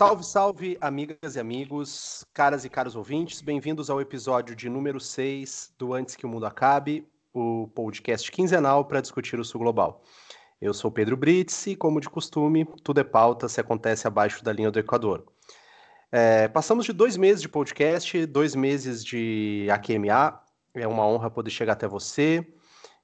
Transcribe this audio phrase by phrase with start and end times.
[0.00, 5.74] Salve, salve, amigas e amigos, caras e caros ouvintes, bem-vindos ao episódio de número 6
[5.78, 10.02] do Antes que o Mundo Acabe, o podcast quinzenal para discutir o Sul Global.
[10.58, 14.54] Eu sou Pedro Brits e, como de costume, tudo é pauta se acontece abaixo da
[14.54, 15.22] linha do Equador.
[16.10, 20.40] É, passamos de dois meses de podcast, dois meses de AQMA,
[20.76, 22.42] é uma honra poder chegar até você,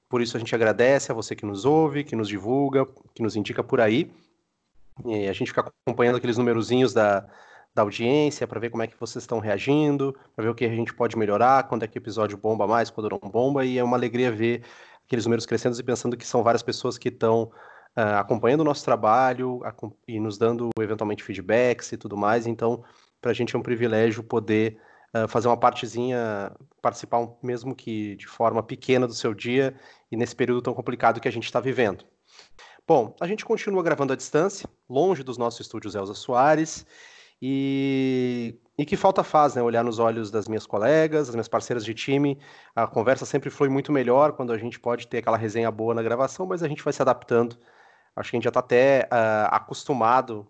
[0.09, 3.35] por isso a gente agradece a você que nos ouve, que nos divulga, que nos
[3.35, 4.11] indica por aí.
[5.05, 7.27] E a gente fica acompanhando aqueles numerozinhos da,
[7.73, 10.69] da audiência para ver como é que vocês estão reagindo, para ver o que a
[10.69, 13.83] gente pode melhorar, quando é que o episódio bomba mais, quando não bomba, e é
[13.83, 14.63] uma alegria ver
[15.05, 17.43] aqueles números crescendo e pensando que são várias pessoas que estão
[17.95, 19.61] uh, acompanhando o nosso trabalho
[20.07, 22.47] e nos dando eventualmente feedbacks e tudo mais.
[22.47, 22.83] Então,
[23.21, 24.79] para a gente é um privilégio poder
[25.15, 29.75] uh, fazer uma partezinha, participar um, mesmo que de forma pequena do seu dia
[30.11, 32.03] e nesse período tão complicado que a gente está vivendo.
[32.87, 36.85] Bom, a gente continua gravando à distância, longe dos nossos estúdios Elza Soares,
[37.41, 39.61] e, e que falta faz, né?
[39.61, 42.39] Olhar nos olhos das minhas colegas, das minhas parceiras de time.
[42.73, 46.01] A conversa sempre foi muito melhor quando a gente pode ter aquela resenha boa na
[46.01, 47.57] gravação, mas a gente vai se adaptando.
[48.15, 50.47] Acho que a gente já está até uh, acostumado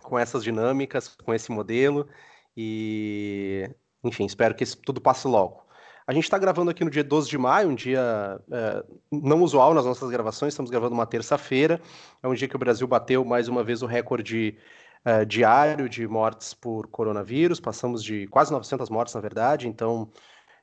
[0.00, 2.08] com essas dinâmicas, com esse modelo,
[2.56, 3.68] e
[4.04, 5.62] enfim, espero que isso tudo passe logo.
[6.06, 9.72] A gente está gravando aqui no dia 12 de maio, um dia é, não usual
[9.72, 11.80] nas nossas gravações, estamos gravando uma terça-feira.
[12.22, 14.56] É um dia que o Brasil bateu mais uma vez o recorde
[15.04, 20.10] é, diário de mortes por coronavírus, passamos de quase 900 mortes, na verdade, então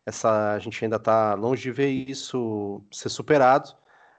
[0.06, 3.76] essa, a gente ainda está longe de ver isso ser superado,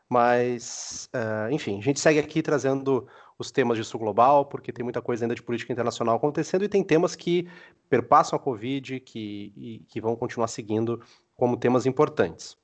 [0.08, 3.06] mas, é, enfim, a gente segue aqui trazendo
[3.40, 6.68] os temas de sul global, porque tem muita coisa ainda de política internacional acontecendo e
[6.68, 7.48] tem temas que
[7.88, 11.00] perpassam a Covid que, e, que vão continuar seguindo
[11.36, 12.56] como temas importantes.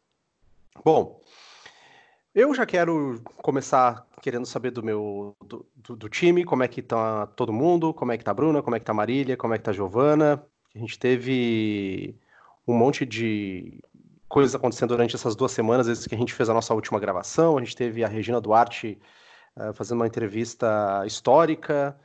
[0.84, 1.20] Bom,
[2.34, 6.82] eu já quero começar querendo saber do meu do, do, do, time, como é que
[6.82, 9.36] tá todo mundo, como é que tá a Bruna, como é que tá a Marília,
[9.36, 10.44] como é que tá a Giovana.
[10.74, 12.14] A gente teve
[12.68, 13.80] um monte de
[14.28, 17.56] coisas acontecendo durante essas duas semanas, desde que a gente fez a nossa última gravação.
[17.56, 18.98] A gente teve a Regina Duarte
[19.74, 21.96] fazendo uma entrevista histórica.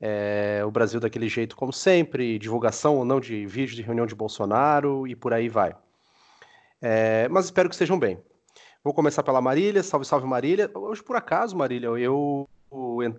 [0.00, 4.14] É, o Brasil daquele jeito, como sempre, divulgação ou não de vídeo de reunião de
[4.14, 5.74] Bolsonaro e por aí vai.
[6.80, 8.18] É, mas espero que estejam bem.
[8.84, 9.82] Vou começar pela Marília.
[9.82, 10.70] Salve, salve Marília.
[10.74, 12.48] Hoje, por acaso, Marília, eu, eu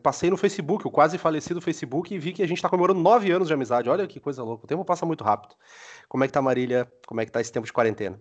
[0.01, 3.31] passei no Facebook, o quase falecido Facebook, e vi que a gente está comemorando nove
[3.31, 3.89] anos de amizade.
[3.89, 4.66] Olha que coisa louca.
[4.66, 5.55] O tempo passa muito rápido.
[6.07, 6.89] Como é que tá, Marília?
[7.05, 8.17] Como é que tá esse tempo de quarentena?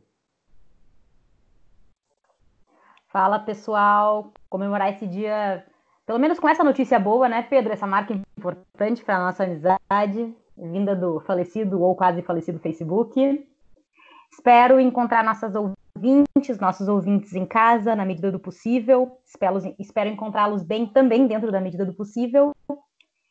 [3.16, 5.65] Fala pessoal, comemorar esse dia,
[6.04, 7.72] pelo menos com essa notícia boa, né, Pedro?
[7.72, 13.43] Essa marca importante para a nossa amizade, vinda do falecido ou quase falecido Facebook.
[14.31, 19.19] Espero encontrar nossas ouvintes, nossos ouvintes em casa, na medida do possível.
[19.25, 22.54] Espero, espero encontrá-los bem também dentro da medida do possível.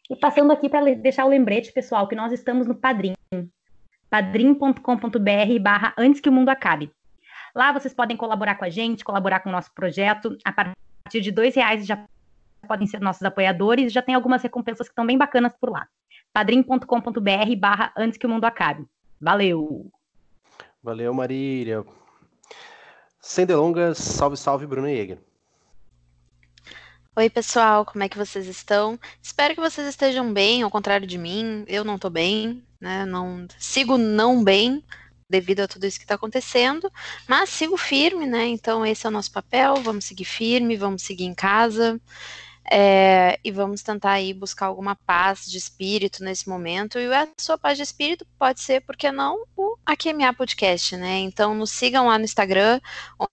[0.09, 3.13] E passando aqui para deixar o lembrete, pessoal, que nós estamos no Padrim.
[4.09, 6.91] padrim.com.br barra antes que o mundo acabe.
[7.55, 10.37] Lá vocês podem colaborar com a gente, colaborar com o nosso projeto.
[10.43, 12.05] A partir de dois reais já
[12.67, 13.93] podem ser nossos apoiadores.
[13.93, 15.87] Já tem algumas recompensas que estão bem bacanas por lá.
[16.33, 18.85] padrim.com.br barra antes que o mundo acabe.
[19.21, 19.89] Valeu!
[20.83, 21.85] Valeu, Marília.
[23.21, 25.17] Sem delongas, salve, salve, Bruno Jäger.
[27.15, 28.99] Oi, pessoal, como é que vocês estão?
[29.23, 31.63] Espero que vocês estejam bem, ao contrário de mim.
[31.65, 33.05] Eu não tô bem, né?
[33.05, 34.83] Não sigo não bem,
[35.29, 36.91] devido a tudo isso que está acontecendo,
[37.27, 38.45] mas sigo firme, né?
[38.47, 41.99] Então esse é o nosso papel, vamos seguir firme, vamos seguir em casa.
[42.67, 46.97] É, e vamos tentar aí buscar alguma paz de espírito nesse momento.
[46.97, 51.19] E a sua paz de espírito pode ser, porque não, o AQMA Podcast, né?
[51.19, 52.81] Então nos sigam lá no Instagram,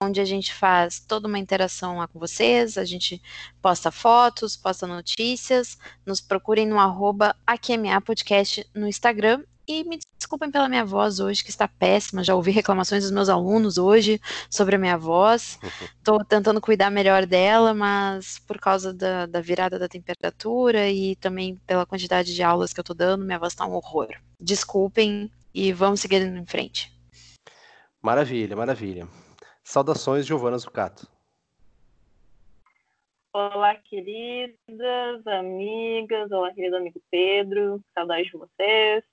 [0.03, 3.23] onde a gente faz toda uma interação lá com vocês, a gente
[3.63, 10.51] posta fotos, posta notícias, nos procurem no arroba AQMA Podcast no Instagram e me desculpem
[10.51, 12.25] pela minha voz hoje, que está péssima.
[12.25, 14.21] Já ouvi reclamações dos meus alunos hoje
[14.51, 15.59] sobre a minha voz.
[15.99, 21.57] Estou tentando cuidar melhor dela, mas por causa da, da virada da temperatura e também
[21.67, 24.09] pela quantidade de aulas que eu estou dando, minha voz está um horror.
[24.41, 26.93] Desculpem e vamos seguir em frente.
[28.01, 29.07] Maravilha, maravilha.
[29.63, 31.07] Saudações, Giovana Zucato.
[33.33, 36.31] Olá, queridas, amigas.
[36.33, 37.81] Olá, querido amigo Pedro.
[37.95, 39.12] Saudades de vocês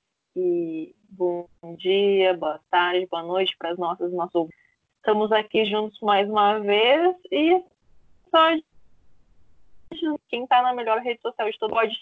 [1.09, 1.47] bom
[1.77, 4.50] dia, boa tarde, boa noite para as nossas nossos.
[4.97, 7.63] Estamos aqui juntos mais uma vez e
[8.30, 8.50] só
[10.27, 11.95] quem está na melhor rede social de todo pode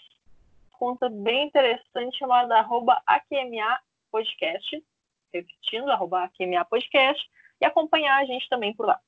[0.78, 3.80] conta bem interessante chamada arroba AQMA
[4.10, 4.84] Podcast,
[5.32, 7.28] repetindo, arroba AQMA Podcast,
[7.60, 9.00] e acompanhar a gente também por lá.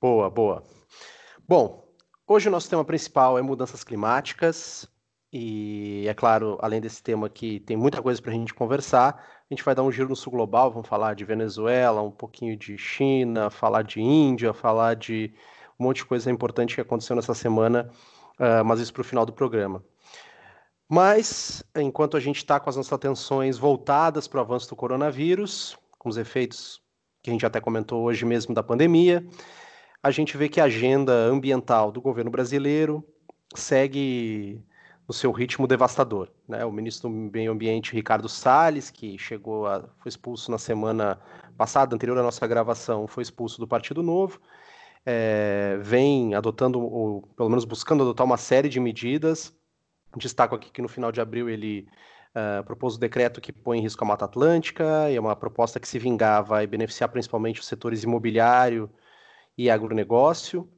[0.00, 0.62] Boa, boa.
[1.48, 1.82] Bom,
[2.28, 4.86] hoje o nosso tema principal é mudanças climáticas,
[5.36, 9.20] E é claro, além desse tema aqui, tem muita coisa para a gente conversar.
[9.50, 12.56] A gente vai dar um giro no sul global, vamos falar de Venezuela, um pouquinho
[12.56, 15.34] de China, falar de Índia, falar de
[15.76, 17.90] um monte de coisa importante que aconteceu nessa semana,
[18.38, 19.84] uh, mas isso para o final do programa.
[20.88, 25.76] Mas, enquanto a gente está com as nossas atenções voltadas para o avanço do coronavírus,
[25.98, 26.80] com os efeitos
[27.20, 29.26] que a gente até comentou hoje mesmo da pandemia,
[30.00, 33.04] a gente vê que a agenda ambiental do governo brasileiro
[33.56, 34.64] segue
[35.06, 36.28] no seu ritmo devastador.
[36.48, 36.64] Né?
[36.64, 41.20] O ministro do Meio Ambiente, Ricardo Salles, que chegou a, foi expulso na semana
[41.56, 44.40] passada, anterior à nossa gravação, foi expulso do Partido Novo,
[45.06, 49.54] é, vem adotando, ou pelo menos buscando adotar uma série de medidas.
[50.16, 51.86] Destaco aqui que no final de abril ele
[52.34, 55.36] uh, propôs o um decreto que põe em risco a Mata Atlântica, e é uma
[55.36, 58.88] proposta que, se vingar, vai beneficiar principalmente os setores imobiliário
[59.58, 60.68] e agronegócio.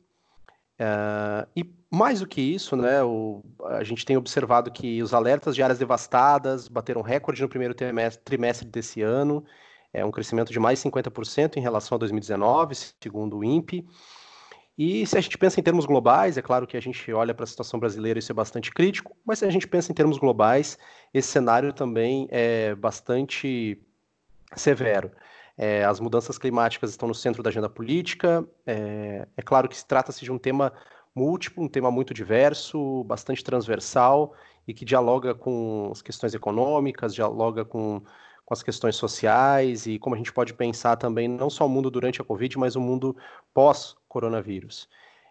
[0.78, 5.54] Uh, e mais do que isso, né, o, a gente tem observado que os alertas
[5.54, 9.44] de áreas devastadas bateram recorde no primeiro trimestre, trimestre desse ano,
[9.92, 13.86] é um crescimento de mais 50% em relação a 2019, segundo o INPE.
[14.76, 17.44] E se a gente pensa em termos globais, é claro que a gente olha para
[17.44, 20.18] a situação brasileira e isso é bastante crítico, mas se a gente pensa em termos
[20.18, 20.78] globais,
[21.14, 23.80] esse cenário também é bastante
[24.54, 25.10] severo.
[25.58, 28.46] É, as mudanças climáticas estão no centro da agenda política.
[28.66, 30.72] É, é claro que se trata-se de um tema
[31.14, 34.34] múltiplo, um tema muito diverso, bastante transversal
[34.68, 38.02] e que dialoga com as questões econômicas, dialoga com,
[38.44, 41.90] com as questões sociais e como a gente pode pensar também não só o mundo
[41.90, 43.16] durante a Covid, mas o mundo
[43.54, 44.88] pós-coronavírus.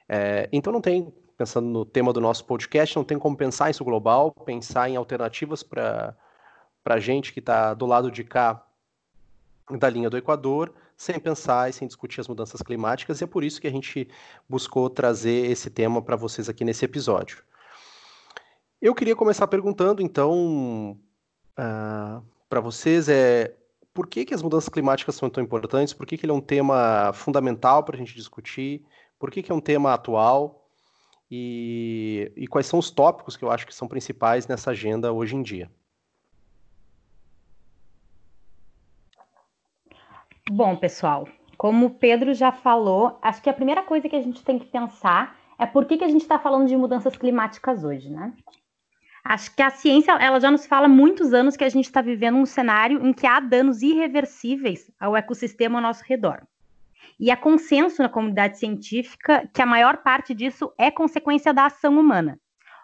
[0.10, 3.84] É, então não tem, pensando no tema do nosso podcast, não tem como pensar isso
[3.84, 6.16] global, pensar em alternativas para
[6.84, 8.65] a gente que está do lado de cá
[9.72, 13.44] da linha do Equador, sem pensar e sem discutir as mudanças climáticas, e é por
[13.44, 14.08] isso que a gente
[14.48, 17.44] buscou trazer esse tema para vocês aqui nesse episódio.
[18.82, 20.98] Eu queria começar perguntando, então, uh,
[21.58, 23.56] ah, para vocês, é
[23.94, 25.94] por que, que as mudanças climáticas são tão importantes?
[25.94, 28.86] Por que, que ele é um tema fundamental para a gente discutir?
[29.18, 30.68] Por que, que é um tema atual?
[31.32, 35.36] E, e quais são os tópicos que eu acho que são principais nessa agenda hoje
[35.36, 35.72] em dia?
[40.50, 41.28] Bom, pessoal,
[41.58, 44.68] como o Pedro já falou, acho que a primeira coisa que a gente tem que
[44.68, 48.32] pensar é por que, que a gente está falando de mudanças climáticas hoje, né?
[49.24, 52.00] Acho que a ciência ela já nos fala há muitos anos que a gente está
[52.00, 56.46] vivendo um cenário em que há danos irreversíveis ao ecossistema ao nosso redor.
[57.20, 61.98] E há consenso na comunidade científica que a maior parte disso é consequência da ação
[61.98, 62.40] humana.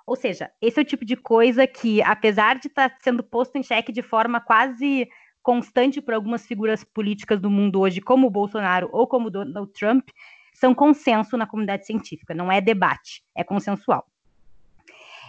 [0.08, 3.56] Ou seja, esse é o tipo de coisa que, apesar de estar tá sendo posto
[3.56, 5.08] em xeque de forma quase
[5.41, 9.71] constante por algumas figuras políticas do mundo hoje, como o Bolsonaro ou como o Donald
[9.73, 10.09] Trump,
[10.53, 14.05] são consenso na comunidade científica, não é debate, é consensual.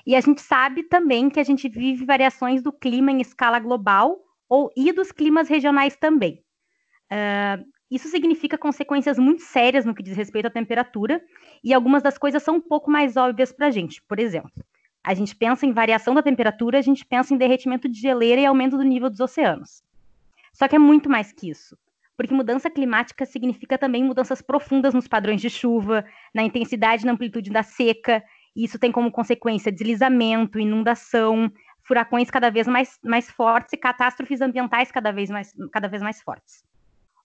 [0.06, 4.18] E a gente sabe também que a gente vive variações do clima em escala global
[4.48, 6.42] ou e dos climas regionais também.
[7.10, 11.22] Uh, isso significa consequências muito sérias no que diz respeito à temperatura,
[11.62, 14.02] e algumas das coisas são um pouco mais óbvias para a gente.
[14.08, 14.50] Por exemplo,
[15.04, 18.46] a gente pensa em variação da temperatura, a gente pensa em derretimento de geleira e
[18.46, 19.82] aumento do nível dos oceanos.
[20.52, 21.76] Só que é muito mais que isso.
[22.16, 26.04] Porque mudança climática significa também mudanças profundas nos padrões de chuva,
[26.34, 28.22] na intensidade e na amplitude da seca.
[28.54, 31.50] E isso tem como consequência deslizamento, inundação,
[31.84, 36.20] furacões cada vez mais, mais fortes e catástrofes ambientais cada vez, mais, cada vez mais
[36.20, 36.64] fortes.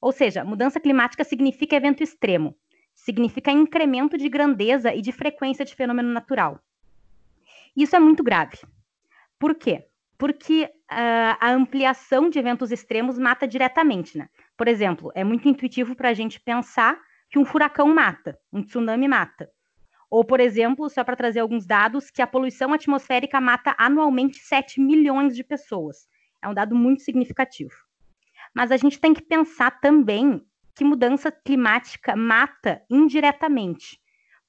[0.02, 2.56] Ou seja, mudança climática significa evento extremo,
[2.96, 6.60] significa incremento de grandeza e de frequência de fenômeno natural.
[7.76, 8.58] Isso é muito grave.
[9.40, 9.86] Por quê?
[10.18, 14.28] Porque uh, a ampliação de eventos extremos mata diretamente, né?
[14.58, 19.08] Por exemplo, é muito intuitivo para a gente pensar que um furacão mata, um tsunami
[19.08, 19.50] mata.
[20.10, 24.80] Ou, por exemplo, só para trazer alguns dados, que a poluição atmosférica mata anualmente 7
[24.80, 26.08] milhões de pessoas.
[26.42, 27.76] É um dado muito significativo.
[28.56, 30.42] Mas a gente tem que pensar também
[30.74, 34.00] que mudança climática mata indiretamente.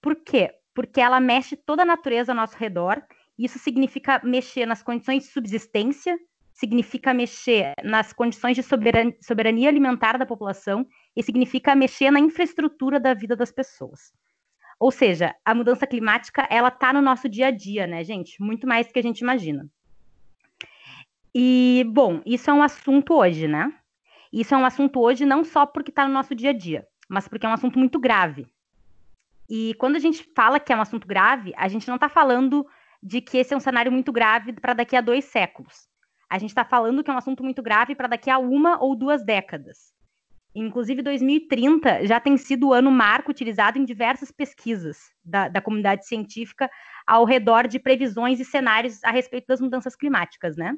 [0.00, 0.54] Por quê?
[0.72, 3.02] Porque ela mexe toda a natureza ao nosso redor
[3.38, 6.18] isso significa mexer nas condições de subsistência,
[6.52, 13.14] significa mexer nas condições de soberania alimentar da população e significa mexer na infraestrutura da
[13.14, 14.12] vida das pessoas.
[14.80, 18.42] Ou seja, a mudança climática, ela tá no nosso dia a dia, né, gente?
[18.42, 19.68] Muito mais do que a gente imagina.
[21.34, 23.72] E, bom, isso é um assunto hoje, né?
[24.32, 27.28] Isso é um assunto hoje não só porque está no nosso dia a dia, mas
[27.28, 28.46] porque é um assunto muito grave.
[29.48, 32.66] E quando a gente fala que é um assunto grave, a gente não está falando
[33.02, 35.88] de que esse é um cenário muito grave para daqui a dois séculos.
[36.30, 38.94] A gente está falando que é um assunto muito grave para daqui a uma ou
[38.94, 39.92] duas décadas.
[40.54, 46.06] Inclusive, 2030 já tem sido o ano marco utilizado em diversas pesquisas da, da, comunidade
[46.06, 46.70] científica
[47.06, 50.74] ao redor de previsões e cenários a respeito das mudanças climáticas, né?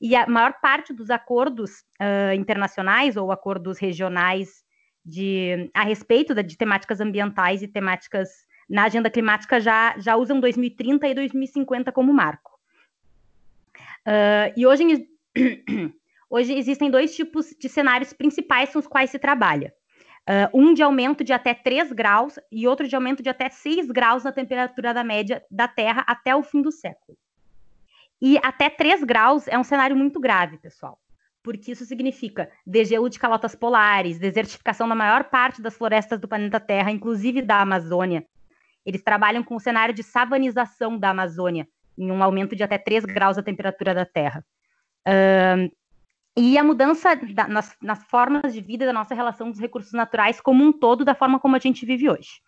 [0.00, 4.64] E a maior parte dos acordos uh, internacionais ou acordos regionais
[5.04, 8.30] de, a respeito de temáticas ambientais e temáticas
[8.70, 12.52] na agenda climática já, já usam 2030 e 2050 como marco.
[14.06, 15.08] Uh, e hoje,
[16.30, 19.74] hoje existem dois tipos de cenários principais com os quais se trabalha.
[20.20, 23.90] Uh, um de aumento de até 3 graus e outro de aumento de até 6
[23.90, 27.18] graus na temperatura da média da Terra até o fim do século.
[28.22, 30.96] E até 3 graus é um cenário muito grave, pessoal
[31.42, 36.60] porque isso significa degelo de calotas polares, desertificação da maior parte das florestas do planeta
[36.60, 38.26] Terra, inclusive da Amazônia.
[38.84, 41.68] Eles trabalham com o cenário de savanização da Amazônia,
[41.98, 44.44] em um aumento de até 3 graus da temperatura da Terra.
[45.06, 45.70] Uh,
[46.36, 49.92] e a mudança da, nas, nas, formas de vida da nossa relação com os recursos
[49.92, 52.40] naturais como um todo, da forma como a gente vive hoje.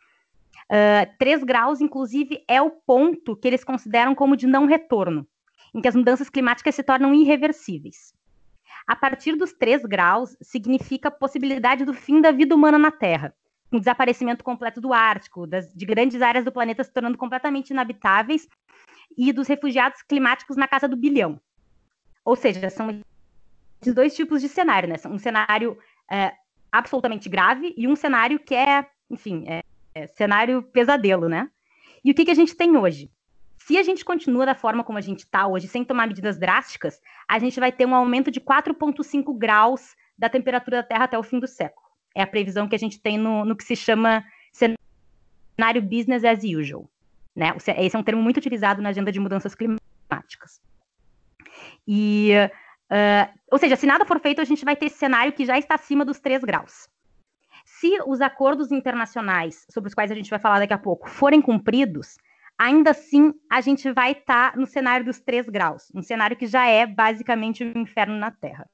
[0.70, 5.26] Uh, 3 graus, inclusive, é o ponto que eles consideram como de não retorno,
[5.74, 8.14] em que as mudanças climáticas se tornam irreversíveis.
[8.86, 13.34] A partir dos 3 graus, significa a possibilidade do fim da vida humana na Terra,
[13.72, 18.46] o desaparecimento completo do Ártico, das, de grandes áreas do planeta se tornando completamente inabitáveis
[19.16, 21.40] e dos refugiados climáticos na casa do bilhão.
[22.24, 23.00] Ou seja, são
[23.80, 24.96] esses dois tipos de cenário, né?
[25.06, 25.78] Um cenário
[26.10, 26.32] é,
[26.70, 29.62] absolutamente grave e um cenário que é, enfim, é,
[29.94, 31.50] é cenário pesadelo, né?
[32.04, 33.10] E o que, que a gente tem hoje?
[33.58, 37.00] Se a gente continua da forma como a gente está hoje, sem tomar medidas drásticas,
[37.28, 41.22] a gente vai ter um aumento de 4,5 graus da temperatura da Terra até o
[41.22, 41.81] fim do século.
[42.14, 46.42] É a previsão que a gente tem no, no que se chama cenário business as
[46.44, 46.88] usual.
[47.34, 47.54] Né?
[47.78, 50.60] Esse é um termo muito utilizado na agenda de mudanças climáticas.
[51.86, 52.32] E,
[52.90, 55.58] uh, ou seja, se nada for feito, a gente vai ter esse cenário que já
[55.58, 56.88] está acima dos 3 graus.
[57.64, 61.40] Se os acordos internacionais, sobre os quais a gente vai falar daqui a pouco, forem
[61.40, 62.16] cumpridos,
[62.58, 66.46] ainda assim a gente vai estar tá no cenário dos 3 graus, um cenário que
[66.46, 68.68] já é basicamente o um inferno na Terra.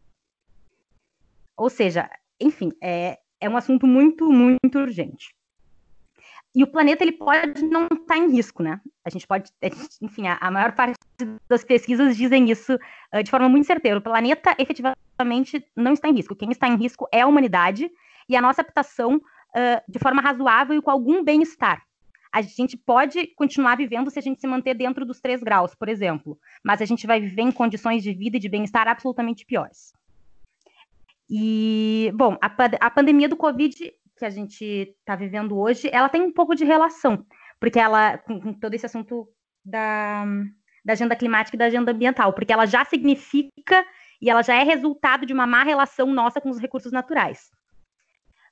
[1.57, 2.09] Ou seja,
[2.41, 5.35] enfim, é, é um assunto muito, muito urgente.
[6.55, 8.81] E o planeta ele pode não estar tá em risco, né?
[9.05, 9.51] A gente pode,
[10.03, 10.99] enfim, a, a maior parte
[11.49, 13.99] das pesquisas dizem isso uh, de forma muito certeira.
[13.99, 16.35] O planeta efetivamente não está em risco.
[16.35, 17.91] Quem está em risco é a humanidade
[18.29, 21.83] e a nossa habitação uh, de forma razoável e com algum bem-estar
[22.33, 25.89] a gente pode continuar vivendo se a gente se manter dentro dos 3 graus, por
[25.89, 29.93] exemplo, mas a gente vai viver em condições de vida e de bem-estar absolutamente piores.
[31.29, 34.65] E, bom, a, a pandemia do Covid que a gente
[34.99, 37.25] está vivendo hoje, ela tem um pouco de relação,
[37.61, 39.29] porque ela, com, com todo esse assunto
[39.65, 40.25] da,
[40.85, 43.85] da agenda climática e da agenda ambiental, porque ela já significa
[44.21, 47.51] e ela já é resultado de uma má relação nossa com os recursos naturais.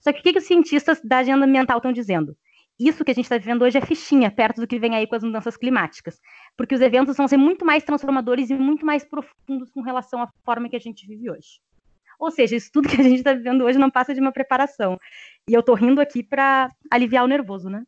[0.00, 2.36] Só que o que, que os cientistas da agenda ambiental estão dizendo?
[2.78, 5.14] isso que a gente está vivendo hoje é fichinha, perto do que vem aí com
[5.14, 6.20] as mudanças climáticas.
[6.56, 10.28] Porque os eventos vão ser muito mais transformadores e muito mais profundos com relação à
[10.44, 11.58] forma que a gente vive hoje.
[12.18, 14.98] Ou seja, isso tudo que a gente está vivendo hoje não passa de uma preparação.
[15.48, 17.82] E eu estou rindo aqui para aliviar o nervoso, né?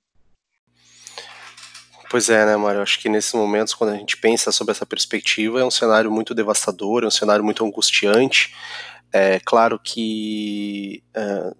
[2.10, 2.80] Pois é, né, Mário?
[2.80, 6.34] Acho que nesses momentos, quando a gente pensa sobre essa perspectiva, é um cenário muito
[6.34, 8.54] devastador, é um cenário muito angustiante.
[9.12, 11.52] É claro que é,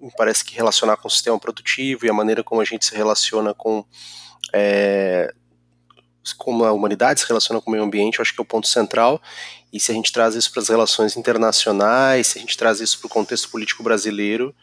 [0.00, 2.94] me parece que relacionar com o sistema produtivo e a maneira como a gente se
[2.94, 3.84] relaciona com
[4.52, 5.32] é,
[6.32, 8.66] como a humanidade se relaciona com o meio ambiente, eu acho que é o ponto
[8.66, 9.20] central.
[9.72, 12.98] E se a gente traz isso para as relações internacionais, se a gente traz isso
[12.98, 14.54] para o contexto político brasileiro,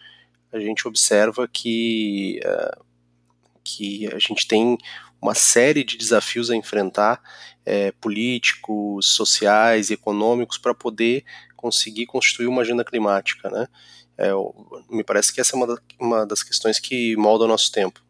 [0.52, 2.84] a gente observa que, uh,
[3.64, 4.78] que a gente tem
[5.22, 7.22] uma série de desafios a enfrentar,
[7.66, 13.50] é, políticos, sociais e econômicos, para poder conseguir constituir uma agenda climática.
[13.50, 13.68] Né?
[14.18, 14.30] É,
[14.90, 18.05] me parece que essa é uma, uma das questões que molda o nosso tempo.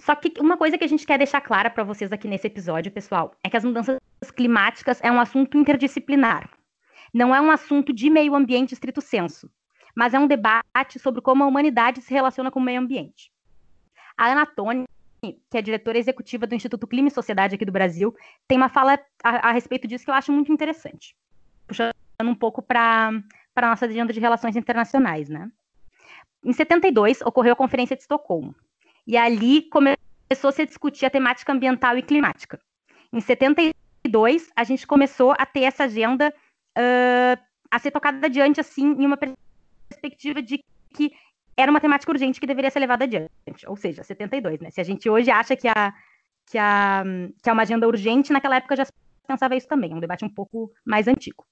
[0.00, 2.90] Só que uma coisa que a gente quer deixar clara para vocês aqui nesse episódio,
[2.90, 3.98] pessoal, é que as mudanças
[4.34, 6.48] climáticas é um assunto interdisciplinar.
[7.12, 9.50] Não é um assunto de meio ambiente estrito senso,
[9.94, 13.30] mas é um debate sobre como a humanidade se relaciona com o meio ambiente.
[14.16, 14.86] A Ana Toni,
[15.20, 18.14] que é diretora executiva do Instituto Clima e Sociedade aqui do Brasil,
[18.48, 21.14] tem uma fala a, a respeito disso que eu acho muito interessante.
[21.66, 21.92] Puxando
[22.22, 23.12] um pouco para
[23.54, 25.50] a nossa agenda de relações internacionais, né?
[26.42, 28.54] Em 72, ocorreu a Conferência de Estocolmo.
[29.10, 32.60] E ali começou-se a discutir a temática ambiental e climática.
[33.12, 36.32] Em 72, a gente começou a ter essa agenda
[36.78, 39.18] uh, a ser tocada adiante, assim, em uma
[39.88, 40.62] perspectiva de
[40.94, 41.10] que
[41.56, 43.66] era uma temática urgente que deveria ser levada adiante.
[43.66, 44.70] Ou seja, 72, né?
[44.70, 45.92] Se a gente hoje acha que, a,
[46.48, 47.02] que, a,
[47.42, 48.86] que é uma agenda urgente, naquela época já
[49.26, 51.44] pensava isso também, um debate um pouco mais antigo.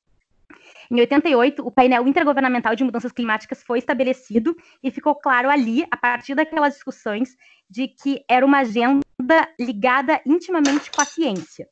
[0.91, 5.97] Em 88, o painel intergovernamental de mudanças climáticas foi estabelecido e ficou claro ali, a
[5.97, 7.37] partir daquelas discussões,
[7.69, 9.05] de que era uma agenda
[9.61, 11.69] ligada intimamente com a ciência.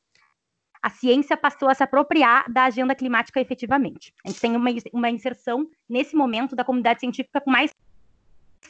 [0.83, 4.13] A ciência passou a se apropriar da agenda climática efetivamente.
[4.25, 7.75] A gente tem uma, uma inserção, nesse momento, da comunidade científica com mais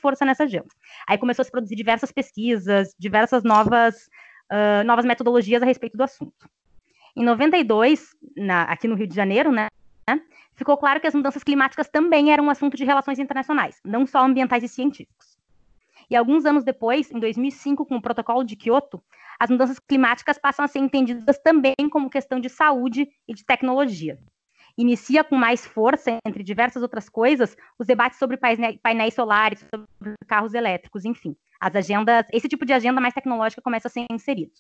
[0.01, 0.69] força nessa agenda.
[1.09, 4.09] Aí começou a se produzir diversas pesquisas, diversas novas,
[4.53, 6.49] uh, novas metodologias a respeito do assunto.
[7.17, 9.69] Em 92, na, aqui no Rio de Janeiro, né,
[10.55, 14.25] ficou claro que as mudanças climáticas também eram um assunto de relações internacionais, não só
[14.25, 15.37] ambientais e científicos.
[16.09, 19.03] E alguns anos depois, em 2005, com o Protocolo de Kyoto,
[19.39, 24.19] as mudanças climáticas passam a ser entendidas também como questão de saúde e de tecnologia.
[24.79, 30.55] Inicia com mais força, entre diversas outras coisas, os debates sobre painéis solares, sobre carros
[30.55, 31.35] elétricos, enfim.
[31.59, 34.53] As agendas, esse tipo de agenda mais tecnológica começa a ser inserido.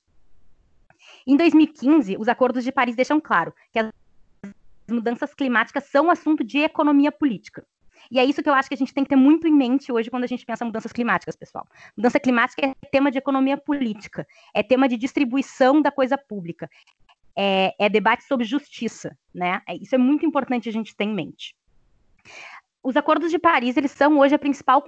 [1.26, 3.90] Em 2015, os acordos de Paris deixam claro que as
[4.90, 7.66] mudanças climáticas são assunto de economia política.
[8.10, 9.90] E é isso que eu acho que a gente tem que ter muito em mente
[9.90, 11.66] hoje quando a gente pensa em mudanças climáticas, pessoal.
[11.96, 16.70] Mudança climática é tema de economia política, é tema de distribuição da coisa pública,
[17.36, 19.60] é, é debate sobre justiça, né?
[19.68, 21.54] É, isso é muito importante a gente ter em mente.
[22.82, 24.82] Os acordos de Paris, eles são hoje a principal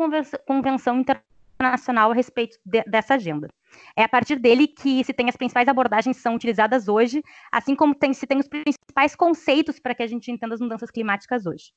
[0.46, 3.48] convenção internacional a respeito de, dessa agenda.
[3.96, 7.74] É a partir dele que se tem as principais abordagens que são utilizadas hoje, assim
[7.74, 11.46] como tem, se tem os principais conceitos para que a gente entenda as mudanças climáticas
[11.46, 11.72] hoje.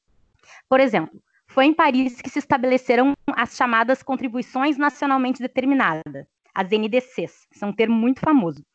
[0.69, 7.48] Por exemplo, foi em Paris que se estabeleceram as chamadas contribuições nacionalmente determinadas, as NDCs,
[7.51, 8.65] são um termo muito famoso,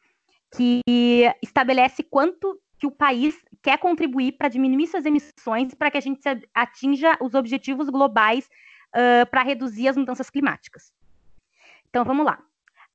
[0.55, 0.81] que
[1.43, 6.21] estabelece quanto que o país quer contribuir para diminuir suas emissões para que a gente
[6.55, 8.49] atinja os objetivos globais
[8.95, 10.93] uh, para reduzir as mudanças climáticas.
[11.89, 12.39] Então vamos lá.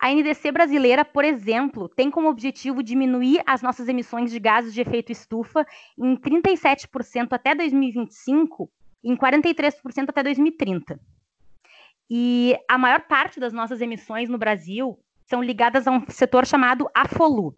[0.01, 4.81] A NDC brasileira, por exemplo, tem como objetivo diminuir as nossas emissões de gases de
[4.81, 5.63] efeito estufa
[5.95, 8.67] em 37% até 2025
[9.03, 10.99] em 43% até 2030.
[12.09, 14.97] E a maior parte das nossas emissões no Brasil
[15.27, 17.55] são ligadas a um setor chamado AFOLU.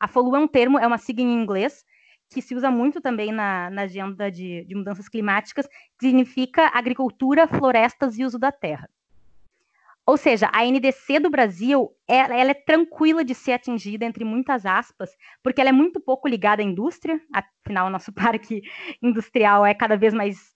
[0.00, 1.84] AFOLU é um termo, é uma sigla em inglês,
[2.28, 7.46] que se usa muito também na, na agenda de, de mudanças climáticas, que significa agricultura,
[7.46, 8.90] florestas e uso da terra.
[10.06, 14.66] Ou seja, a NDC do Brasil, ela, ela, é tranquila de ser atingida, entre muitas
[14.66, 15.10] aspas,
[15.42, 18.62] porque ela é muito pouco ligada à indústria, afinal, o nosso parque
[19.02, 20.54] industrial é cada vez mais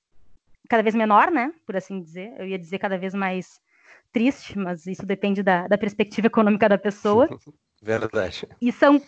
[0.68, 1.50] cada vez menor, né?
[1.64, 2.34] Por assim dizer.
[2.38, 3.58] Eu ia dizer cada vez mais
[4.12, 7.26] triste, mas isso depende da, da perspectiva econômica da pessoa.
[7.80, 8.46] Verdade.
[8.60, 9.00] E são,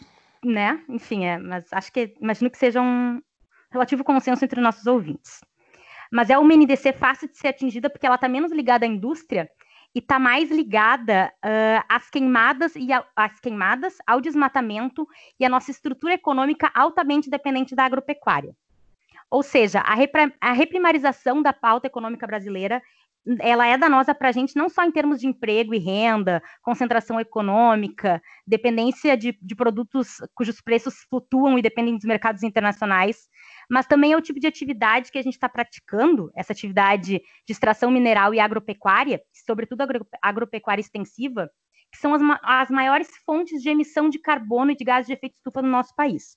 [0.42, 0.82] né?
[0.88, 3.20] Enfim, é, mas acho que imagino que seja um
[3.70, 5.40] relativo consenso entre nossos ouvintes.
[6.10, 9.48] Mas é uma NDC fácil de ser atingida porque ela está menos ligada à indústria
[9.94, 15.06] e está mais ligada uh, às queimadas e a, às queimadas, ao desmatamento
[15.38, 18.54] e à nossa estrutura econômica altamente dependente da agropecuária.
[19.30, 19.94] Ou seja, a,
[20.40, 22.82] a reprimarização da pauta econômica brasileira
[23.40, 27.20] ela é danosa para a gente não só em termos de emprego e renda, concentração
[27.20, 33.28] econômica, dependência de, de, produtos cujos preços flutuam e dependem dos mercados internacionais,
[33.70, 37.52] mas também é o tipo de atividade que a gente está praticando, essa atividade de
[37.52, 41.48] extração mineral e agropecuária, sobretudo agro, agropecuária extensiva,
[41.92, 45.36] que são as, as maiores fontes de emissão de carbono e de gases de efeito
[45.36, 46.36] estufa no nosso país.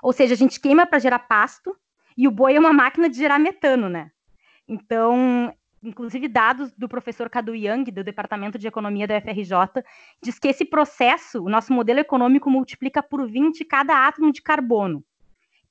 [0.00, 1.76] Ou seja, a gente queima para gerar pasto
[2.16, 4.12] e o boi é uma máquina de gerar metano, né?
[4.68, 9.82] Então, inclusive dados do professor Cadu Yang, do Departamento de Economia da UFRJ,
[10.22, 15.04] diz que esse processo, o nosso modelo econômico multiplica por 20 cada átomo de carbono.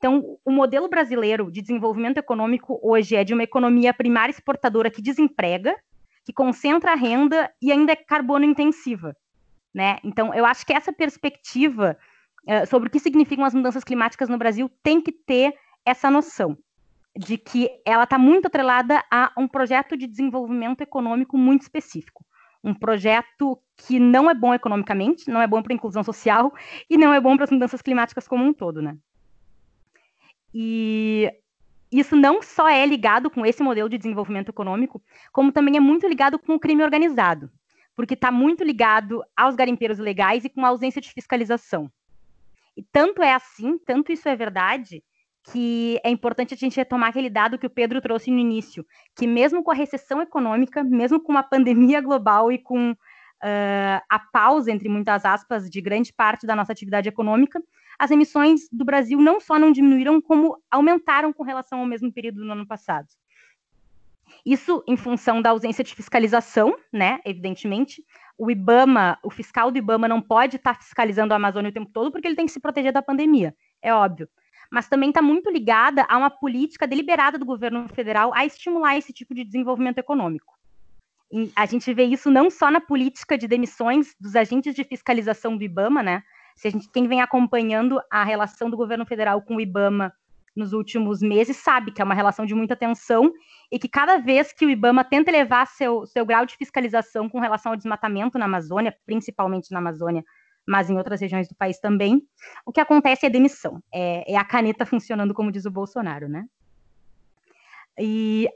[0.02, 5.00] Então, o modelo brasileiro de desenvolvimento econômico hoje é de uma economia primária exportadora que
[5.00, 5.76] desemprega,
[6.26, 9.16] que concentra a renda e ainda é carbono intensiva.
[9.72, 10.00] Né?
[10.04, 11.96] Então, eu acho que essa perspectiva
[12.48, 15.54] eh, sobre o que significam as mudanças climáticas no Brasil tem que ter
[15.86, 16.58] essa noção
[17.16, 22.26] de que ela está muito atrelada a um projeto de desenvolvimento econômico muito específico.
[22.64, 26.52] Um projeto que não é bom economicamente, não é bom para a inclusão social
[26.90, 28.98] e não é bom para as mudanças climáticas como um todo, né?
[30.54, 31.32] E
[31.92, 36.08] isso não só é ligado com esse modelo de desenvolvimento econômico, como também é muito
[36.08, 37.52] ligado com o crime organizado,
[37.96, 41.92] porque está muito ligado aos garimpeiros legais e com a ausência de fiscalização.
[42.76, 45.04] E tanto é assim, tanto isso é verdade,
[45.44, 48.86] que é importante a gente retomar aquele dado que o Pedro trouxe no início,
[49.16, 54.20] que mesmo com a recessão econômica, mesmo com uma pandemia global e com uh, a
[54.32, 57.62] pausa, entre muitas aspas, de grande parte da nossa atividade econômica,
[58.02, 62.44] as emissões do Brasil não só não diminuíram, como aumentaram com relação ao mesmo período
[62.44, 63.08] do ano passado.
[64.44, 67.20] Isso em função da ausência de fiscalização, né?
[67.24, 68.04] Evidentemente,
[68.40, 72.12] o IBAMA, o fiscal do IBAMA não pode estar fiscalizando a Amazônia o tempo todo
[72.12, 74.28] porque ele tem que se proteger da pandemia, é óbvio.
[74.72, 79.14] mas também está muito ligada a uma política deliberada do governo federal a estimular esse
[79.14, 80.54] tipo de desenvolvimento econômico.
[81.32, 85.56] E a gente vê isso não só na política de demissões dos agentes de fiscalização
[85.56, 86.24] do IBAMA, né?
[86.56, 90.14] Se a gente, quem vem acompanhando a relação do governo federal com o IBAMA
[90.56, 93.32] nos últimos meses sabe que é uma relação de muita tensão
[93.72, 97.40] e que cada vez que o IBAMA tenta elevar seu, seu grau de fiscalização com
[97.40, 100.24] relação ao desmatamento na Amazônia, principalmente na Amazônia,
[100.68, 102.22] mas em outras regiões do país também,
[102.66, 103.82] o que acontece é demissão.
[103.94, 106.46] É, é a caneta funcionando, como diz o Bolsonaro, né?
[107.98, 108.48] E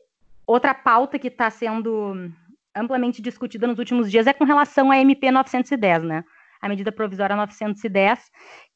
[0.46, 2.32] outra pauta que está sendo
[2.76, 6.24] amplamente discutida nos últimos dias é com relação à MP 910, né?
[6.62, 8.32] A medida provisória 910,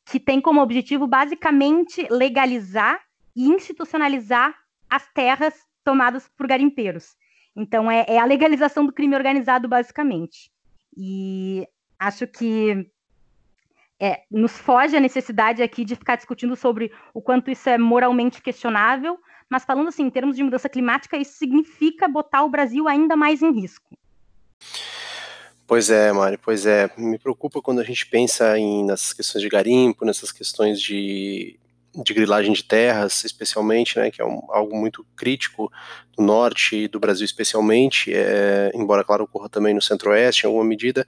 [0.05, 2.99] que tem como objetivo basicamente legalizar
[3.35, 4.55] e institucionalizar
[4.89, 7.15] as terras tomadas por garimpeiros.
[7.55, 10.51] Então, é, é a legalização do crime organizado, basicamente.
[10.95, 12.89] E acho que
[13.99, 18.41] é, nos foge a necessidade aqui de ficar discutindo sobre o quanto isso é moralmente
[18.41, 23.15] questionável, mas falando assim, em termos de mudança climática, isso significa botar o Brasil ainda
[23.15, 23.97] mais em risco.
[25.69, 26.89] Pois é, Mari, pois é.
[26.97, 31.59] Me preocupa quando a gente pensa em, nessas questões de garimpo, nessas questões de
[32.03, 35.71] de grilagem de terras, especialmente, né, que é um, algo muito crítico
[36.17, 41.05] no norte do Brasil, especialmente, é, embora, claro, ocorra também no centro-oeste, em alguma medida,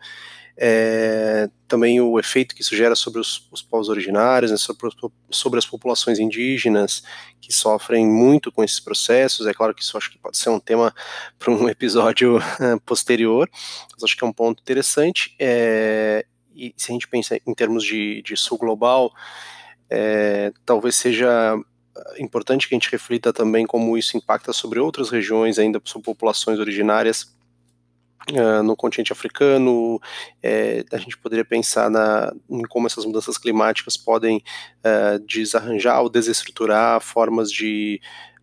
[0.58, 4.90] é, também o efeito que isso gera sobre os, os povos originários, né, sobre,
[5.30, 7.04] sobre, as populações indígenas
[7.40, 9.48] que sofrem muito com esses processos.
[9.48, 10.94] É claro que isso acho que pode ser um tema
[11.40, 12.40] para um episódio
[12.86, 13.50] posterior,
[13.94, 15.36] mas acho que é um ponto interessante.
[15.40, 19.12] É, e se a gente pensa em termos de, de sul global,
[19.92, 21.60] é, talvez seja
[22.18, 26.60] importante que a gente reflita também como isso impacta sobre outras regiões, ainda sobre populações
[26.60, 27.36] originárias
[28.32, 30.00] uh, no continente africano.
[30.42, 36.10] É, a gente poderia pensar na, em como essas mudanças climáticas podem uh, desarranjar ou
[36.10, 38.00] desestruturar formas de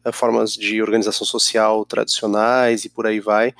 [0.06, 3.54] uh, formas de organização social tradicionais e por aí vai.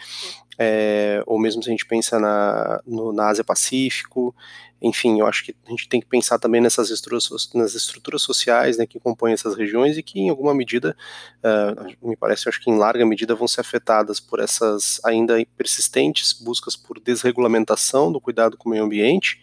[0.61, 4.35] É, ou mesmo se a gente pensa na, no, na Ásia Pacífico,
[4.81, 8.79] enfim, eu acho que a gente tem que pensar também nessas estruturas, nas estruturas sociais
[8.79, 10.97] né, que compõem essas regiões e que, em alguma medida,
[11.39, 16.33] uh, me parece, acho que em larga medida, vão ser afetadas por essas ainda persistentes
[16.33, 19.41] buscas por desregulamentação do cuidado com o meio ambiente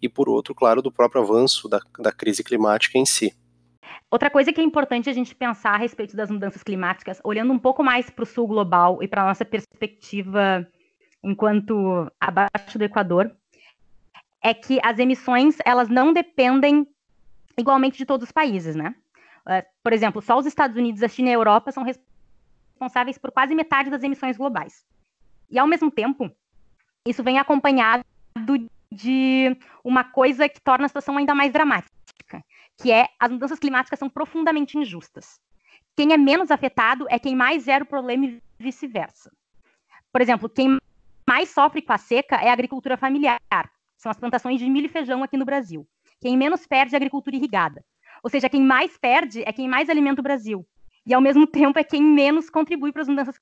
[0.00, 3.34] e, por outro, claro, do próprio avanço da, da crise climática em si.
[4.10, 7.58] Outra coisa que é importante a gente pensar a respeito das mudanças climáticas, olhando um
[7.58, 10.66] pouco mais para o sul global e para a nossa perspectiva
[11.22, 13.30] enquanto abaixo do Equador,
[14.42, 16.86] é que as emissões elas não dependem
[17.56, 18.94] igualmente de todos os países, né?
[19.46, 23.30] Uh, por exemplo, só os Estados Unidos, a China e a Europa são responsáveis por
[23.30, 24.84] quase metade das emissões globais.
[25.50, 26.30] E ao mesmo tempo,
[27.06, 28.04] isso vem acompanhado
[28.92, 31.90] de uma coisa que torna a situação ainda mais dramática,
[32.78, 35.40] que é as mudanças climáticas são profundamente injustas.
[35.96, 39.30] Quem é menos afetado é quem mais gera o problema e vice-versa.
[40.12, 40.78] Por exemplo, quem
[41.28, 43.40] mais sofre com a seca é a agricultura familiar,
[44.00, 45.86] são as plantações de milho e feijão aqui no Brasil.
[46.20, 47.84] Quem menos perde é a agricultura irrigada.
[48.22, 50.66] Ou seja, quem mais perde é quem mais alimenta o Brasil.
[51.06, 53.38] E, ao mesmo tempo, é quem menos contribui para as mudanças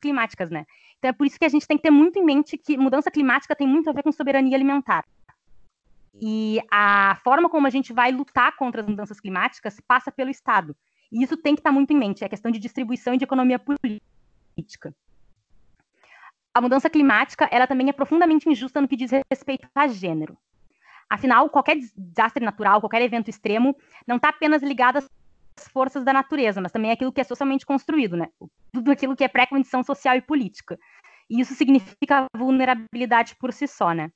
[0.00, 0.64] climáticas, né?
[0.98, 3.10] Então, é por isso que a gente tem que ter muito em mente que mudança
[3.10, 5.04] climática tem muito a ver com soberania alimentar.
[6.18, 10.74] E a forma como a gente vai lutar contra as mudanças climáticas passa pelo Estado.
[11.12, 13.58] E isso tem que estar muito em mente, é questão de distribuição e de economia
[13.58, 14.94] política
[16.52, 20.36] a mudança climática ela também é profundamente injusta no que diz respeito a gênero.
[21.08, 25.08] Afinal, qualquer desastre natural, qualquer evento extremo, não está apenas ligado às
[25.72, 28.28] forças da natureza, mas também aquilo que é socialmente construído, né?
[28.72, 30.78] Tudo aquilo que é pré-condição social e política.
[31.28, 34.10] E isso significa vulnerabilidade por si só, né?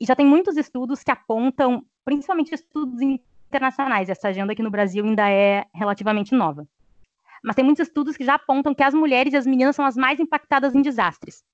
[0.00, 5.04] E já tem muitos estudos que apontam, principalmente estudos internacionais, essa agenda aqui no Brasil
[5.04, 6.66] ainda é relativamente nova.
[7.42, 9.96] Mas tem muitos estudos que já apontam que as mulheres e as meninas são as
[9.96, 11.44] mais impactadas em desastres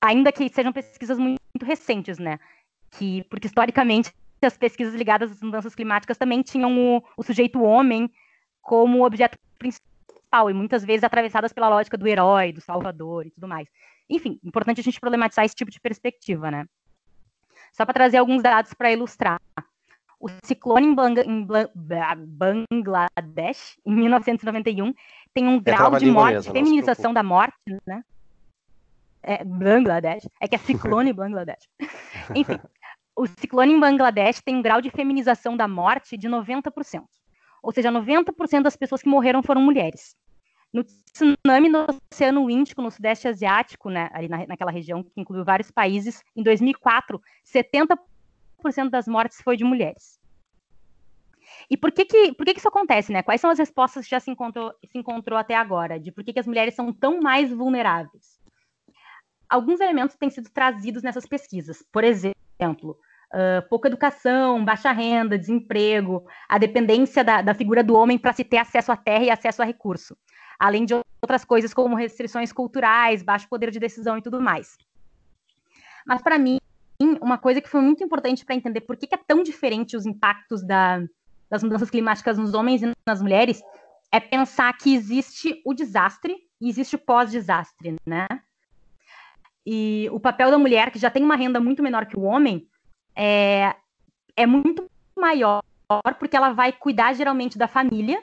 [0.00, 2.38] ainda que sejam pesquisas muito, muito recentes, né?
[2.90, 4.12] Que, porque historicamente
[4.42, 8.10] as pesquisas ligadas às mudanças climáticas também tinham o, o sujeito homem
[8.60, 13.48] como objeto principal, e muitas vezes atravessadas pela lógica do herói, do salvador e tudo
[13.48, 13.68] mais.
[14.08, 16.66] Enfim, importante a gente problematizar esse tipo de perspectiva, né?
[17.72, 19.40] Só para trazer alguns dados para ilustrar.
[20.20, 21.46] O ciclone em, Bang em
[22.26, 24.94] Bangladesh, em 1991,
[25.34, 27.54] tem um é grau de morte, mesmo, feminização da morte,
[27.86, 28.02] né?
[29.24, 31.68] É, Bangladesh, é que é ciclone Bangladesh.
[32.34, 32.58] Enfim,
[33.16, 37.04] o ciclone em Bangladesh tem um grau de feminização da morte de 90%.
[37.62, 40.16] Ou seja, 90% das pessoas que morreram foram mulheres.
[40.72, 45.44] No tsunami no Oceano Índico, no Sudeste Asiático, né, ali na, naquela região que incluiu
[45.44, 47.98] vários países, em 2004, 70%
[48.90, 50.18] das mortes foi de mulheres.
[51.70, 53.22] E por que que, por que que isso acontece, né?
[53.22, 56.32] Quais são as respostas que já se encontrou, se encontrou até agora, de por que,
[56.32, 58.33] que as mulheres são tão mais vulneráveis?
[59.54, 61.80] Alguns elementos têm sido trazidos nessas pesquisas.
[61.92, 62.98] Por exemplo,
[63.32, 68.42] uh, pouca educação, baixa renda, desemprego, a dependência da, da figura do homem para se
[68.42, 70.16] ter acesso à terra e acesso a recurso,
[70.58, 74.76] além de outras coisas como restrições culturais, baixo poder de decisão e tudo mais.
[76.04, 76.58] Mas para mim,
[77.22, 80.04] uma coisa que foi muito importante para entender por que, que, é tão diferente os
[80.04, 81.00] impactos da,
[81.48, 83.62] das mudanças climáticas nos homens e nas mulheres
[84.10, 88.26] é pensar que existe o desastre e existe o pós-desastre, né?
[89.66, 92.68] E o papel da mulher, que já tem uma renda muito menor que o homem,
[93.16, 93.74] é,
[94.36, 95.62] é muito maior,
[96.18, 98.22] porque ela vai cuidar geralmente da família,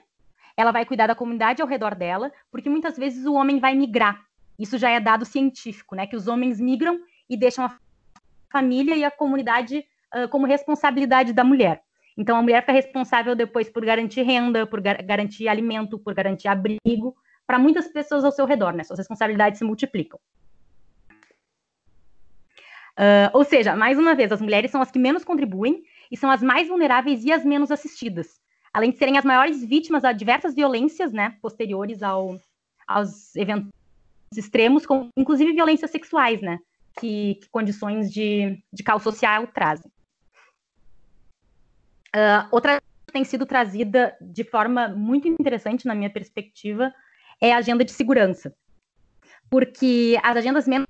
[0.56, 4.22] ela vai cuidar da comunidade ao redor dela, porque muitas vezes o homem vai migrar.
[4.60, 6.06] Isso já é dado científico, né?
[6.06, 7.00] Que os homens migram
[7.30, 7.76] e deixam a
[8.52, 11.82] família e a comunidade uh, como responsabilidade da mulher.
[12.18, 16.48] Então, a mulher fica responsável depois por garantir renda, por gar garantir alimento, por garantir
[16.48, 17.16] abrigo
[17.48, 18.84] para muitas pessoas ao seu redor, né?
[18.84, 20.20] Suas responsabilidades se multiplicam.
[23.02, 26.30] Uh, ou seja, mais uma vez, as mulheres são as que menos contribuem e são
[26.30, 28.40] as mais vulneráveis e as menos assistidas,
[28.72, 32.40] além de serem as maiores vítimas a diversas violências, né, posteriores ao,
[32.88, 33.72] aos eventos
[34.38, 36.60] extremos, como, inclusive violências sexuais, né,
[37.00, 39.92] que, que condições de, de caos social trazem.
[42.16, 42.80] Uh, outra
[43.12, 46.94] tem sido trazida de forma muito interessante, na minha perspectiva,
[47.42, 48.54] é a agenda de segurança.
[49.50, 50.88] Porque as agendas menos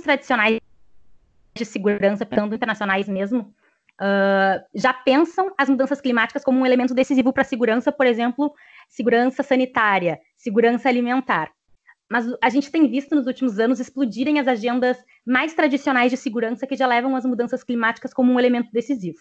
[0.00, 0.60] tradicionais
[1.54, 3.54] de segurança, tanto internacionais mesmo,
[4.00, 8.52] uh, já pensam as mudanças climáticas como um elemento decisivo para a segurança, por exemplo,
[8.88, 11.50] segurança sanitária, segurança alimentar.
[12.10, 16.66] Mas a gente tem visto nos últimos anos explodirem as agendas mais tradicionais de segurança
[16.66, 19.20] que já levam as mudanças climáticas como um elemento decisivo.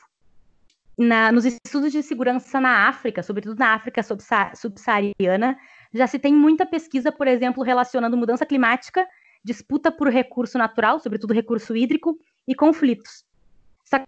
[0.98, 5.58] Na, nos estudos de segurança na África, sobretudo na África subsaariana,
[5.94, 9.08] já se tem muita pesquisa, por exemplo, relacionando mudança climática
[9.44, 13.24] disputa por recurso natural, sobretudo recurso hídrico, e conflitos.
[13.84, 14.08] Só que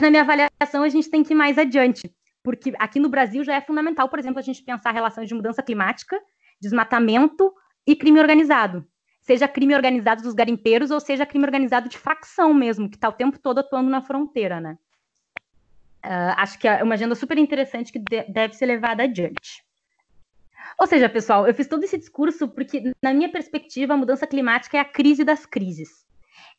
[0.00, 3.54] na minha avaliação a gente tem que ir mais adiante, porque aqui no Brasil já
[3.54, 6.20] é fundamental, por exemplo, a gente pensar relações de mudança climática,
[6.60, 7.52] desmatamento
[7.86, 8.86] e crime organizado.
[9.20, 13.12] Seja crime organizado dos garimpeiros ou seja crime organizado de facção mesmo, que está o
[13.12, 14.78] tempo todo atuando na fronteira, né?
[16.04, 19.62] Uh, acho que é uma agenda super interessante que de deve ser levada adiante.
[20.80, 24.78] Ou seja, pessoal, eu fiz todo esse discurso porque, na minha perspectiva, a mudança climática
[24.78, 26.06] é a crise das crises.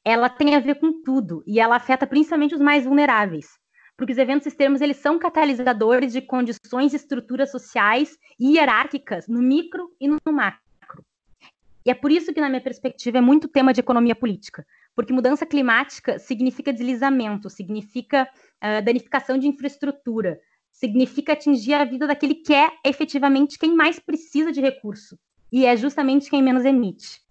[0.05, 3.47] Ela tem a ver com tudo e ela afeta principalmente os mais vulneráveis,
[3.97, 9.41] porque os eventos extremos eles são catalisadores de condições e estruturas sociais e hierárquicas no
[9.41, 11.03] micro e no macro.
[11.83, 14.63] E é por isso que, na minha perspectiva, é muito tema de economia política,
[14.95, 18.29] porque mudança climática significa deslizamento, significa
[18.63, 20.39] uh, danificação de infraestrutura,
[20.71, 25.19] significa atingir a vida daquele que é efetivamente quem mais precisa de recurso
[25.51, 27.21] e é justamente quem menos emite.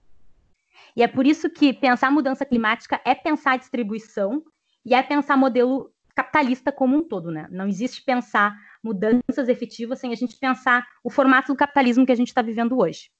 [0.94, 4.44] E é por isso que pensar mudança climática é pensar distribuição
[4.84, 7.46] e é pensar modelo capitalista como um todo, né?
[7.50, 12.16] Não existe pensar mudanças efetivas sem a gente pensar o formato do capitalismo que a
[12.16, 13.10] gente está vivendo hoje.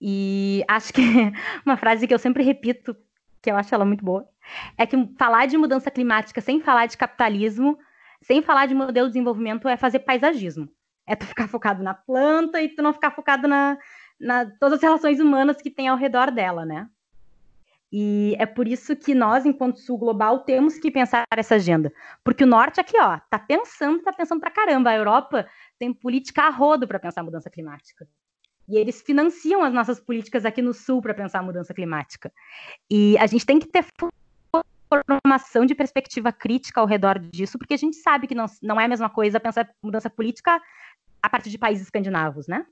[0.00, 1.00] E acho que
[1.64, 2.96] uma frase que eu sempre repito,
[3.40, 4.28] que eu acho ela muito boa,
[4.76, 7.78] é que falar de mudança climática sem falar de capitalismo
[8.22, 10.68] sem falar de modelo de desenvolvimento, é fazer paisagismo.
[11.06, 13.76] É tu ficar focado na planta e tu não ficar focado na,
[14.18, 16.88] na todas as relações humanas que tem ao redor dela, né?
[17.92, 21.92] E é por isso que nós, enquanto Sul Global, temos que pensar essa agenda.
[22.22, 24.90] Porque o Norte aqui, ó, tá pensando, tá pensando pra caramba.
[24.90, 28.06] A Europa tem política a rodo para pensar a mudança climática.
[28.68, 32.32] E eles financiam as nossas políticas aqui no Sul para pensar a mudança climática.
[32.88, 33.84] E a gente tem que ter
[34.90, 38.84] formação de perspectiva crítica ao redor disso, porque a gente sabe que não, não é
[38.84, 40.60] a mesma coisa pensar mudança política
[41.22, 42.66] a partir de países escandinavos, né?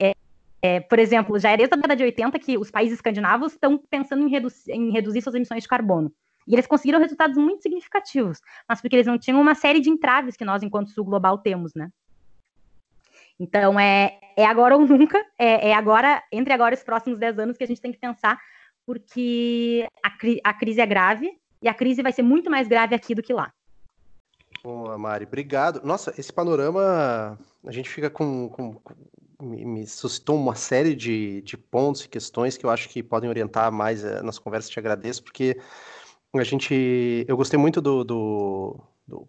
[0.00, 0.14] É,
[0.60, 3.78] é, por exemplo, já é desde a década de 80 que os países escandinavos estão
[3.90, 4.32] pensando em,
[4.68, 6.12] em reduzir suas emissões de carbono.
[6.48, 10.36] E eles conseguiram resultados muito significativos, mas porque eles não tinham uma série de entraves
[10.36, 11.90] que nós, enquanto Sul Global, temos, né?
[13.38, 17.38] Então, é, é agora ou nunca, é, é agora, entre agora e os próximos 10
[17.38, 18.38] anos, que a gente tem que pensar
[18.90, 22.92] porque a, cri a crise é grave e a crise vai ser muito mais grave
[22.92, 23.52] aqui do que lá.
[24.64, 25.80] Bom, Mari, obrigado.
[25.84, 28.48] Nossa, esse panorama, a gente fica com.
[28.48, 28.94] com, com
[29.40, 33.30] me, me, suscitou uma série de, de pontos e questões que eu acho que podem
[33.30, 34.68] orientar mais eh, nas conversas.
[34.68, 35.56] Te agradeço, porque
[36.34, 37.24] a gente.
[37.28, 38.80] Eu gostei muito do, do,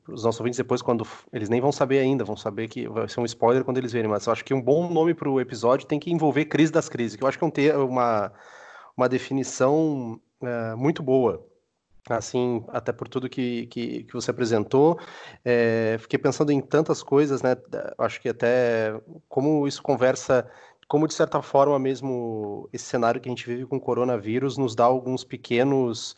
[0.08, 3.19] os nossos ouvintes depois, quando eles nem vão saber ainda, vão saber que vai ser
[3.19, 5.86] um spoiler quando eles verem, mas eu acho que um bom nome para o episódio
[5.86, 8.34] tem que envolver crise das crises, que eu acho que é um uma,
[8.95, 11.45] uma definição uh, muito boa.
[12.10, 14.99] assim, até por tudo que, que, que você apresentou.
[15.45, 17.56] É, fiquei pensando em tantas coisas, né?
[17.97, 18.99] Acho que até
[19.30, 20.49] como isso conversa,
[20.88, 24.75] como de certa forma mesmo esse cenário que a gente vive com o coronavírus nos
[24.75, 26.15] dá alguns pequenos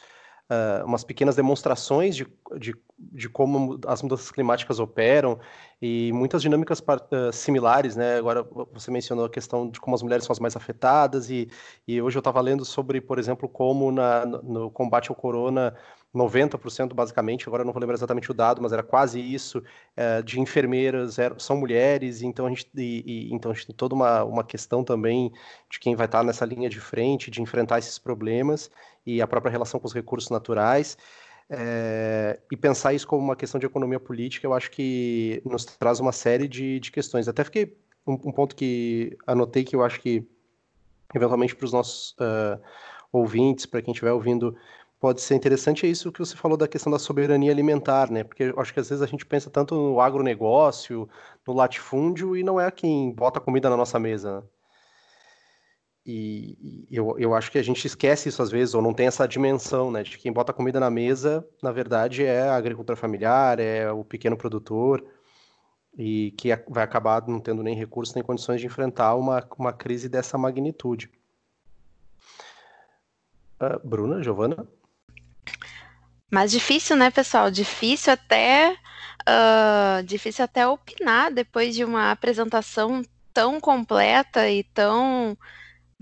[0.49, 2.27] uh, umas pequenas demonstrações de,
[2.57, 5.39] de, de, como as mudanças climáticas operam
[5.81, 8.17] e muitas dinâmicas uh, similares, né?
[8.17, 11.49] Agora você mencionou a questão de como as mulheres são as mais afetadas e,
[11.87, 15.75] e hoje eu estava lendo sobre, por exemplo, como na, no combate ao corona
[16.13, 19.63] 90% basicamente, agora não vou lembrar exatamente o dado, mas era quase isso,
[19.97, 23.95] é, de enfermeiras são mulheres, então a gente, e, e, então a gente tem toda
[23.95, 25.31] uma, uma questão também
[25.69, 28.69] de quem vai estar nessa linha de frente, de enfrentar esses problemas,
[29.05, 30.97] e a própria relação com os recursos naturais.
[31.49, 35.99] É, e pensar isso como uma questão de economia política, eu acho que nos traz
[35.99, 37.27] uma série de, de questões.
[37.27, 40.25] Até fiquei um, um, ponto que anotei que eu acho que,
[41.13, 42.59] eventualmente, para os nossos uh,
[43.11, 44.55] ouvintes, para quem estiver ouvindo,
[44.99, 48.23] pode ser interessante, é isso que você falou da questão da soberania alimentar, né?
[48.23, 51.09] Porque eu acho que às vezes a gente pensa tanto no agronegócio,
[51.45, 54.49] no latifúndio, e não é quem bota comida na nossa mesa.
[56.05, 59.25] E eu, eu acho que a gente esquece isso às vezes, ou não tem essa
[59.25, 60.03] dimensão, né?
[60.03, 64.35] De quem bota comida na mesa, na verdade, é a agricultura familiar, é o pequeno
[64.35, 65.05] produtor,
[65.97, 70.09] e que vai acabar não tendo nem recursos nem condições de enfrentar uma, uma crise
[70.09, 71.09] dessa magnitude.
[73.61, 74.67] Uh, Bruna, Giovana?
[76.29, 77.49] Mas difícil, né, pessoal?
[77.49, 78.75] Difícil até
[79.21, 83.01] uh, difícil até opinar depois de uma apresentação
[83.33, 85.37] tão completa e tão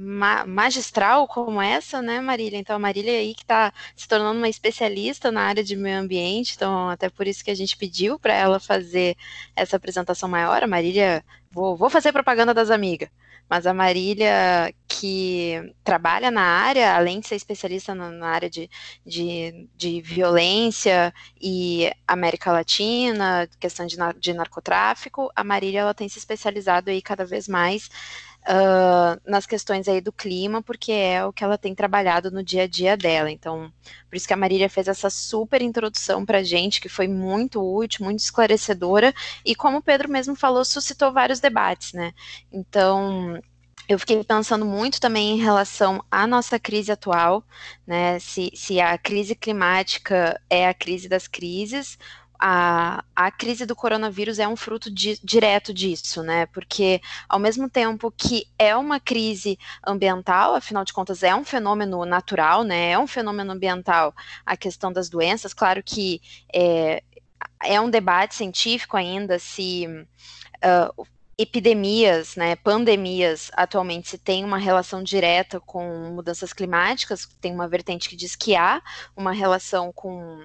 [0.01, 2.57] ma magistral como essa, né, Marília?
[2.57, 6.53] Então, a Marília aí que está se tornando uma especialista na área de meio ambiente,
[6.55, 9.15] então, até por isso que a gente pediu para ela fazer
[9.55, 10.63] essa apresentação maior.
[10.63, 13.09] A Marília, vou, vou fazer propaganda das amigas,
[13.49, 18.69] mas a Marília, que trabalha na área, além de ser especialista na, na área de,
[19.05, 26.17] de, de, violência e América Latina, questão de, de narcotráfico, a Marília ela tem se
[26.17, 27.89] especializado aí cada vez mais
[29.25, 32.67] nas questões aí do clima, porque é o que ela tem trabalhado no dia a
[32.67, 33.31] dia dela.
[33.31, 33.71] Então,
[34.09, 37.61] por isso que a Marília fez essa super introdução para a gente, que foi muito
[37.61, 39.13] útil, muito esclarecedora,
[39.45, 42.13] e como o Pedro mesmo falou, suscitou vários debates, né?
[42.51, 43.39] Então,
[43.87, 47.43] eu fiquei pensando muito também em relação à nossa crise atual,
[47.85, 48.19] né?
[48.19, 51.97] Se, se a crise climática é a crise das crises,
[52.43, 56.47] a, a crise do coronavírus é um fruto de, direto disso, né?
[56.47, 56.99] Porque
[57.29, 62.63] ao mesmo tempo que é uma crise ambiental, afinal de contas é um fenômeno natural,
[62.63, 62.91] né?
[62.91, 64.11] É um fenômeno ambiental
[64.43, 65.53] a questão das doenças.
[65.53, 66.19] Claro que
[66.51, 67.03] é,
[67.63, 75.03] é um debate científico ainda se uh, epidemias, né, pandemias, atualmente se tem uma relação
[75.03, 78.81] direta com mudanças climáticas, tem uma vertente que diz que há
[79.15, 80.43] uma relação com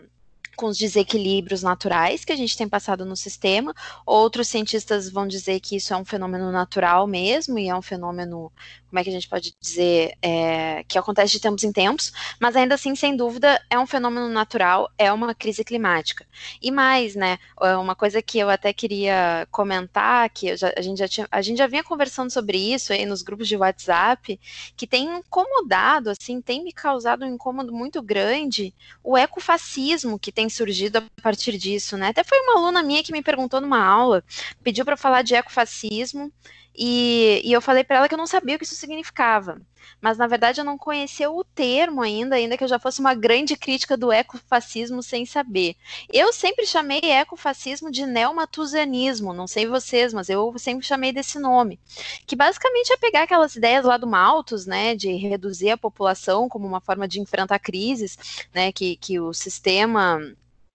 [0.56, 3.74] com os desequilíbrios naturais que a gente tem passado no sistema.
[4.04, 8.50] Outros cientistas vão dizer que isso é um fenômeno natural mesmo, e é um fenômeno
[8.88, 12.57] como é que a gente pode dizer, é, que acontece de tempos em tempos, mas
[12.57, 16.27] ainda assim, sem dúvida, é um fenômeno natural, é uma crise climática.
[16.62, 20.99] E mais, né, é uma coisa que eu até queria comentar, que já, a, gente
[20.99, 24.38] já tinha, a gente já vinha conversando sobre isso aí nos grupos de WhatsApp,
[24.77, 30.49] que tem incomodado, assim, tem me causado um incômodo muito grande o ecofascismo que tem
[30.49, 32.09] surgido a partir disso, né?
[32.09, 34.22] Até foi uma aluna minha que me perguntou numa aula,
[34.62, 36.33] pediu para falar de ecofascismo,
[36.76, 39.60] e, e eu falei para ela que eu não sabia o que isso significava.
[40.00, 43.14] Mas na verdade eu não conhecia o termo ainda, ainda que eu já fosse uma
[43.14, 45.76] grande crítica do ecofascismo sem saber.
[46.12, 51.80] Eu sempre chamei ecofascismo de neomatusianismo, não sei vocês, mas eu sempre chamei desse nome.
[52.26, 56.66] Que basicamente é pegar aquelas ideias lá do Malthus, né, de reduzir a população como
[56.66, 58.18] uma forma de enfrentar crises,
[58.52, 60.20] né, que, que o sistema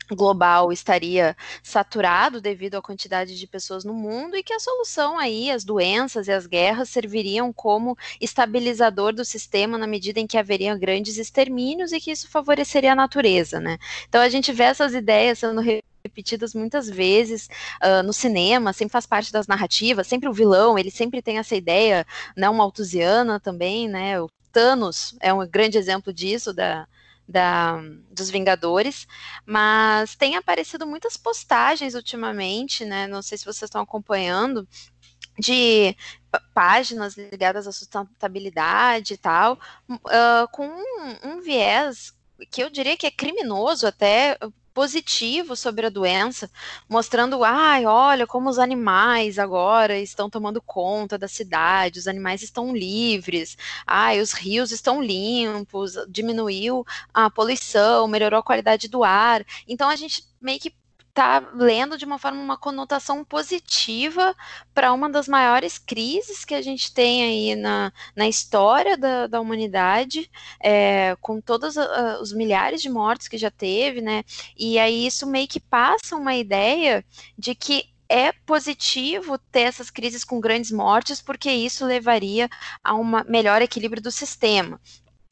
[0.09, 5.51] global estaria saturado devido à quantidade de pessoas no mundo e que a solução aí,
[5.51, 10.77] as doenças e as guerras serviriam como estabilizador do sistema na medida em que haveriam
[10.77, 13.77] grandes extermínios e que isso favoreceria a natureza, né?
[14.07, 15.61] Então a gente vê essas ideias sendo
[16.03, 17.47] repetidas muitas vezes
[17.81, 21.55] uh, no cinema, sempre faz parte das narrativas, sempre o vilão, ele sempre tem essa
[21.55, 22.05] ideia
[22.35, 24.19] não malthusiana também, né?
[24.19, 26.87] O Thanos é um grande exemplo disso, da,
[27.31, 29.07] da, dos Vingadores,
[29.45, 33.07] mas tem aparecido muitas postagens ultimamente, né?
[33.07, 34.67] Não sei se vocês estão acompanhando,
[35.39, 35.95] de
[36.53, 39.59] páginas ligadas à sustentabilidade e tal,
[39.89, 42.13] uh, com um, um viés
[42.49, 44.37] que eu diria que é criminoso até
[44.73, 46.49] positivo sobre a doença,
[46.89, 52.75] mostrando, ai, olha como os animais agora estão tomando conta da cidade, os animais estão
[52.75, 59.45] livres, ai, os rios estão limpos, diminuiu a poluição, melhorou a qualidade do ar.
[59.67, 60.73] Então a gente meio que
[61.11, 64.35] está lendo de uma forma uma conotação positiva
[64.73, 69.39] para uma das maiores crises que a gente tem aí na, na história da, da
[69.39, 70.29] humanidade,
[70.61, 74.23] é, com todos uh, os milhares de mortes que já teve, né?
[74.57, 77.05] E aí isso meio que passa uma ideia
[77.37, 82.49] de que é positivo ter essas crises com grandes mortes, porque isso levaria
[82.83, 84.81] a um melhor equilíbrio do sistema.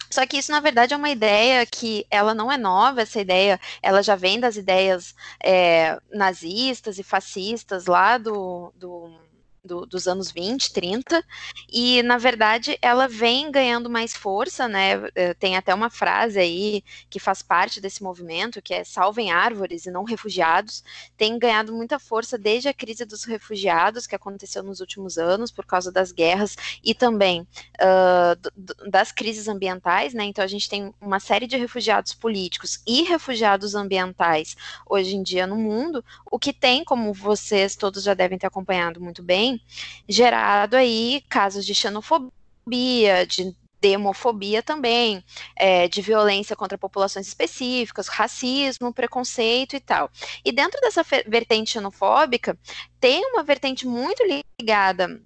[0.09, 3.59] Só que isso, na verdade, é uma ideia que ela não é nova, essa ideia,
[3.81, 9.28] ela já vem das ideias é, nazistas e fascistas lá do, do
[9.69, 11.23] do, dos anos 20, 30,
[11.71, 14.93] e na verdade ela vem ganhando mais força, né?
[15.13, 19.85] Eh, tem até uma frase aí que faz parte desse movimento, que é salvem árvores
[19.85, 20.83] e não refugiados,
[21.15, 25.65] tem ganhado muita força desde a crise dos refugiados, que aconteceu nos últimos anos por
[25.65, 30.23] causa das guerras e também uh, das crises ambientais, né?
[30.25, 34.57] Então a gente tem uma série de refugiados políticos e refugiados ambientais
[34.87, 38.99] hoje em dia no mundo, o que tem, como vocês todos já devem ter acompanhado
[38.99, 39.58] muito bem,
[40.07, 45.23] gerado aí casos de xenofobia, de demofobia também,
[45.55, 50.11] é, de violência contra populações específicas, racismo, preconceito e tal.
[50.43, 52.57] E dentro dessa vertente xenofóbica,
[52.99, 54.23] tem uma vertente muito
[54.59, 55.21] ligada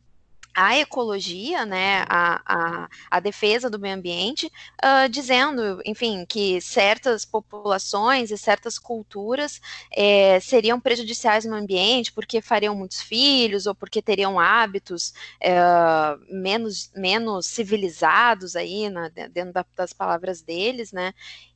[0.53, 4.51] a ecologia, né, a, a, a, defesa do meio ambiente,
[4.83, 9.59] uh, dizendo, enfim, que certas populações e certas culturas
[9.91, 15.55] é, seriam prejudiciais no ambiente porque fariam muitos filhos ou porque teriam hábitos é,
[16.29, 21.13] menos, menos civilizados aí, na, dentro da, das palavras deles, né,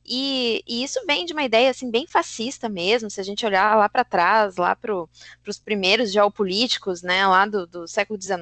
[0.08, 3.76] e, e, isso vem de uma ideia assim bem fascista mesmo, se a gente olhar
[3.76, 8.38] lá para trás, lá para os primeiros geopolíticos, né, lá do, do século XIX,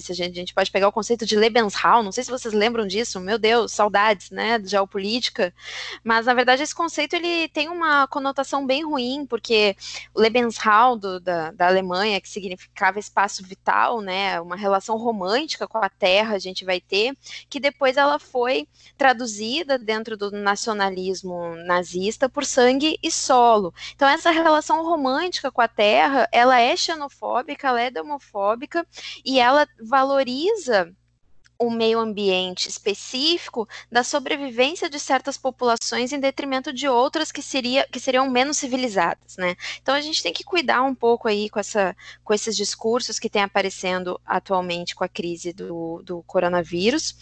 [0.00, 2.52] se a gente, a gente, pode pegar o conceito de Lebensraum, não sei se vocês
[2.52, 5.54] lembram disso, meu Deus, saudades, né, de geopolítica,
[6.02, 9.76] mas na verdade esse conceito ele tem uma conotação bem ruim, porque
[10.12, 15.78] o Lebensraum do, da, da Alemanha, que significava espaço vital, né, uma relação romântica com
[15.78, 17.16] a terra a gente vai ter,
[17.48, 18.66] que depois ela foi
[18.98, 23.72] traduzida dentro do nacionalismo nacionalismo nazista por sangue e solo.
[23.94, 28.86] Então essa relação romântica com a terra, ela é xenofóbica, ela é demofóbica
[29.24, 30.92] e ela valoriza
[31.58, 37.86] o meio ambiente específico da sobrevivência de certas populações em detrimento de outras que, seria,
[37.90, 39.56] que seriam menos civilizadas, né?
[39.80, 43.30] Então a gente tem que cuidar um pouco aí com, essa, com esses discursos que
[43.30, 47.16] têm aparecendo atualmente com a crise do, do coronavírus,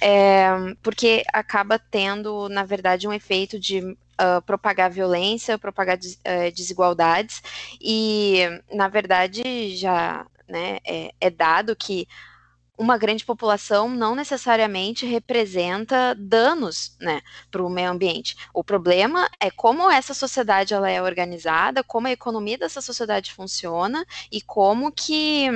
[0.00, 0.50] é,
[0.82, 7.42] porque acaba tendo, na verdade, um efeito de Uh, propagar violência, propagar des, uh, desigualdades,
[7.80, 12.06] e na verdade já né, é, é, dado que
[12.80, 17.20] uma grande população não necessariamente representa danos né,
[17.50, 18.34] para o meio ambiente.
[18.54, 24.02] O problema é como essa sociedade ela é organizada, como a economia dessa sociedade funciona
[24.32, 25.46] e como que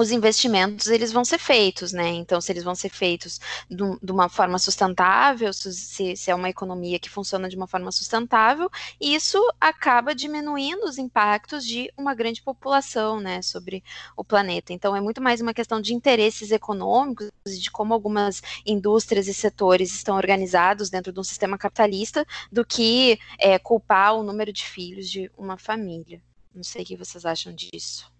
[0.00, 2.08] os investimentos eles vão ser feitos, né?
[2.08, 3.38] Então, se eles vão ser feitos
[3.68, 8.70] de uma forma sustentável, se, se, é uma economia que funciona de uma forma sustentável,
[9.00, 13.84] isso acaba diminuindo os impactos de uma grande população, né, sobre
[14.16, 14.72] o planeta.
[14.72, 19.94] Então, é muito mais uma questão de interesses econômicos de como algumas indústrias e setores
[19.94, 25.08] estão organizados dentro de um sistema capitalista do que é, culpar o número de filhos
[25.10, 26.22] de uma família.
[26.54, 28.10] Não sei o que vocês acham disso.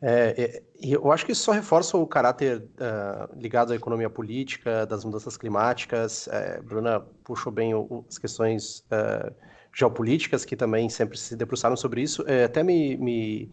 [0.00, 4.86] É, é eu acho que isso só reforça o caráter uh, ligado à economia política,
[4.86, 6.28] das mudanças climáticas.
[6.28, 9.34] É, Bruna puxou bem o, as questões uh,
[9.72, 12.24] geopolíticas, que também sempre se debruçaram sobre isso.
[12.28, 13.50] É, até me, me,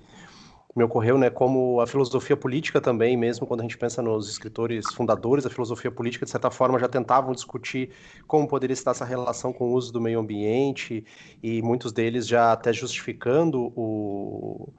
[0.76, 4.86] me, ocorreu né, como a filosofia política também, mesmo quando a gente pensa nos escritores
[4.94, 7.90] fundadores da filosofia política, de certa forma já tentavam discutir
[8.28, 11.04] como poderia estar essa relação com o uso do meio ambiente,
[11.42, 14.72] e muitos deles já até justificando o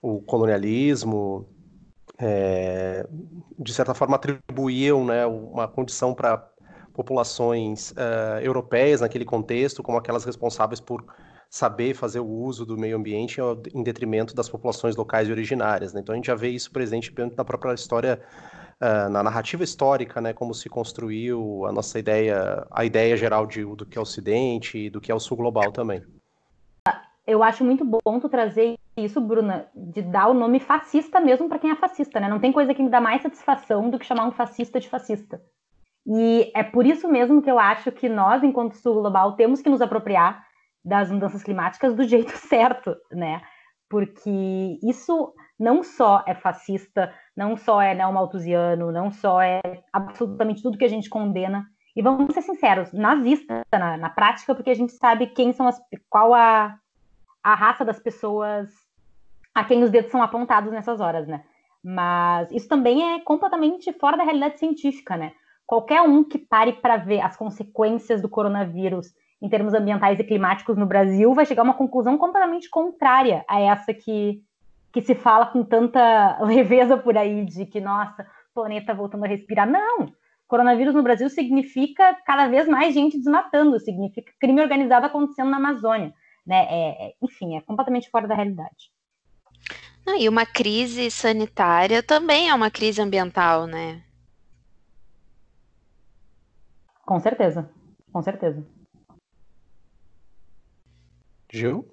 [0.00, 1.48] o colonialismo,
[2.18, 3.06] é,
[3.58, 6.38] de certa forma atribuíam né, uma condição para
[6.94, 11.04] populações uh, europeias naquele contexto como aquelas responsáveis por
[11.50, 13.38] saber fazer o uso do meio ambiente
[13.74, 15.92] em detrimento das populações locais e originárias.
[15.92, 16.00] Né?
[16.00, 18.20] Então a gente já vê isso presente da própria história,
[18.80, 23.62] uh, na narrativa histórica, né, como se construiu a nossa ideia, a ideia geral de,
[23.62, 26.02] do que é o Ocidente e do que é o Sul global também
[27.26, 31.58] eu acho muito bom tu trazer isso, Bruna, de dar o nome fascista mesmo para
[31.58, 32.28] quem é fascista, né?
[32.28, 35.40] Não tem coisa que me dá mais satisfação do que chamar um fascista de fascista.
[36.06, 39.68] E é por isso mesmo que eu acho que nós, enquanto Sul Global, temos que
[39.68, 40.46] nos apropriar
[40.84, 43.42] das mudanças climáticas do jeito certo, né?
[43.90, 49.60] Porque isso não só é fascista, não só é neomalthusiano, não só é
[49.92, 51.66] absolutamente tudo que a gente condena.
[51.96, 55.80] E vamos ser sinceros, nazista na, na prática, porque a gente sabe quem são as,
[56.10, 56.78] qual a,
[57.46, 58.68] a raça das pessoas
[59.54, 61.44] a quem os dedos são apontados nessas horas, né?
[61.82, 65.30] Mas isso também é completamente fora da realidade científica, né?
[65.64, 70.76] Qualquer um que pare para ver as consequências do coronavírus em termos ambientais e climáticos
[70.76, 74.42] no Brasil vai chegar a uma conclusão completamente contrária a essa que,
[74.92, 79.28] que se fala com tanta leveza por aí, de que, nossa, o planeta voltando a
[79.28, 79.70] respirar.
[79.70, 80.12] Não!
[80.48, 86.12] Coronavírus no Brasil significa cada vez mais gente desmatando, significa crime organizado acontecendo na Amazônia.
[86.46, 86.66] Né?
[86.70, 88.92] É, é, enfim, é completamente fora da realidade.
[90.06, 94.04] Ah, e uma crise sanitária também é uma crise ambiental, né?
[97.04, 97.68] Com certeza,
[98.12, 98.64] com certeza.
[101.52, 101.84] Gil?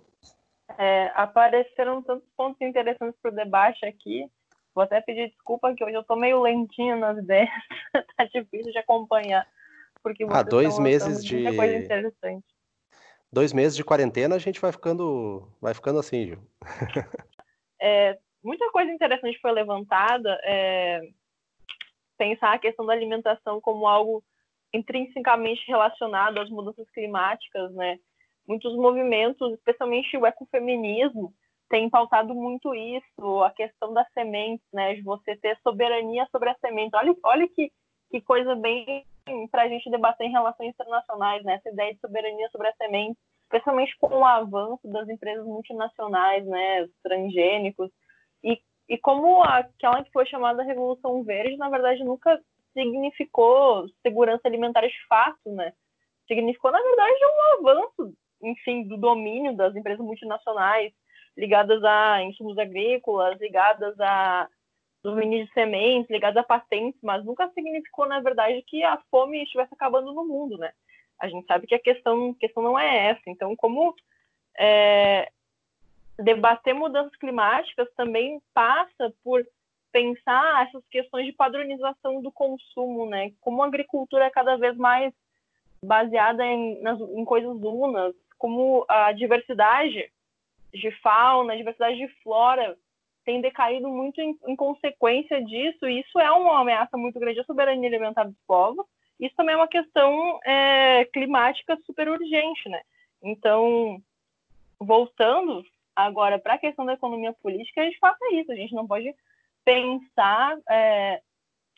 [0.77, 4.29] É, apareceram tantos pontos interessantes para o debate aqui.
[4.75, 7.49] Vou até pedir desculpa que hoje eu estou meio lentinha nas ideias,
[8.17, 9.47] tá difícil de acompanhar.
[10.01, 12.45] Porque ah, dois meses de coisa interessante.
[13.33, 16.39] Dois meses de quarentena, a gente vai ficando, vai ficando assim, Gil.
[17.81, 20.39] é, muita coisa interessante foi levantada.
[20.43, 21.01] É,
[22.15, 24.23] pensar a questão da alimentação como algo
[24.71, 27.97] intrinsecamente relacionado às mudanças climáticas, né?
[28.47, 31.33] muitos movimentos, especialmente o ecofeminismo,
[31.69, 36.55] tem pautado muito isso, a questão das sementes, né, de você ter soberania sobre a
[36.59, 36.95] semente.
[36.95, 37.71] Olha, olha que,
[38.11, 39.05] que coisa bem
[39.51, 43.17] para a gente debater em relações internacionais, né, essa ideia de soberania sobre a semente,
[43.43, 47.89] especialmente com o avanço das empresas multinacionais, né, os transgênicos,
[48.43, 48.59] e,
[48.89, 52.39] e como aquela que foi chamada Revolução Verde, na verdade, nunca
[52.73, 55.73] significou segurança alimentar de fato, né,
[56.27, 58.13] significou, na verdade, um avanço
[58.43, 60.93] enfim, do domínio das empresas multinacionais
[61.35, 64.47] ligadas a insumos agrícolas, ligadas a
[65.03, 69.73] domínio de sementes, ligadas a patentes, mas nunca significou, na verdade, que a fome estivesse
[69.73, 70.71] acabando no mundo, né?
[71.19, 73.21] A gente sabe que a questão, questão não é essa.
[73.27, 73.93] Então, como
[74.57, 75.29] é,
[76.17, 79.45] debater mudanças climáticas também passa por
[79.91, 83.31] pensar essas questões de padronização do consumo, né?
[83.41, 85.13] Como a agricultura é cada vez mais
[85.83, 90.09] baseada em, nas, em coisas unas, como a diversidade
[90.73, 92.77] de fauna, a diversidade de flora
[93.23, 97.43] tem decaído muito em, em, consequência disso, e isso é uma ameaça muito grande à
[97.43, 98.85] soberania alimentar dos povos.
[99.19, 102.81] Isso também é uma questão é, climática super urgente, né?
[103.21, 104.01] Então,
[104.79, 105.63] voltando
[105.95, 108.51] agora para a questão da economia política, a gente faça isso.
[108.51, 109.13] A gente não pode
[109.63, 111.21] pensar, é,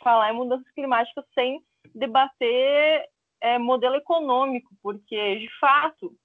[0.02, 1.62] falar em mudanças climáticas sem
[1.94, 3.08] debater
[3.42, 6.16] é, modelo econômico, porque, de fato,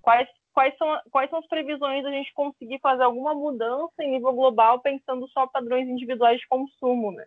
[0.00, 4.32] quais, quais, são, quais são as previsões da gente conseguir fazer alguma mudança em nível
[4.32, 7.26] global pensando só padrões individuais de consumo, né?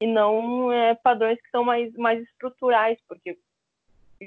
[0.00, 3.38] E não é, padrões que são mais, mais estruturais, porque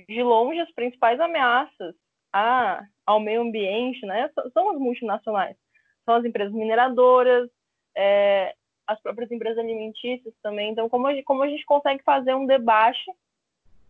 [0.08, 1.96] de longe as principais ameaças
[2.32, 5.58] a, ao meio ambiente né, são as multinacionais.
[6.06, 7.50] São as empresas mineradoras,
[7.96, 8.54] é,
[8.86, 10.72] as próprias empresas alimentícias também.
[10.72, 13.12] Então, como a, como a gente consegue fazer um debate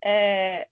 [0.04, 0.68] é,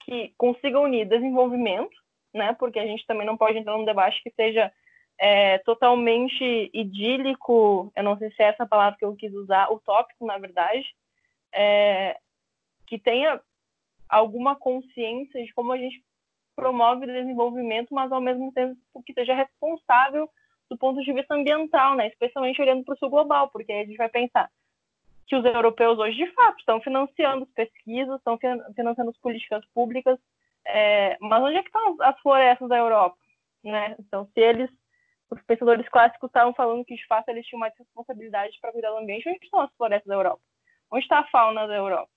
[0.00, 2.01] que consiga unir desenvolvimento
[2.32, 2.54] né?
[2.54, 4.72] Porque a gente também não pode entrar num debate que seja
[5.18, 10.26] é, totalmente idílico, eu não sei se é essa palavra que eu quis usar, utópico,
[10.26, 10.84] na verdade,
[11.52, 12.18] é,
[12.86, 13.40] que tenha
[14.08, 16.02] alguma consciência de como a gente
[16.54, 18.76] promove o desenvolvimento, mas ao mesmo tempo
[19.06, 20.28] que seja responsável
[20.68, 22.08] do ponto de vista ambiental, né?
[22.08, 24.50] Especialmente olhando para o sul global, porque a gente vai pensar
[25.26, 28.38] que os europeus hoje de fato estão financiando pesquisas, estão
[28.74, 30.18] financiando as políticas públicas
[30.64, 33.16] é, mas onde é que estão as florestas da Europa?
[33.64, 33.96] Né?
[33.98, 34.70] Então, se eles,
[35.30, 38.98] os pensadores clássicos estavam falando que de fato eles tinham mais responsabilidade para cuidar do
[38.98, 40.40] ambiente, onde estão as florestas da Europa?
[40.90, 42.10] Onde está a fauna da Europa?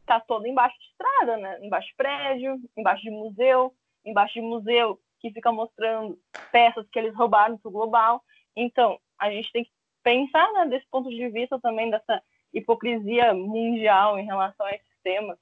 [0.00, 1.58] Está toda embaixo de estrada, né?
[1.62, 6.18] Embaixo de prédio, embaixo de museu, embaixo de museu que fica mostrando
[6.52, 8.22] peças que eles roubaram do global.
[8.54, 9.70] Então, a gente tem que
[10.02, 12.22] pensar né, desse ponto de vista também dessa
[12.54, 15.38] hipocrisia mundial em relação a esses temas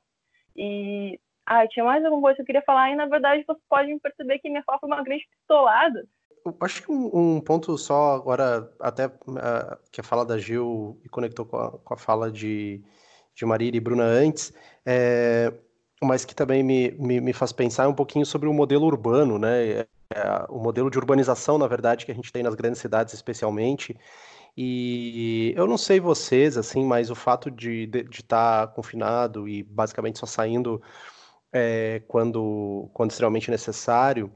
[0.57, 3.99] e ah, tinha mais alguma coisa que eu queria falar, e na verdade vocês podem
[3.99, 6.07] perceber que minha fala foi uma grande pistolada.
[6.61, 11.09] Acho que um, um ponto só agora, até uh, que a fala da Gil e
[11.09, 12.83] conectou com a, com a fala de,
[13.35, 14.53] de Marília e Bruna antes,
[14.85, 15.53] é,
[16.03, 19.81] mas que também me, me, me, faz pensar um pouquinho sobre o modelo urbano, né?
[19.81, 19.87] É,
[20.51, 23.99] o modelo de urbanização, na verdade, que a gente tem nas grandes cidades, especialmente,
[24.57, 29.63] e eu não sei vocês, assim, mas o fato de estar de, tá confinado e
[29.63, 30.81] basicamente só saindo
[31.53, 34.31] é, quando, quando extremamente necessário,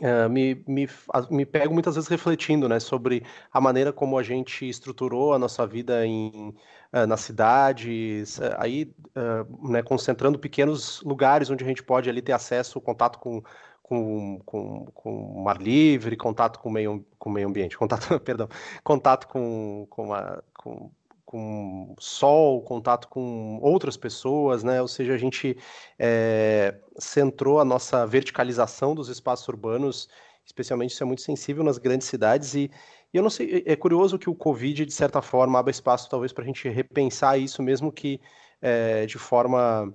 [0.00, 0.88] Uh, me, me,
[1.30, 3.22] me pego muitas vezes refletindo né, sobre
[3.52, 6.54] a maneira como a gente estruturou a nossa vida em,
[6.94, 8.90] uh, nas cidades, aí
[9.62, 13.42] né, concentrando pequenos lugares onde a gente pode ali ter acesso, contato com,
[13.92, 18.48] com, com, com mar livre, contato com o meio, com meio ambiente, contato, perdão,
[18.82, 20.90] contato com, com, a, com
[21.26, 24.82] com sol, contato com outras pessoas, né?
[24.82, 25.56] Ou seja, a gente
[25.98, 30.10] é, centrou a nossa verticalização dos espaços urbanos,
[30.44, 32.70] especialmente isso é muito sensível nas grandes cidades e,
[33.14, 36.34] e eu não sei, é curioso que o Covid, de certa forma, abra espaço talvez
[36.34, 38.20] para a gente repensar isso, mesmo que
[38.60, 39.92] é, de forma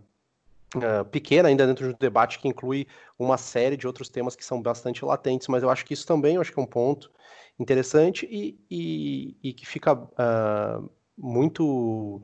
[0.77, 4.45] uh, pequena, ainda dentro de um debate que inclui uma série de outros temas que
[4.45, 7.11] são bastante latentes, mas eu acho que isso também eu acho que é um ponto
[7.59, 12.21] interessante e, e, e que fica uh, muito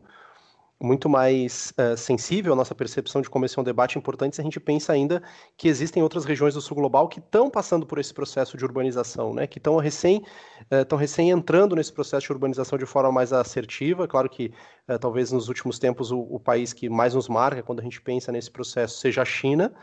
[0.83, 4.41] muito mais uh, sensível à nossa percepção de como esse é um debate importante se
[4.41, 5.23] a gente pensa ainda
[5.55, 9.33] que existem outras regiões do sul global que estão passando por esse processo de urbanização,
[9.33, 9.47] né?
[9.47, 10.25] que estão recém,
[10.69, 14.05] uh, recém entrando nesse processo de urbanização de forma mais assertiva.
[14.09, 14.51] Claro que
[14.89, 18.01] uh, talvez nos últimos tempos o, o, país que mais nos marca quando a gente
[18.01, 19.73] pensa nesse processo seja a China,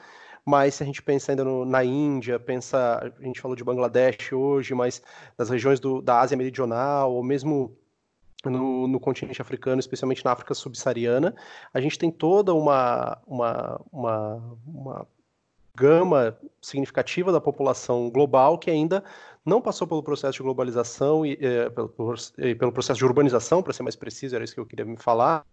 [0.44, 4.34] mas se a gente pensa ainda no, na Índia, pensa, a gente falou de Bangladesh
[4.34, 5.02] hoje, mas
[5.38, 7.74] das regiões do, da Ásia Meridional, ou mesmo
[8.44, 11.34] no, no, continente africano, especialmente na África subsaariana,
[11.74, 15.06] a gente tem toda uma, uma, uma, uma
[15.74, 19.02] gama significativa da população global que ainda
[19.44, 23.82] não passou pelo processo de globalização e é, pelo, pelo processo de urbanização, para ser
[23.82, 25.44] mais preciso, era isso que eu queria me falar,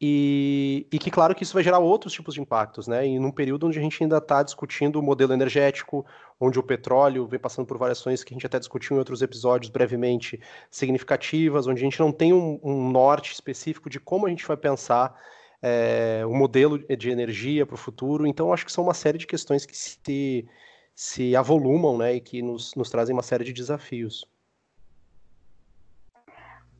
[0.00, 3.06] e, e, que, claro, que isso vai gerar outros tipos de impactos, né?
[3.06, 6.04] E num período onde a gente ainda está discutindo o modelo energético,
[6.38, 9.70] onde o petróleo vem passando por variações que a gente até discutiu em outros episódios
[9.70, 10.38] brevemente
[10.70, 14.56] significativas, onde a gente não tem um, um norte específico de como a gente vai
[14.56, 15.18] pensar
[15.62, 18.26] é, o modelo de energia para o futuro.
[18.26, 20.46] Então, acho que são uma série de questões que se,
[20.94, 22.16] se avolumam, né?
[22.16, 24.28] E que nos, nos trazem uma série de desafios.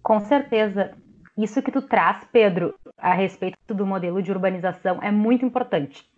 [0.02, 0.94] Com certeza.
[1.36, 6.08] Isso que tu traz, Pedro, a respeito do modelo de urbanização é muito importante,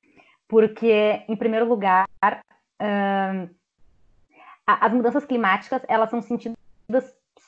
[0.46, 3.50] porque, em primeiro lugar, uh,
[4.66, 6.56] as mudanças climáticas elas são sentidas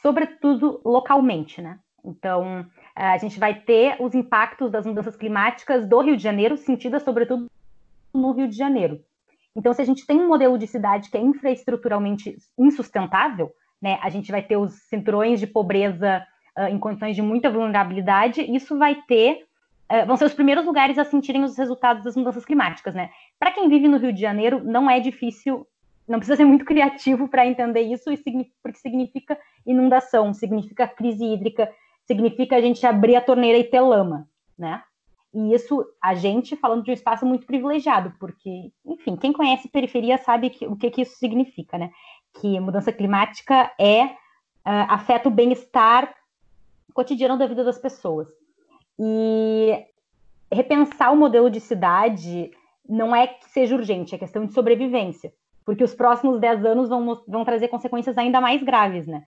[0.03, 1.79] sobretudo localmente, né?
[2.05, 7.03] Então, a gente vai ter os impactos das mudanças climáticas do Rio de Janeiro sentidas
[7.03, 7.47] sobretudo
[8.13, 9.05] no Rio de Janeiro.
[9.55, 13.53] Então, se a gente tem um modelo de cidade que é infraestruturalmente insustentável,
[13.83, 16.25] né, a gente vai ter os cinturões de pobreza
[16.61, 19.47] uh, em condições de muita vulnerabilidade, isso vai ter
[19.91, 23.11] uh, vão ser os primeiros lugares a sentirem os resultados das mudanças climáticas, né?
[23.39, 25.67] Para quem vive no Rio de Janeiro, não é difícil,
[26.07, 28.05] não precisa ser muito criativo para entender isso,
[28.63, 31.71] porque significa inundação, significa crise hídrica,
[32.05, 34.83] significa a gente abrir a torneira e ter lama, né?
[35.33, 40.19] E isso, a gente falando de um espaço muito privilegiado, porque, enfim, quem conhece periferia
[40.19, 41.91] sabe que, o que, que isso significa, né?
[42.41, 46.13] Que mudança climática é uh, afeta o bem-estar
[47.01, 48.29] cotidiano da vida das pessoas.
[48.99, 49.87] E
[50.53, 52.51] repensar o modelo de cidade
[52.87, 55.33] não é que seja urgente, é questão de sobrevivência,
[55.65, 59.23] porque os próximos 10 anos vão, vão trazer consequências ainda mais graves, né?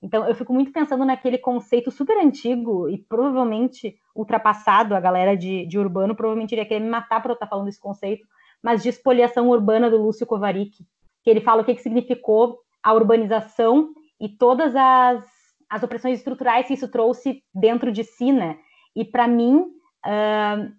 [0.00, 5.66] Então, eu fico muito pensando naquele conceito super antigo e provavelmente ultrapassado, a galera de,
[5.66, 8.26] de urbano provavelmente iria querer me matar por eu estar falando desse conceito,
[8.62, 10.86] mas de espoliação urbana do Lúcio Kovarik,
[11.22, 15.37] que ele fala o que, que significou a urbanização e todas as
[15.68, 18.58] as opressões estruturais que isso trouxe dentro de si, né?
[18.94, 19.70] E para mim,
[20.06, 20.72] uh,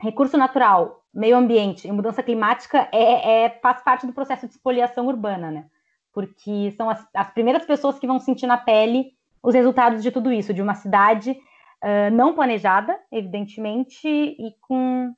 [0.00, 5.06] recurso natural, meio ambiente e mudança climática é, é, faz parte do processo de espoliação
[5.06, 5.66] urbana, né?
[6.12, 9.12] Porque são as, as, primeiras pessoas que vão sentir na pele
[9.42, 15.12] os resultados de tudo isso, de uma cidade uh, não planejada, evidentemente, e com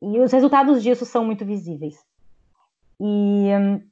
[0.00, 1.96] e os resultados disso são muito visíveis.
[3.00, 3.82] E um,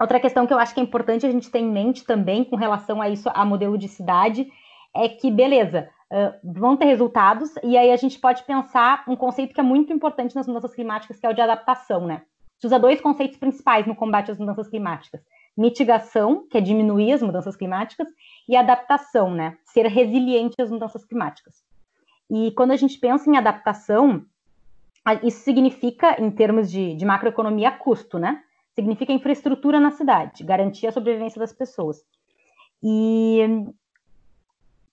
[0.00, 2.56] Outra questão que eu acho que é importante a gente ter em mente também com
[2.56, 4.48] relação a isso, a modelo de cidade,
[4.94, 5.88] é que, beleza,
[6.42, 10.34] vão ter resultados, e aí a gente pode pensar um conceito que é muito importante
[10.34, 12.14] nas mudanças climáticas, que é o de adaptação, né?
[12.14, 15.20] A gente usa dois conceitos principais no combate às mudanças climáticas:
[15.56, 18.08] mitigação, que é diminuir as mudanças climáticas,
[18.48, 19.58] e adaptação, né?
[19.64, 21.56] Ser resiliente às mudanças climáticas.
[22.30, 24.24] E quando a gente pensa em adaptação,
[25.22, 28.42] isso significa, em termos de, de macroeconomia, custo, né?
[28.78, 32.00] Significa infraestrutura na cidade, garantir a sobrevivência das pessoas.
[32.80, 33.40] E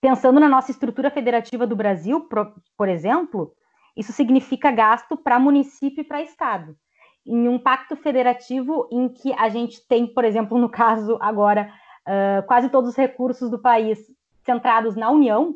[0.02, 2.28] pensando na nossa estrutura federativa do Brasil,
[2.76, 3.54] por, exemplo,
[3.96, 6.76] isso significa gasto para município e para estado.
[7.24, 11.72] Em um pacto federativo em que a gente tem, por exemplo, no caso agora,
[12.08, 14.00] uh, quase todos os recursos do país
[14.44, 15.56] centrados na União,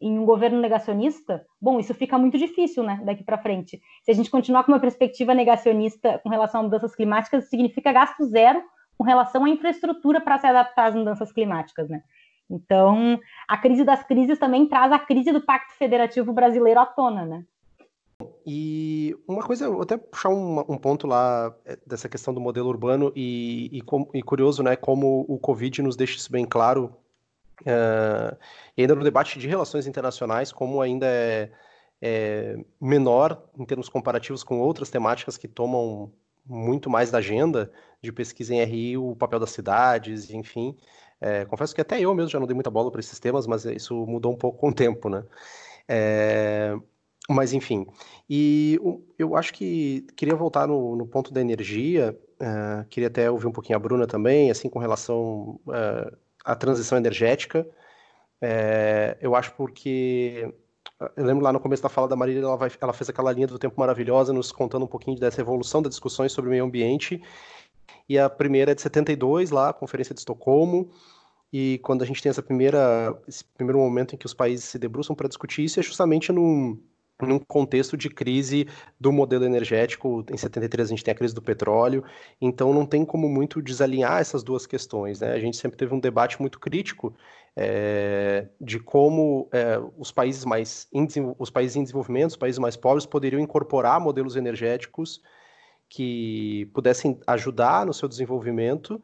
[0.00, 3.80] em um governo negacionista, bom, isso fica muito difícil, né, daqui para frente.
[4.04, 8.24] Se a gente continuar com uma perspectiva negacionista com relação a mudanças climáticas, significa gasto
[8.26, 8.62] zero
[8.98, 12.02] com relação à infraestrutura para se adaptar às mudanças climáticas, né?
[12.48, 13.18] Então,
[13.48, 17.44] a crise das crises também traz a crise do Pacto Federativo Brasileiro à tona, né?
[18.46, 22.68] E uma coisa, vou até puxar um, um ponto lá é, dessa questão do modelo
[22.68, 26.96] urbano e, e, e, curioso, né, como o Covid nos deixa isso bem claro,
[27.62, 28.36] uh,
[28.76, 31.50] e ainda no debate de relações internacionais, como ainda é,
[32.00, 36.12] é menor em termos comparativos com outras temáticas que tomam
[36.44, 40.76] muito mais da agenda de pesquisa em RI, o papel das cidades, enfim.
[41.20, 43.64] É, confesso que até eu mesmo já não dei muita bola para esses temas, mas
[43.64, 45.24] isso mudou um pouco com o tempo, né?
[45.88, 46.76] É,
[47.28, 47.86] mas enfim,
[48.30, 48.78] e
[49.18, 53.52] eu acho que queria voltar no, no ponto da energia, uh, queria até ouvir um
[53.52, 56.16] pouquinho a Bruna também, assim, com relação uh,
[56.46, 57.66] à transição energética.
[58.42, 60.54] Uh, eu acho porque
[61.16, 63.46] eu lembro lá no começo da fala da Marília, ela, vai, ela, fez aquela linha
[63.46, 67.22] do tempo maravilhosa, nos contando um pouquinho dessa evolução das discussões sobre o meio ambiente.
[68.08, 70.90] E a primeira é de 72, lá, a Conferência de Estocolmo.
[71.52, 74.78] E quando a gente tem essa primeira, esse primeiro momento em que os países se
[74.78, 76.80] debruçam para discutir isso, é justamente num,
[77.22, 78.68] num contexto de crise
[79.00, 80.24] do modelo energético.
[80.30, 82.04] Em 73 a gente tem a crise do petróleo,
[82.40, 85.20] então não tem como muito desalinhar essas duas questões.
[85.20, 85.32] Né?
[85.32, 87.14] A gente sempre teve um debate muito crítico
[87.56, 91.06] é, de como é, os países mais em,
[91.38, 95.22] os países em desenvolvimento, os países mais pobres poderiam incorporar modelos energéticos
[95.88, 99.02] que pudessem ajudar no seu desenvolvimento,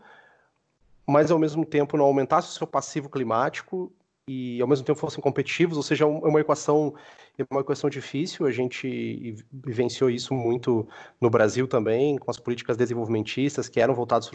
[1.07, 3.93] mas ao mesmo tempo não aumentasse o seu passivo climático
[4.29, 6.95] e ao mesmo tempo fossem competitivos, ou seja, é uma equação
[7.39, 10.87] é uma equação difícil, a gente vivenciou isso muito
[11.21, 14.31] no Brasil também, com as políticas desenvolvimentistas que eram voltadas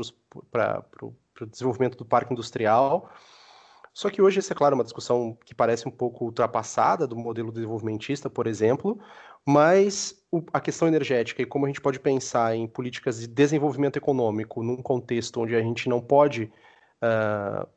[0.52, 3.10] para o desenvolvimento do parque industrial.
[3.94, 7.52] Só que hoje, isso é claro, uma discussão que parece um pouco ultrapassada do modelo
[7.52, 9.00] desenvolvimentista, por exemplo,
[9.46, 14.62] mas a questão energética e como a gente pode pensar em políticas de desenvolvimento econômico
[14.62, 16.52] num contexto onde a gente não pode
[17.02, 17.68] uh,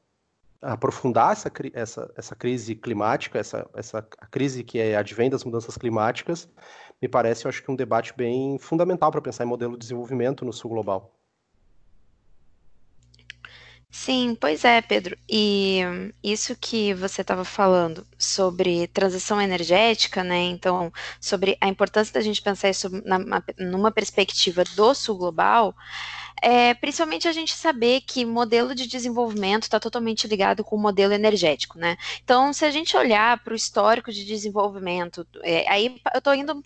[0.62, 6.48] aprofundar essa, essa, essa crise climática, essa, essa crise que é advém das mudanças climáticas,
[7.00, 10.44] me parece, eu acho que um debate bem fundamental para pensar em modelo de desenvolvimento
[10.44, 11.16] no sul global.
[13.92, 15.18] Sim, pois é, Pedro.
[15.28, 15.80] E
[16.22, 20.38] isso que você estava falando sobre transição energética, né?
[20.42, 22.88] Então, sobre a importância da gente pensar isso
[23.58, 25.74] numa perspectiva do sul global,
[26.42, 31.12] é, principalmente a gente saber que modelo de desenvolvimento está totalmente ligado com o modelo
[31.12, 31.96] energético, né?
[32.22, 36.62] Então, se a gente olhar para o histórico de desenvolvimento, é, aí eu estou indo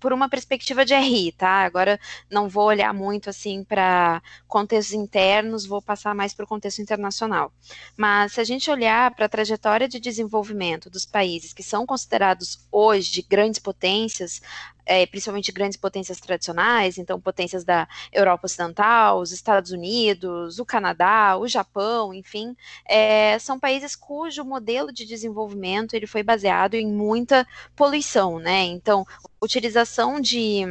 [0.00, 1.64] por uma perspectiva de RI, tá?
[1.64, 1.98] Agora
[2.30, 7.52] não vou olhar muito assim para contextos internos, vou passar mais para o contexto internacional.
[7.96, 12.66] Mas se a gente olhar para a trajetória de desenvolvimento dos países que são considerados
[12.70, 14.40] hoje grandes potências,
[14.86, 21.36] é, principalmente grandes potências tradicionais, então potências da Europa Ocidental, os Estados Unidos, o Canadá,
[21.38, 22.56] o Japão, enfim,
[22.86, 28.64] é, são países cujo modelo de desenvolvimento ele foi baseado em muita poluição, né?
[28.64, 29.06] Então,
[29.40, 30.64] utilização de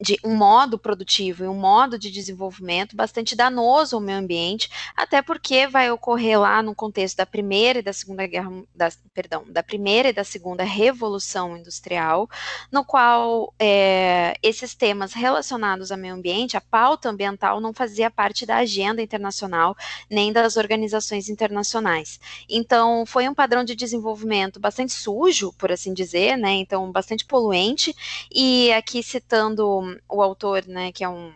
[0.00, 5.22] de um modo produtivo e um modo de desenvolvimento bastante danoso ao meio ambiente, até
[5.22, 9.62] porque vai ocorrer lá no contexto da primeira e da segunda guerra, da, perdão, da
[9.62, 12.28] primeira e da segunda revolução industrial,
[12.70, 18.44] no qual é, esses temas relacionados ao meio ambiente, a pauta ambiental não fazia parte
[18.44, 19.76] da agenda internacional
[20.10, 22.20] nem das organizações internacionais.
[22.48, 26.52] Então, foi um padrão de desenvolvimento bastante sujo, por assim dizer, né?
[26.52, 27.94] Então, bastante poluente.
[28.32, 31.32] E aqui citando o autor, né, que é um,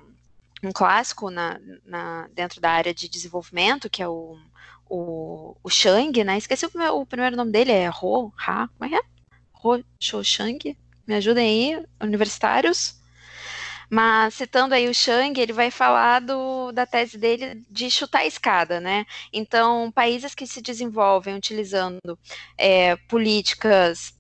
[0.63, 4.39] um clássico na, na, dentro da área de desenvolvimento, que é o,
[4.89, 6.37] o, o Shang, né?
[6.37, 6.71] Esqueci o,
[7.01, 9.11] o primeiro nome dele, é Ho, Ha, como é que é?
[9.63, 10.77] Ho Shou Shang?
[11.07, 13.01] Me ajudem aí, universitários.
[13.91, 18.27] Mas citando aí o Shang, ele vai falar do, da tese dele de chutar a
[18.27, 19.05] escada, né?
[19.33, 21.99] Então, países que se desenvolvem utilizando
[22.57, 24.15] é, políticas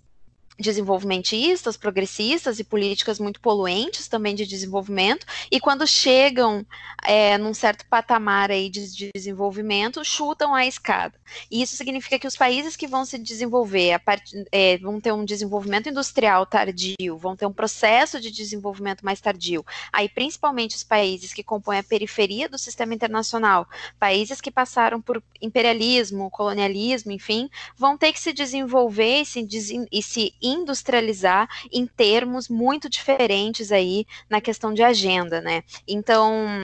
[0.60, 6.64] desenvolvimentistas, progressistas e políticas muito poluentes também de desenvolvimento, e quando chegam
[7.02, 11.14] é, num certo patamar aí de desenvolvimento, chutam a escada.
[11.50, 15.24] E isso significa que os países que vão se desenvolver, part, é, vão ter um
[15.24, 19.64] desenvolvimento industrial tardio, vão ter um processo de desenvolvimento mais tardio.
[19.92, 25.22] Aí, principalmente os países que compõem a periferia do sistema internacional, países que passaram por
[25.40, 32.48] imperialismo, colonialismo, enfim, vão ter que se desenvolver e se, e se industrializar em termos
[32.48, 35.62] muito diferentes aí na questão de agenda, né?
[35.86, 36.60] Então,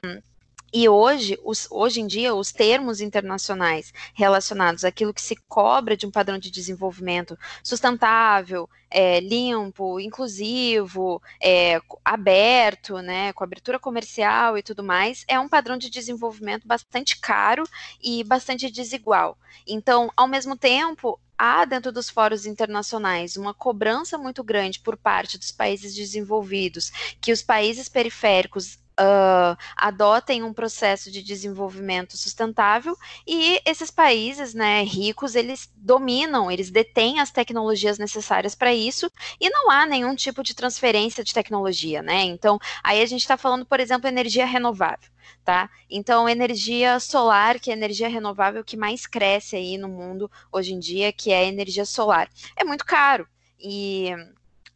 [0.72, 6.07] E hoje, os, hoje em dia, os termos internacionais relacionados àquilo que se cobra de
[6.07, 14.62] um padrão de desenvolvimento sustentável, é, limpo, inclusivo, é, aberto, né, com abertura comercial e
[14.62, 17.64] tudo mais, é um padrão de desenvolvimento bastante caro
[18.03, 19.39] e bastante desigual.
[19.66, 25.39] Então, ao mesmo tempo, há dentro dos fóruns internacionais uma cobrança muito grande por parte
[25.39, 33.61] dos países desenvolvidos que os países periféricos uh, adotem um processo de desenvolvimento sustentável e
[33.64, 39.70] esses países, né, ricos, eles dominam, eles detêm as tecnologias necessárias para isso e não
[39.70, 42.22] há nenhum tipo de transferência de tecnologia, né?
[42.22, 45.11] Então, aí a gente está falando, por exemplo, energia renovável.
[45.44, 45.70] Tá?
[45.88, 50.72] Então, energia solar, que é a energia renovável que mais cresce aí no mundo hoje
[50.72, 52.28] em dia, que é a energia solar.
[52.57, 53.28] É muito caro.
[53.59, 54.11] E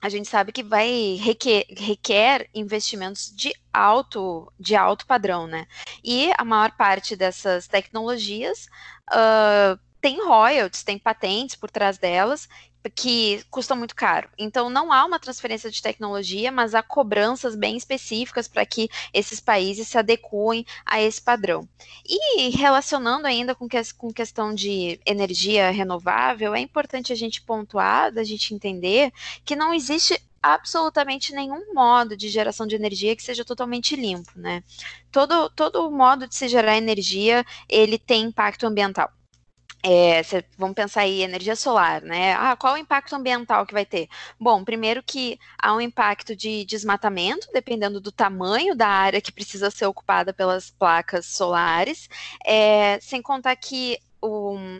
[0.01, 5.67] a gente sabe que vai requer, requer, investimentos de alto, de alto padrão, né?
[6.03, 8.67] E a maior parte dessas tecnologias
[9.13, 12.49] uh, tem royalties, tem patentes por trás delas,
[12.89, 14.29] que custam muito caro.
[14.39, 19.41] Então, não há uma transferência de tecnologia, mas há cobranças bem específicas para que esses
[19.41, 21.69] países se adequem a esse padrão.
[22.07, 28.17] E relacionando ainda com, que, com questão de energia renovável, é importante a gente pontuar,
[28.17, 29.13] a gente entender
[29.45, 34.63] que não existe absolutamente nenhum modo de geração de energia que seja totalmente limpo, né?
[35.13, 39.13] Todo, todo modo de se gerar energia, ele tem impacto ambiental.
[39.83, 42.35] É, cê, vamos pensar aí, energia solar, né?
[42.35, 44.09] Ah, qual o impacto ambiental que vai ter?
[44.39, 49.71] Bom, primeiro que há um impacto de desmatamento, dependendo do tamanho da área que precisa
[49.71, 52.11] ser ocupada pelas placas solares,
[52.45, 53.99] é, sem contar que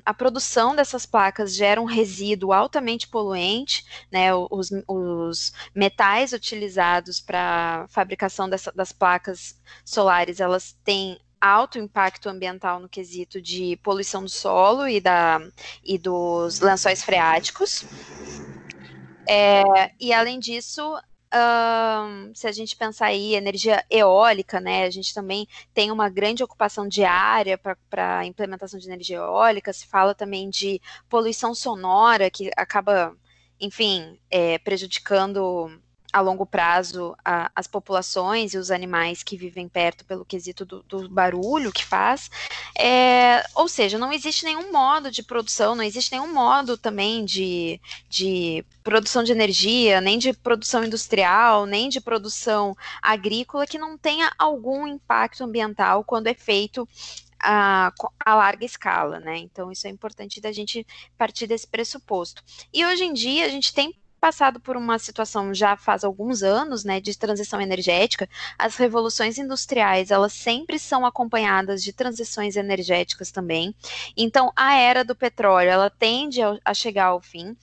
[0.05, 4.35] a produção dessas placas gera um resíduo altamente poluente, né?
[4.35, 12.79] Os, os metais utilizados para fabricação dessa, das placas solares, elas têm alto impacto ambiental
[12.79, 15.41] no quesito de poluição do solo e, da,
[15.85, 17.85] e dos lençóis freáticos.
[19.27, 20.83] É, e além disso,
[21.33, 26.43] um, se a gente pensar aí energia eólica, né, a gente também tem uma grande
[26.43, 32.31] ocupação de área para a implementação de energia eólica, se fala também de poluição sonora,
[32.31, 33.17] que acaba,
[33.61, 35.71] enfim, é, prejudicando
[36.13, 40.83] a longo prazo a, as populações e os animais que vivem perto pelo quesito do,
[40.83, 42.31] do barulho que faz.
[42.77, 47.81] É, ou seja, não existe nenhum modo de produção, não existe nenhum modo também de,
[48.09, 54.33] de produção de energia, nem de produção industrial, nem de produção agrícola que não tenha
[54.39, 56.89] algum impacto ambiental quando é feito
[57.43, 57.93] a,
[58.25, 59.39] a, larga escala, né?
[59.39, 60.87] Então, isso é importante da gente
[61.17, 62.43] partir desse pressuposto.
[62.73, 66.85] E hoje em dia, a gente tem passado por uma situação já faz alguns anos,
[66.85, 68.29] né, de transição energética.
[68.59, 73.75] As revoluções industriais, elas sempre são acompanhadas de transições energéticas também.
[74.17, 77.57] Então, a era do petróleo, ela tende a chegar ao fim.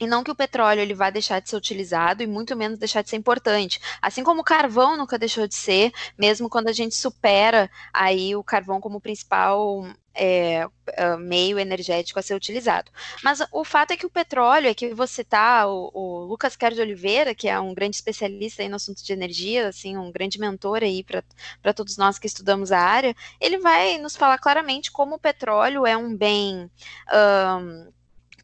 [0.00, 3.02] E não que o petróleo ele vai deixar de ser utilizado e muito menos deixar
[3.02, 3.80] de ser importante.
[4.00, 8.42] Assim como o carvão nunca deixou de ser, mesmo quando a gente supera aí o
[8.42, 9.84] carvão como principal
[10.14, 12.90] é, é, meio energético a ser utilizado.
[13.22, 16.74] Mas o fato é que o petróleo, é que você tá, o, o Lucas Kerr
[16.74, 20.82] de Oliveira, que é um grande especialista no assunto de energia, assim, um grande mentor
[20.82, 25.18] aí para todos nós que estudamos a área, ele vai nos falar claramente como o
[25.18, 26.70] petróleo é um bem
[27.12, 27.92] um,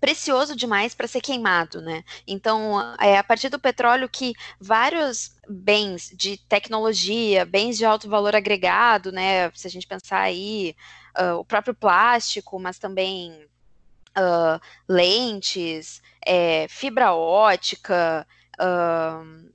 [0.07, 2.05] precioso demais para ser queimado, né?
[2.29, 8.37] Então, é a partir do petróleo que vários bens de tecnologia, bens de alto valor
[8.37, 9.51] agregado, né?
[9.53, 10.77] Se a gente pensar aí
[11.19, 13.33] uh, o próprio plástico, mas também
[14.17, 18.25] uh, lentes, é, fibra ótica,
[18.61, 19.51] uh,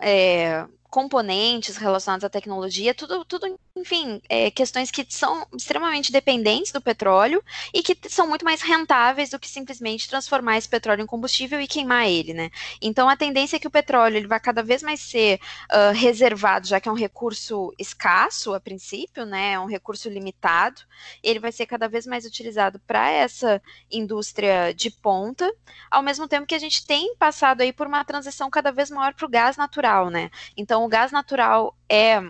[0.00, 6.80] é, componentes relacionados à tecnologia, tudo, tudo enfim, é, questões que são extremamente dependentes do
[6.80, 11.60] petróleo e que são muito mais rentáveis do que simplesmente transformar esse petróleo em combustível
[11.60, 12.50] e queimar ele, né?
[12.82, 16.66] Então a tendência é que o petróleo ele vai cada vez mais ser uh, reservado,
[16.66, 19.52] já que é um recurso escasso a princípio, né?
[19.52, 20.82] É um recurso limitado,
[21.22, 25.50] ele vai ser cada vez mais utilizado para essa indústria de ponta,
[25.90, 29.14] ao mesmo tempo que a gente tem passado aí por uma transição cada vez maior
[29.14, 30.30] para o gás natural, né?
[30.56, 32.20] Então o gás natural é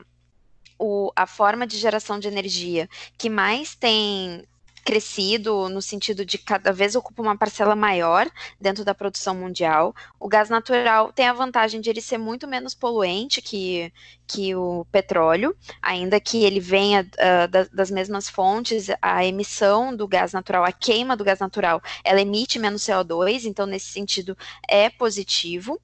[0.78, 2.88] o, a forma de geração de energia
[3.18, 4.46] que mais tem
[4.84, 8.28] crescido no sentido de cada vez ocupa uma parcela maior
[8.61, 9.94] dentro da produção mundial.
[10.18, 13.92] O gás natural tem a vantagem de ele ser muito menos poluente que,
[14.26, 20.09] que o petróleo, ainda que ele venha uh, das, das mesmas fontes, a emissão do
[20.09, 24.36] gás natural, a queima do gás natural, ela emite menos CO2, então nesse sentido
[24.68, 25.80] é positivo.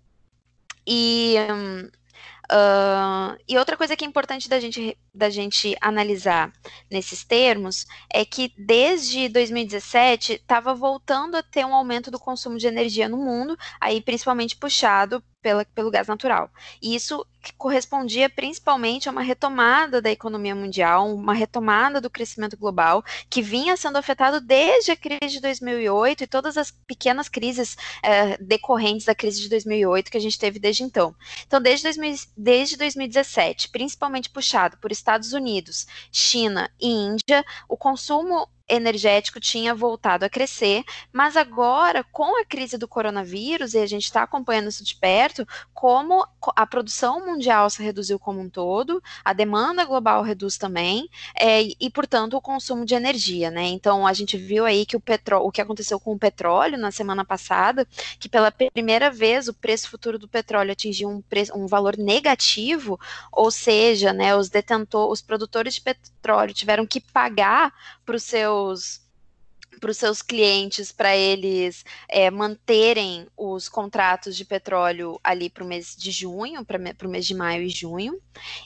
[0.86, 1.90] E um,
[3.48, 6.52] E outra coisa que é importante da gente, da gente analisar
[6.90, 12.66] nesses termos é que desde 2017 estava voltando a ter um aumento do consumo de
[12.66, 16.50] energia no mundo, aí principalmente puxado pela, pelo gás natural.
[16.82, 17.24] E isso
[17.56, 23.76] correspondia principalmente a uma retomada da economia mundial, uma retomada do crescimento global, que vinha
[23.76, 29.14] sendo afetado desde a crise de 2008 e todas as pequenas crises é, decorrentes da
[29.14, 31.14] crise de 2008 que a gente teve desde então.
[31.46, 38.48] Então, desde, 2000, desde 2017, principalmente puxado por Estados Unidos, China e Índia, o consumo
[38.68, 44.04] energético tinha voltado a crescer, mas agora, com a crise do coronavírus, e a gente
[44.04, 49.32] está acompanhando isso de perto, como a produção mundial se reduziu como um todo, a
[49.32, 51.08] demanda global reduz também,
[51.38, 53.64] é, e, portanto, o consumo de energia, né?
[53.68, 56.90] Então, a gente viu aí que o petróleo, o que aconteceu com o petróleo na
[56.90, 57.86] semana passada,
[58.18, 61.22] que pela primeira vez o preço futuro do petróleo atingiu um,
[61.54, 62.98] um valor negativo,
[63.30, 67.72] ou seja, né, os detentores, os produtores de petróleo tiveram que pagar
[68.06, 69.05] para os seus
[69.80, 75.66] para os seus clientes, para eles é, manterem os contratos de petróleo ali para o
[75.66, 78.20] mês de junho, para o mês de maio e junho.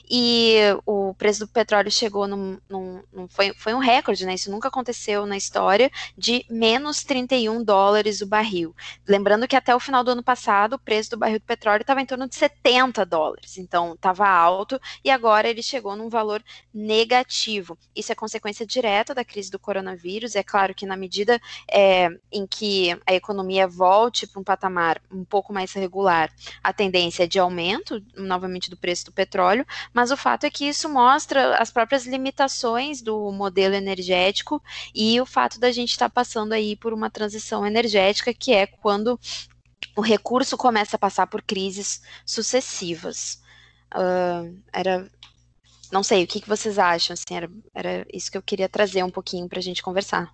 [0.09, 4.33] E o preço do petróleo chegou num, num, num, foi, foi um recorde, né?
[4.33, 8.75] Isso nunca aconteceu na história, de menos 31 dólares o barril.
[9.07, 12.01] Lembrando que até o final do ano passado, o preço do barril de petróleo estava
[12.01, 16.43] em torno de 70 dólares, então estava alto, e agora ele chegou num valor
[16.73, 17.77] negativo.
[17.95, 22.45] Isso é consequência direta da crise do coronavírus, é claro que na medida é, em
[22.45, 26.31] que a economia volte para um patamar um pouco mais regular,
[26.63, 30.65] a tendência é de aumento, novamente, do preço do petróleo, mas o fato é que
[30.65, 34.61] isso mostra as próprias limitações do modelo energético
[34.93, 38.67] e o fato da gente estar tá passando aí por uma transição energética, que é
[38.67, 39.19] quando
[39.95, 43.41] o recurso começa a passar por crises sucessivas.
[43.93, 45.09] Uh, era
[45.91, 47.13] não sei, o que, vocês acham?
[47.13, 50.33] Assim, era, era isso que eu queria trazer um pouquinho para a gente conversar.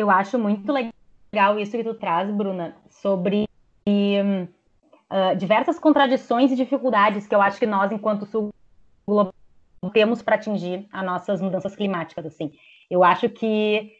[0.00, 3.46] Eu acho muito legal isso que tu traz, Bruna, sobre
[3.86, 8.48] uh, diversas contradições e dificuldades que eu acho que nós, enquanto sul
[9.06, 9.34] global,
[9.92, 12.24] temos para atingir as nossas mudanças climáticas.
[12.24, 12.50] Assim,
[12.90, 13.92] eu acho que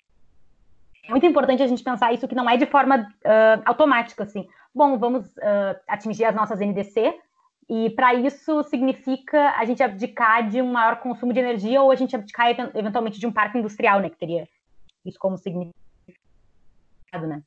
[1.07, 4.49] é muito importante a gente pensar isso que não é de forma uh, automática, assim.
[4.75, 7.15] Bom, vamos uh, atingir as nossas NDC,
[7.69, 11.95] e para isso significa a gente abdicar de um maior consumo de energia ou a
[11.95, 14.49] gente abdicar eventualmente de um parque industrial, né, que teria
[15.05, 15.90] isso como significado,
[17.19, 17.43] né?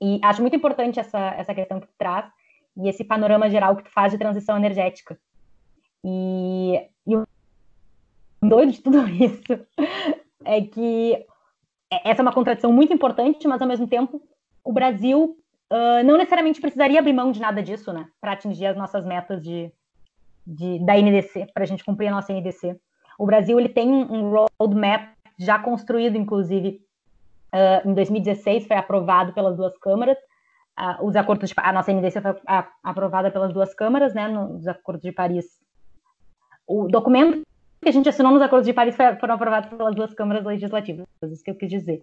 [0.00, 2.30] E acho muito importante essa, essa questão que tu traz
[2.76, 5.18] e esse panorama geral que tu faz de transição energética.
[6.04, 7.26] E, e o
[8.42, 9.66] doido de tudo isso
[10.44, 11.26] é que
[11.90, 14.22] essa é uma contradição muito importante, mas ao mesmo tempo
[14.64, 15.36] o Brasil
[15.70, 19.42] uh, não necessariamente precisaria abrir mão de nada disso, né, para atingir as nossas metas
[19.42, 19.70] de,
[20.46, 22.78] de da NDC, para a gente cumprir a nossa NDC.
[23.18, 26.80] O Brasil ele tem um roadmap já construído, inclusive,
[27.54, 30.18] uh, em 2016 foi aprovado pelas duas câmaras.
[30.78, 34.66] Uh, os acordos de, a nossa NDC foi a, aprovada pelas duas câmaras, né, nos
[34.66, 35.46] acordos de Paris.
[36.66, 37.42] O documento
[37.82, 41.06] que a gente assinou nos acordos de Paris foi, foram aprovados pelas duas câmaras legislativas,
[41.30, 42.02] isso que eu quis dizer.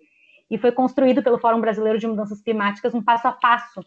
[0.49, 3.81] E foi construído pelo Fórum Brasileiro de Mudanças Climáticas um passo a passo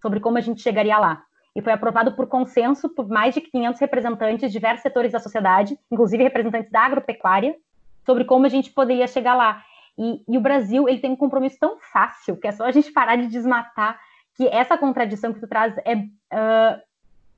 [0.00, 1.22] sobre como a gente chegaria lá.
[1.54, 5.78] E foi aprovado por consenso por mais de 500 representantes de diversos setores da sociedade,
[5.90, 7.56] inclusive representantes da agropecuária,
[8.04, 9.62] sobre como a gente poderia chegar lá.
[9.98, 12.92] E, e, o Brasil ele tem um compromisso tão fácil que é só a gente
[12.92, 13.98] parar de desmatar
[14.36, 16.80] que essa contradição que tu traz é uh,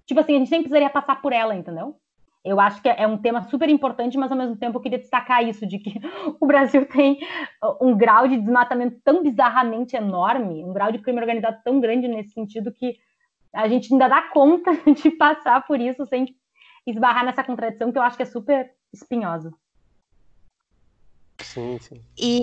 [0.04, 1.96] tipo assim a gente nem precisaria passar por ela, entendeu?
[2.44, 5.46] Eu acho que é um tema super importante, mas ao mesmo tempo eu queria destacar
[5.46, 6.00] isso de que
[6.40, 7.18] o Brasil tem
[7.80, 12.30] um grau de desmatamento tão bizarramente enorme, um grau de crime organizado tão grande nesse
[12.30, 12.96] sentido que
[13.52, 16.26] a gente ainda dá conta de passar por isso sem
[16.86, 19.52] esbarrar nessa contradição que eu acho que é super espinhosa.
[21.59, 22.04] Sim, sim.
[22.20, 22.40] E,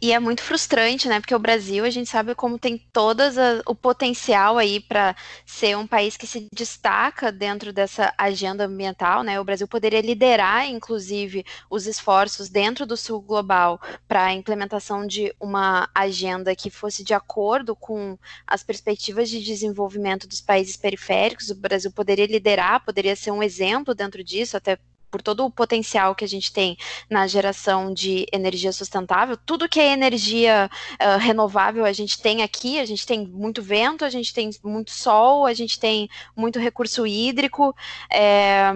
[0.00, 1.20] e é muito frustrante, né?
[1.20, 3.36] Porque o Brasil, a gente sabe como tem todas
[3.66, 9.40] o potencial aí para ser um país que se destaca dentro dessa agenda ambiental, né?
[9.40, 15.34] O Brasil poderia liderar, inclusive, os esforços dentro do Sul Global para a implementação de
[15.40, 21.50] uma agenda que fosse de acordo com as perspectivas de desenvolvimento dos países periféricos.
[21.50, 24.78] O Brasil poderia liderar, poderia ser um exemplo dentro disso, até
[25.10, 26.76] por todo o potencial que a gente tem
[27.08, 32.78] na geração de energia sustentável, tudo que é energia uh, renovável a gente tem aqui,
[32.78, 37.06] a gente tem muito vento, a gente tem muito sol, a gente tem muito recurso
[37.06, 37.74] hídrico.
[38.12, 38.72] É,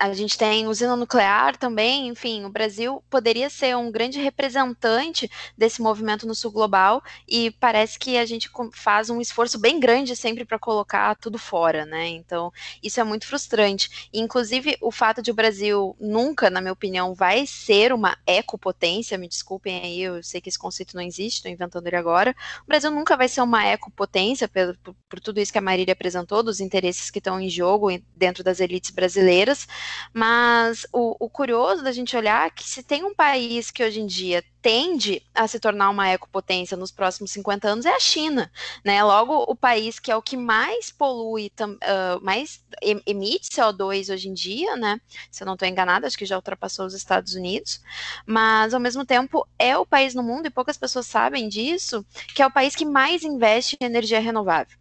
[0.00, 5.82] a gente tem usina nuclear também, enfim, o Brasil poderia ser um grande representante desse
[5.82, 10.44] movimento no sul global e parece que a gente faz um esforço bem grande sempre
[10.44, 12.08] para colocar tudo fora, né?
[12.08, 14.08] Então, isso é muito frustrante.
[14.12, 19.28] Inclusive, o fato de o Brasil nunca, na minha opinião, vai ser uma ecopotência, me
[19.28, 22.34] desculpem aí, eu sei que esse conceito não existe, estou inventando ele agora.
[22.62, 25.92] O Brasil nunca vai ser uma ecopotência por, por, por tudo isso que a Marília
[25.92, 29.66] apresentou, dos interesses que estão em jogo dentro das elites brasileiras,
[30.12, 34.00] mas o, o curioso da gente olhar é que se tem um país que hoje
[34.00, 38.50] em dia tende a se tornar uma ecopotência nos próximos 50 anos é a China,
[38.82, 39.04] né?
[39.04, 42.64] Logo, o país que é o que mais polui, uh, mais
[43.06, 44.98] emite CO2 hoje em dia, né?
[45.30, 47.82] Se eu não estou enganada, acho que já ultrapassou os Estados Unidos,
[48.26, 52.02] mas ao mesmo tempo é o país no mundo, e poucas pessoas sabem disso,
[52.34, 54.78] que é o país que mais investe em energia renovável.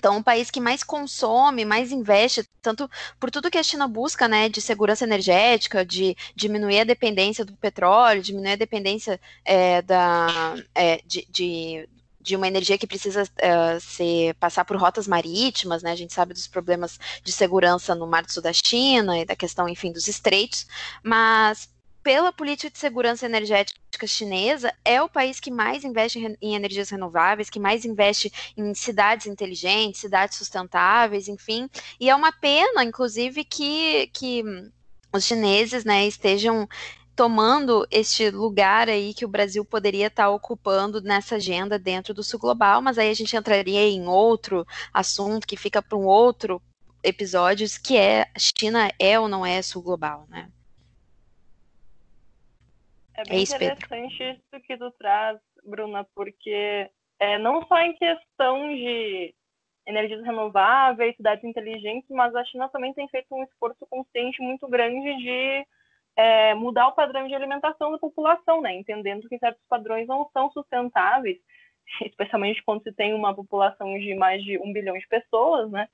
[0.00, 4.26] Então, um país que mais consome, mais investe, tanto por tudo que a China busca,
[4.26, 10.54] né, de segurança energética, de diminuir a dependência do petróleo, diminuir a dependência é, da,
[10.74, 15.92] é, de, de, de, uma energia que precisa uh, ser, passar por rotas marítimas, né,
[15.92, 19.36] a gente sabe dos problemas de segurança no Mar do Sul da China e da
[19.36, 20.66] questão, enfim, dos estreitos,
[21.02, 21.68] mas
[22.02, 27.50] pela política de segurança energética chinesa, é o país que mais investe em energias renováveis,
[27.50, 31.68] que mais investe em cidades inteligentes, cidades sustentáveis, enfim.
[31.98, 34.42] E é uma pena, inclusive, que, que
[35.12, 36.68] os chineses né, estejam
[37.14, 42.40] tomando este lugar aí que o Brasil poderia estar ocupando nessa agenda dentro do sul
[42.40, 46.62] global, mas aí a gente entraria em outro assunto que fica para um outro
[47.02, 50.48] episódio, que é China é ou não é sul global, né?
[53.20, 54.40] É bem é isso, interessante Pedro.
[54.40, 59.34] isso que tu traz, Bruna, porque é, não só em questão de
[59.86, 65.16] energias renováveis, cidades inteligentes, mas a China também tem feito um esforço consciente muito grande
[65.18, 65.66] de
[66.16, 68.74] é, mudar o padrão de alimentação da população, né?
[68.74, 71.38] Entendendo que certos padrões não são sustentáveis,
[72.00, 75.88] especialmente quando se tem uma população de mais de um bilhão de pessoas, né?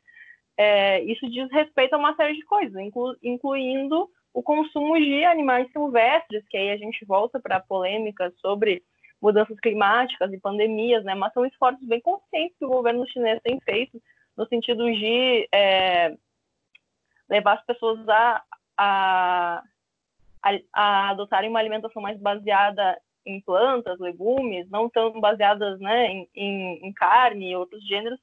[0.56, 5.66] É, isso diz respeito a uma série de coisas, inclu incluindo o consumo de animais
[5.72, 8.82] silvestres, que aí a gente volta para a polêmica sobre
[9.20, 11.14] mudanças climáticas e pandemias, né?
[11.14, 13.99] Mas são esforços bem conscientes que o governo chinês tem feito
[14.37, 16.14] no sentido de é,
[17.30, 18.45] levar as pessoas a,
[18.76, 19.62] a,
[20.70, 26.87] a, adotarem uma alimentação mais baseada em plantas, legumes, não tão baseadas né, em, em,
[26.87, 28.20] em carne e outros gêneros,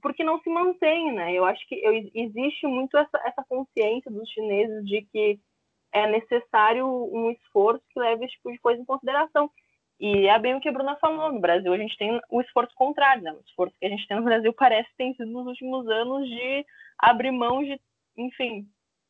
[0.00, 1.32] porque não se mantém, né?
[1.32, 5.40] Eu acho que eu, existe muito essa, essa consciência dos chineses de que
[5.92, 9.50] é necessário um esforço que leve esse tipo de coisa em consideração.
[9.98, 12.74] E é bem o que a Bruna falou, no Brasil a gente tem o esforço
[12.74, 13.32] contrário, né?
[13.32, 16.64] O esforço que a gente tem no Brasil parece tem sido nos últimos anos de
[16.98, 17.78] abrir mão de,
[18.16, 18.66] enfim,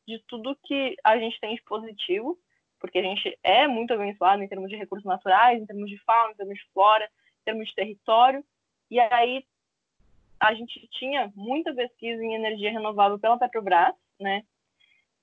[0.07, 2.37] de tudo que a gente tem de positivo,
[2.79, 6.31] porque a gente é muito abençoado em termos de recursos naturais, em termos de fauna,
[6.31, 8.43] em termos de flora, em termos de território,
[8.89, 9.45] e aí
[10.41, 14.43] a gente tinha muita pesquisa em energia renovável pela Petrobras, né?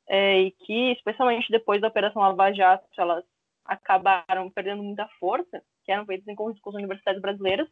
[0.06, 3.24] É, e que, especialmente depois da Operação Lava Jato, elas
[3.64, 7.68] acabaram perdendo muita força, que eram feitas em conjunto com as universidades brasileiras,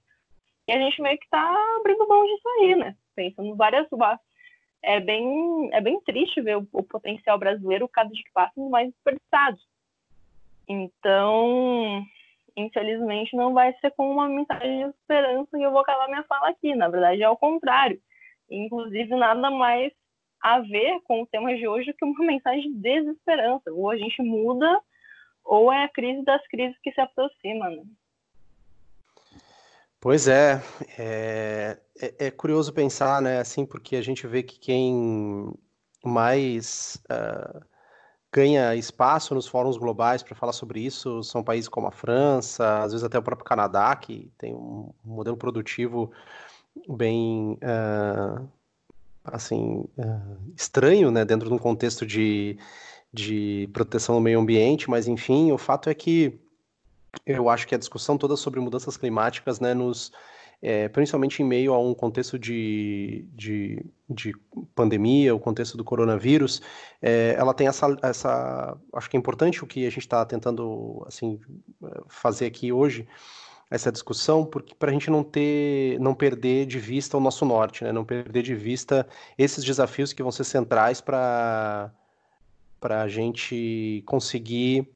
[0.68, 2.96] e a gente meio que está abrindo mão disso aí, né?
[3.14, 3.86] Pensando várias
[4.82, 8.90] é bem é bem triste ver o, o potencial brasileiro cada dia que passa mais
[8.90, 9.58] desperdiçado.
[10.68, 12.04] Então,
[12.56, 16.48] infelizmente, não vai ser com uma mensagem de esperança que eu vou acabar minha fala
[16.48, 16.74] aqui.
[16.74, 18.00] Na verdade, é o contrário.
[18.50, 19.92] Inclusive, nada mais
[20.42, 23.70] a ver com o tema de hoje que uma mensagem de desesperança.
[23.72, 24.80] Ou a gente muda,
[25.44, 27.68] ou é a crise das crises que se aproxima.
[27.70, 27.82] Né?
[30.00, 30.62] Pois é,
[30.98, 35.52] é, é, é, curioso pensar, né, assim, porque a gente vê que quem
[36.04, 37.60] mais uh,
[38.36, 41.22] ganha espaço nos fóruns globais para falar sobre isso.
[41.22, 45.38] São países como a França, às vezes até o próprio Canadá, que tem um modelo
[45.38, 46.12] produtivo
[46.86, 48.46] bem uh,
[49.24, 52.58] assim uh, estranho, né, dentro de um contexto de,
[53.10, 56.38] de proteção do meio ambiente, mas enfim, o fato é que
[57.24, 60.12] eu acho que a discussão toda sobre mudanças climáticas, né, nos
[60.62, 64.34] é, principalmente em meio a um contexto de, de, de
[64.74, 66.62] pandemia, o contexto do coronavírus,
[67.00, 68.76] é, ela tem essa, essa.
[68.92, 71.38] Acho que é importante o que a gente está tentando assim,
[72.08, 73.06] fazer aqui hoje,
[73.70, 77.84] essa discussão, porque para a gente não ter, não perder de vista o nosso norte,
[77.84, 77.92] né?
[77.92, 79.06] não perder de vista
[79.36, 81.92] esses desafios que vão ser centrais para
[82.82, 84.88] a gente conseguir.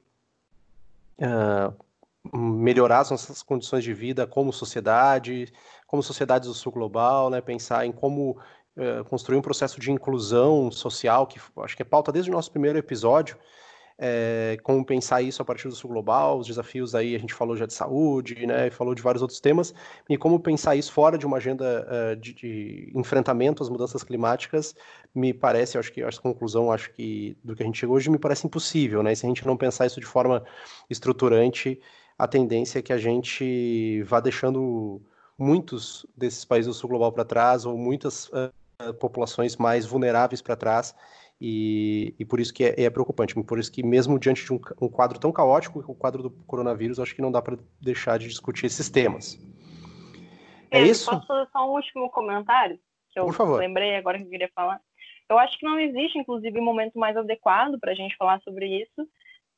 [1.19, 1.90] Uh,
[2.33, 5.51] melhorar as nossas condições de vida como sociedade,
[5.87, 7.41] como sociedades do sul global, né?
[7.41, 8.37] Pensar em como
[8.77, 12.51] uh, construir um processo de inclusão social, que acho que é pauta desde o nosso
[12.51, 13.37] primeiro episódio,
[14.03, 17.55] é, como pensar isso a partir do sul global, os desafios aí, a gente falou
[17.55, 19.75] já de saúde, né, falou de vários outros temas,
[20.09, 24.73] e como pensar isso fora de uma agenda uh, de, de, enfrentamento às mudanças climáticas,
[25.13, 28.17] me parece, acho que essa conclusão, acho que do que a gente chegou hoje, me
[28.17, 30.43] parece impossível, né, se a gente não pensar isso de forma
[30.89, 31.79] estruturante,
[32.21, 35.01] a tendência é que a gente vá deixando
[35.35, 40.55] muitos desses países do sul global para trás, ou muitas uh, populações mais vulneráveis para
[40.55, 40.95] trás,
[41.41, 44.61] e, e por isso que é, é, preocupante, por isso que mesmo diante de um,
[44.79, 48.27] um quadro tão caótico, o quadro do coronavírus, acho que não dá para deixar de
[48.27, 49.43] discutir esses temas.
[50.69, 51.09] É, é isso?
[51.09, 52.79] Posso fazer só um último comentário?
[53.09, 53.59] Que eu por favor.
[53.59, 54.79] lembrei agora que eu queria falar.
[55.27, 58.67] Eu acho que não existe, inclusive, um momento mais adequado para a gente falar sobre
[58.79, 59.09] isso,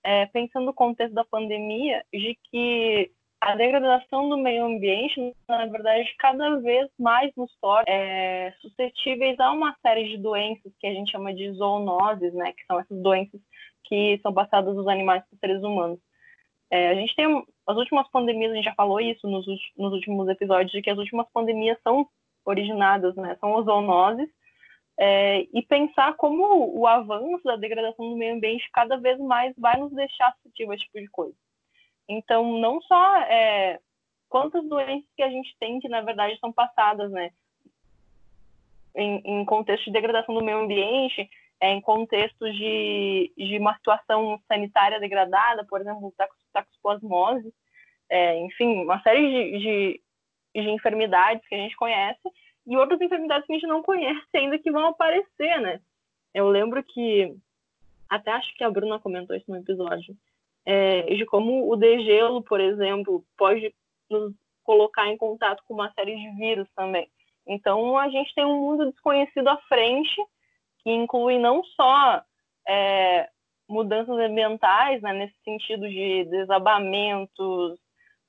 [0.03, 3.11] é, pensando no contexto da pandemia, de que
[3.43, 9.51] a degradação do meio ambiente, na verdade, cada vez mais nos torna é, suscetíveis a
[9.51, 12.53] uma série de doenças que a gente chama de zoonoses, né?
[12.53, 13.41] Que são essas doenças
[13.84, 15.99] que são passadas dos animais para os seres humanos.
[16.71, 17.25] É, a gente tem
[17.67, 19.45] as últimas pandemias, a gente já falou isso nos,
[19.77, 22.07] nos últimos episódios, de que as últimas pandemias são
[22.45, 23.35] originadas, né?
[23.41, 24.30] São zoonoses.
[24.99, 29.75] É, e pensar como o avanço da degradação do meio ambiente cada vez mais vai
[29.77, 31.35] nos deixar suscetíveis a esse tipo de coisa.
[32.07, 33.79] Então, não só é,
[34.29, 37.31] quantas doenças que a gente tem que, na verdade, são passadas, né?
[38.95, 41.27] Em, em contexto de degradação do meio ambiente,
[41.59, 46.13] é, em contexto de, de uma situação sanitária degradada, por exemplo,
[46.51, 47.51] taxoplasmose,
[48.09, 50.01] é, enfim, uma série de, de,
[50.61, 52.21] de enfermidades que a gente conhece
[52.65, 55.81] e outras enfermidades que a gente não conhece ainda que vão aparecer, né?
[56.34, 57.35] Eu lembro que,
[58.10, 60.15] até acho que a Bruna comentou isso no episódio,
[60.65, 63.73] é, de como o degelo, por exemplo, pode
[64.10, 64.34] nos
[64.64, 67.10] colocar em contato com uma série de vírus também.
[67.45, 70.15] Então, a gente tem um mundo desconhecido à frente,
[70.80, 72.23] que inclui não só
[72.68, 73.30] é,
[73.68, 77.77] mudanças ambientais, né, nesse sentido de desabamentos,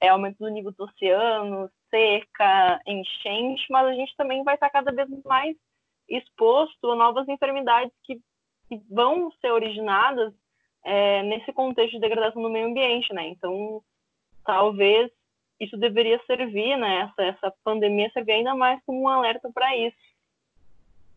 [0.01, 4.91] é, aumento do nível do oceano, seca, enchente, mas a gente também vai estar cada
[4.91, 5.57] vez mais
[6.09, 8.21] exposto a novas enfermidades que,
[8.69, 10.35] que vão ser originadas
[10.83, 13.29] é, nesse contexto de degradação do meio ambiente, né?
[13.29, 13.81] Então,
[14.45, 15.09] talvez
[15.61, 17.09] isso deveria servir, né?
[17.09, 19.97] Essa, essa pandemia servir ainda mais como um alerta para isso.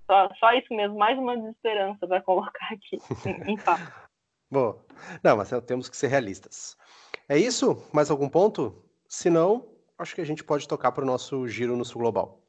[0.05, 3.57] Só, só isso mesmo, mais uma desesperança para colocar aqui em, em
[4.49, 4.79] Bom,
[5.21, 6.77] não, mas temos que ser realistas.
[7.27, 7.83] É isso?
[7.91, 8.85] Mais algum ponto?
[9.09, 12.39] Se não, acho que a gente pode tocar para o nosso giro no Sul Global.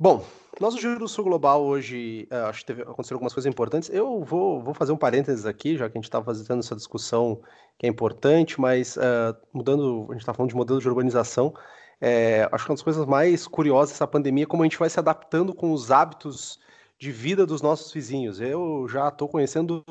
[0.00, 0.24] Bom,
[0.60, 3.90] nosso Giro Sul Global hoje, uh, acho que teve, aconteceram algumas coisas importantes.
[3.90, 7.40] Eu vou, vou fazer um parênteses aqui, já que a gente estava fazendo essa discussão
[7.76, 11.52] que é importante, mas uh, mudando, a gente está falando de modelo de urbanização,
[12.00, 14.88] é, acho que uma das coisas mais curiosas dessa pandemia é como a gente vai
[14.88, 16.60] se adaptando com os hábitos
[16.96, 18.40] de vida dos nossos vizinhos.
[18.40, 19.84] Eu já estou conhecendo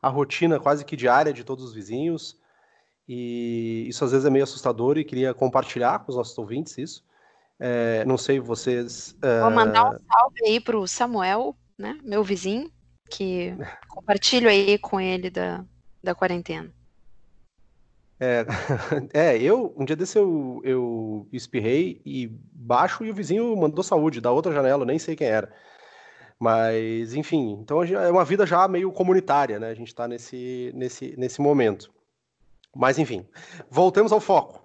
[0.00, 2.36] a rotina quase que diária de todos os vizinhos,
[3.14, 7.04] e isso às vezes é meio assustador e queria compartilhar com os nossos ouvintes isso.
[7.60, 9.14] É, não sei vocês.
[9.20, 11.98] Vou mandar um salve aí pro Samuel, né?
[12.02, 12.72] Meu vizinho,
[13.10, 13.54] que
[13.86, 15.62] compartilho aí com ele da,
[16.02, 16.70] da quarentena.
[18.18, 18.46] É,
[19.12, 24.22] é, eu, um dia desse eu, eu espirrei e baixo e o vizinho mandou saúde
[24.22, 25.52] da outra janela, nem sei quem era.
[26.40, 29.68] Mas, enfim, então é uma vida já meio comunitária, né?
[29.68, 31.92] A gente está nesse, nesse, nesse momento.
[32.74, 33.26] Mas, enfim,
[33.70, 34.60] voltemos ao foco.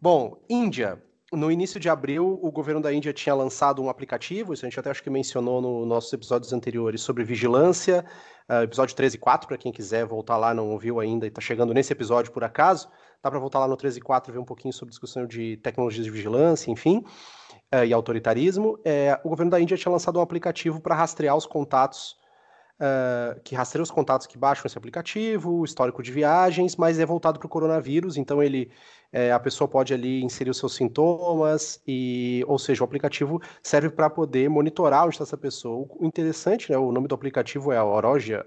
[0.00, 4.64] Bom, Índia no início de abril, o governo da Índia tinha lançado um aplicativo, isso
[4.64, 8.04] a gente até acho que mencionou nos nossos episódios anteriores, sobre vigilância,
[8.48, 11.40] uh, episódio 13 e 4, para quem quiser voltar lá, não ouviu ainda e está
[11.40, 12.88] chegando nesse episódio por acaso,
[13.22, 15.56] dá para voltar lá no 13 e 4 e ver um pouquinho sobre discussão de
[15.58, 17.04] tecnologias de vigilância, enfim,
[17.74, 18.78] uh, e autoritarismo.
[18.84, 22.14] É, o governo da Índia tinha lançado um aplicativo para rastrear os contatos
[22.80, 27.06] uh, que rastreia os contatos que baixam esse aplicativo, o histórico de viagens, mas é
[27.06, 28.70] voltado para o coronavírus, então ele
[29.12, 33.90] é, a pessoa pode ali inserir os seus sintomas, e, ou seja, o aplicativo serve
[33.90, 35.86] para poder monitorar onde está essa pessoa.
[35.98, 37.84] O interessante, né, o nome do aplicativo é a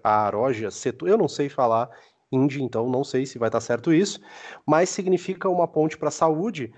[0.04, 1.90] a Arogia Setu, eu não sei falar
[2.32, 4.20] Indie, então não sei se vai estar certo isso,
[4.66, 6.72] mas significa uma ponte para a saúde,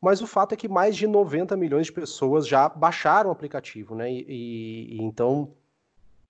[0.00, 3.94] mas o fato é que mais de 90 milhões de pessoas já baixaram o aplicativo,
[3.94, 4.10] né?
[4.10, 5.54] E, e então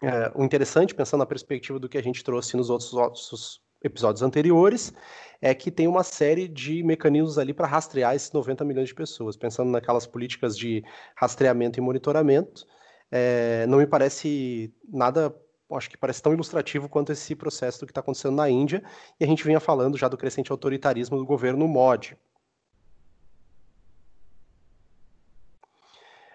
[0.03, 4.23] é, o interessante, pensando na perspectiva do que a gente trouxe nos outros, outros episódios
[4.23, 4.93] anteriores,
[5.41, 9.37] é que tem uma série de mecanismos ali para rastrear esses 90 milhões de pessoas.
[9.37, 10.85] Pensando naquelas políticas de
[11.17, 12.67] rastreamento e monitoramento,
[13.11, 15.35] é, não me parece nada,
[15.73, 18.83] acho que parece tão ilustrativo quanto esse processo do que está acontecendo na Índia,
[19.19, 22.17] e a gente vinha falando já do crescente autoritarismo do governo Modi.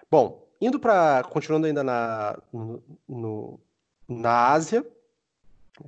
[0.09, 1.23] Bom, indo para.
[1.23, 2.37] Continuando ainda na,
[3.07, 3.59] no,
[4.07, 4.85] na Ásia.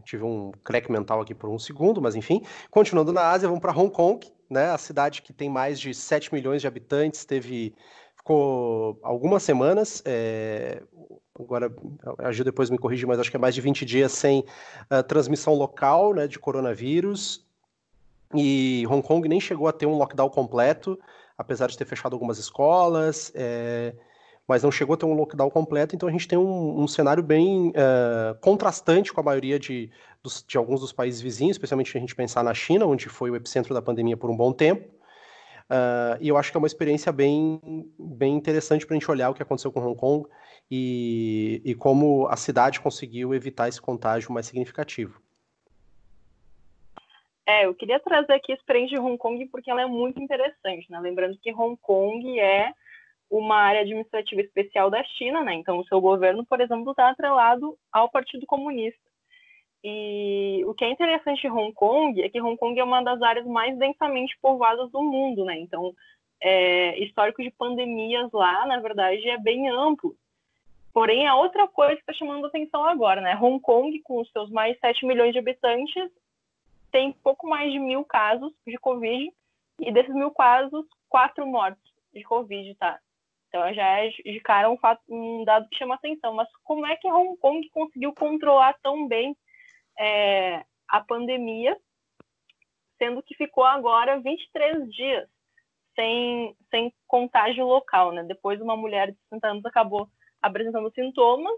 [0.03, 2.41] Tive um crack mental aqui por um segundo, mas enfim.
[2.71, 4.71] Continuando na Ásia, vamos para Hong Kong, né?
[4.71, 7.75] A cidade que tem mais de 7 milhões de habitantes, teve.
[8.17, 10.81] Ficou algumas semanas, é,
[11.39, 11.71] agora
[12.17, 14.43] a Gil depois me corrige, mas acho que é mais de 20 dias sem
[14.91, 17.45] uh, transmissão local né, de coronavírus.
[18.33, 20.99] E Hong Kong nem chegou a ter um lockdown completo,
[21.37, 23.31] apesar de ter fechado algumas escolas.
[23.35, 23.93] É,
[24.47, 27.23] mas não chegou a ter um lockdown completo, então a gente tem um, um cenário
[27.23, 29.89] bem uh, contrastante com a maioria de,
[30.21, 33.31] dos, de alguns dos países vizinhos, especialmente se a gente pensar na China, onde foi
[33.31, 34.93] o epicentro da pandemia por um bom tempo.
[35.65, 37.59] Uh, e eu acho que é uma experiência bem,
[37.97, 40.27] bem interessante para a gente olhar o que aconteceu com Hong Kong
[40.69, 45.19] e, e como a cidade conseguiu evitar esse contágio mais significativo.
[47.47, 50.91] É, eu queria trazer aqui a experiência de Hong Kong porque ela é muito interessante,
[50.91, 50.99] né?
[50.99, 52.71] Lembrando que Hong Kong é
[53.29, 55.53] uma área administrativa especial da China, né?
[55.53, 58.99] Então, o seu governo, por exemplo, está atrelado ao Partido Comunista.
[59.83, 63.21] E o que é interessante de Hong Kong é que Hong Kong é uma das
[63.21, 65.59] áreas mais densamente povoadas do mundo, né?
[65.59, 65.93] Então,
[66.41, 70.15] é, histórico de pandemias lá, na verdade, é bem amplo.
[70.93, 73.35] Porém, a outra coisa que está chamando atenção agora, né?
[73.35, 76.09] Hong Kong, com os seus mais 7 milhões de habitantes,
[76.91, 79.31] tem pouco mais de mil casos de Covid,
[79.79, 81.83] e desses mil casos, quatro mortes
[82.13, 82.99] de Covid, tá?
[83.55, 86.33] Então já é de cara um, fato, um dado que chama atenção.
[86.33, 89.33] Mas como é que Hong Kong conseguiu controlar tão bem
[89.97, 91.77] é, a pandemia,
[92.97, 95.29] sendo que ficou agora 23 dias
[95.95, 98.25] sem, sem contágio local, né?
[98.25, 100.09] Depois uma mulher de 60 anos acabou
[100.41, 101.57] apresentando sintomas,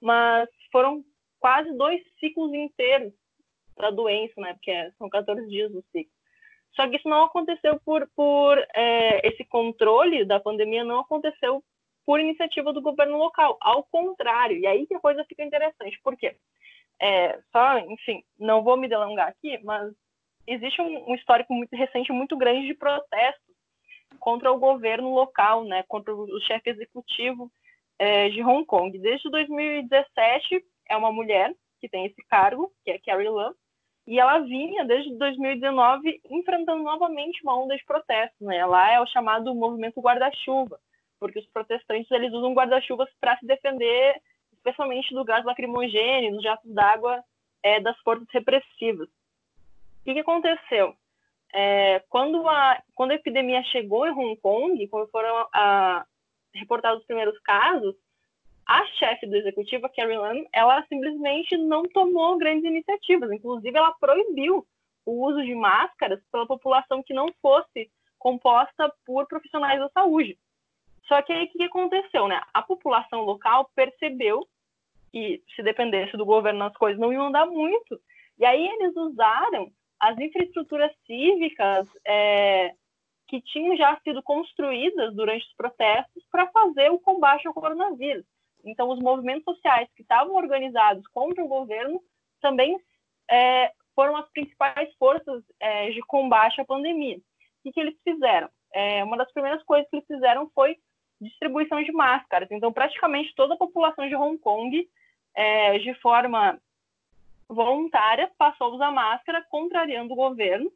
[0.00, 1.04] mas foram
[1.38, 3.12] quase dois ciclos inteiros
[3.76, 4.52] da doença, né?
[4.54, 6.15] Porque são 14 dias o ciclo.
[6.76, 11.64] Só que isso não aconteceu por, por é, esse controle da pandemia não aconteceu
[12.04, 14.58] por iniciativa do governo local, ao contrário.
[14.58, 16.36] E aí que a coisa fica interessante, por quê?
[17.00, 19.92] É, só, enfim, não vou me delongar aqui, mas
[20.46, 23.56] existe um, um histórico muito recente, muito grande de protestos
[24.20, 27.50] contra o governo local, né, contra o chefe executivo
[27.98, 28.96] é, de Hong Kong.
[28.98, 33.54] Desde 2017 é uma mulher que tem esse cargo, que é Carrie Lam,
[34.06, 38.40] e ela vinha, desde 2019, enfrentando novamente uma onda de protestos.
[38.40, 38.64] Né?
[38.64, 40.78] Lá é o chamado movimento guarda-chuva,
[41.18, 44.20] porque os protestantes eles usam guarda-chuvas para se defender,
[44.52, 47.22] especialmente do gás lacrimogêneo, dos jatos d'água
[47.62, 49.08] é, das forças repressivas.
[49.08, 50.94] O que, que aconteceu?
[51.52, 56.06] É, quando, a, quando a epidemia chegou em Hong Kong, quando foram a,
[56.54, 57.96] reportados os primeiros casos,
[58.66, 63.30] a chefe do executivo, a Carrie Lam, ela simplesmente não tomou grandes iniciativas.
[63.30, 64.66] Inclusive, ela proibiu
[65.04, 67.88] o uso de máscaras pela população que não fosse
[68.18, 70.36] composta por profissionais da saúde.
[71.06, 72.40] Só que aí o que aconteceu, né?
[72.52, 74.46] A população local percebeu
[75.12, 78.00] que se dependesse do governo as coisas não iam andar muito.
[78.36, 79.70] E aí eles usaram
[80.00, 82.74] as infraestruturas cívicas é,
[83.28, 88.26] que tinham já sido construídas durante os protestos para fazer o combate ao coronavírus.
[88.66, 92.02] Então, os movimentos sociais que estavam organizados contra o governo
[92.40, 92.78] também
[93.30, 97.16] é, foram as principais forças é, de combate à pandemia.
[97.64, 98.48] O que, eles fizeram?
[98.72, 100.76] É, uma das primeiras coisas que eles fizeram foi
[101.20, 102.50] distribuição de máscaras.
[102.50, 104.88] Então, praticamente toda a população de Hong Kong,
[105.34, 106.60] é, de forma
[107.48, 110.70] voluntária, passou a usar máscara, contrariando o governo.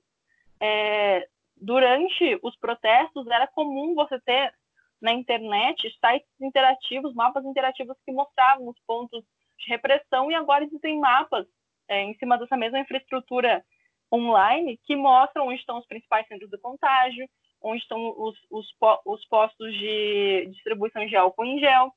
[0.61, 4.55] É, durante os protestos, era comum você ter
[5.01, 9.25] na internet sites interativos, mapas interativos que mostravam os pontos
[9.59, 11.47] de repressão e agora existem mapas
[11.89, 13.65] é, em cima dessa mesma infraestrutura
[14.13, 17.29] online que mostram onde estão os principais centros de contágio,
[17.63, 18.67] onde estão os, os,
[19.05, 21.93] os postos de distribuição de álcool em gel.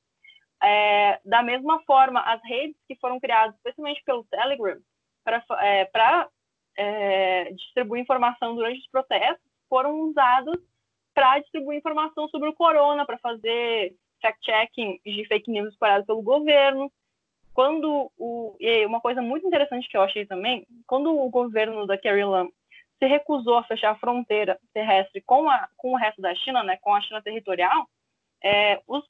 [0.62, 4.78] É, da mesma forma, as redes que foram criadas especialmente pelo Telegram
[5.24, 5.90] para é,
[6.76, 10.56] é, distribuir informação durante os protestos foram usadas
[11.14, 16.90] para distribuir informação sobre o corona, para fazer fact-checking de fake news espalhadas pelo governo.
[17.52, 21.96] Quando o, e uma coisa muito interessante que eu achei também, quando o governo da
[21.96, 22.48] Carrie Lam
[22.98, 26.76] se recusou a fechar a fronteira terrestre com, a, com o resto da China, né,
[26.80, 27.88] com a China territorial,
[28.42, 29.04] é, os,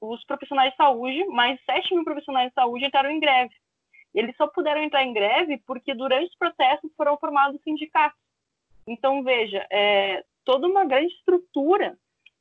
[0.00, 3.54] os profissionais de saúde, mais 7 mil profissionais de saúde entraram em greve.
[4.14, 8.18] Eles só puderam entrar em greve porque durante os protestos foram formados sindicatos.
[8.86, 11.96] Então, veja, é, toda uma grande estrutura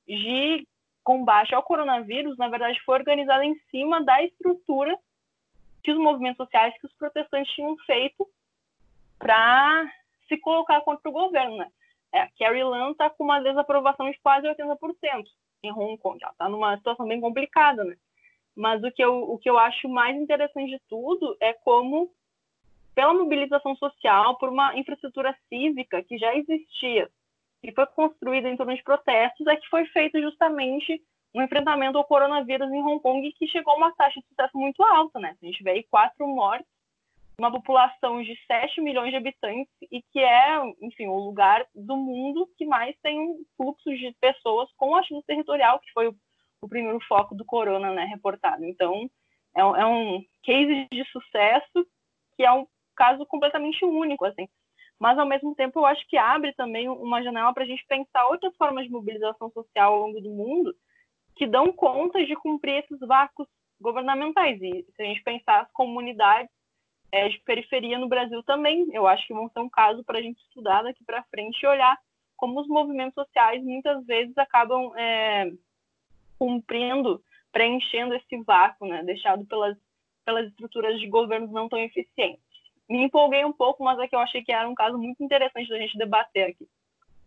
[0.07, 0.67] de
[1.03, 4.97] combate ao coronavírus, na verdade, foi organizada em cima da estrutura
[5.83, 8.27] que os movimentos sociais, que os protestantes tinham feito
[9.17, 9.91] para
[10.27, 11.57] se colocar contra o governo.
[11.57, 11.71] Né?
[12.13, 15.25] É, Carrie Lam está com uma desaprovação de quase 80%.
[15.63, 16.19] em Hong Kong.
[16.21, 17.95] Ela está numa situação bem complicada, né?
[18.55, 22.11] Mas o que, eu, o que eu acho mais interessante de tudo é como,
[22.93, 27.09] pela mobilização social, por uma infraestrutura cívica que já existia,
[27.61, 31.01] que foi construída em torno de protestos, é que foi feito justamente
[31.33, 34.83] um enfrentamento ao coronavírus em Hong Kong que chegou a uma taxa de sucesso muito
[34.83, 35.37] alta, né?
[35.41, 36.67] A gente vê aí quatro mortes,
[37.39, 42.49] uma população de 7 milhões de habitantes e que é, enfim, o lugar do mundo
[42.57, 46.15] que mais tem um fluxo de pessoas com ajuda territorial, que foi o,
[46.61, 48.65] o, primeiro foco do corona, né, reportado.
[48.65, 49.09] Então,
[49.55, 51.87] é, é um case de sucesso
[52.35, 54.47] que é um caso completamente único, assim.
[55.01, 58.23] Mas, ao mesmo tempo, eu acho que abre também uma janela para a gente pensar
[58.27, 60.75] outras formas de mobilização social ao longo do mundo,
[61.35, 63.47] que dão conta de cumprir esses vácuos
[63.81, 64.61] governamentais.
[64.61, 66.51] E se a gente pensar as comunidades
[67.11, 70.21] é, de periferia no Brasil também, eu acho que vão ser um caso para a
[70.21, 71.97] gente estudar daqui para frente e olhar
[72.37, 75.51] como os movimentos sociais muitas vezes acabam é,
[76.37, 79.75] cumprindo, preenchendo esse vácuo, né, deixado pelas,
[80.23, 82.50] pelas estruturas de governos não tão eficientes.
[82.91, 85.69] Me empolguei um pouco, mas é que eu achei que era um caso muito interessante
[85.69, 86.67] da gente debater aqui.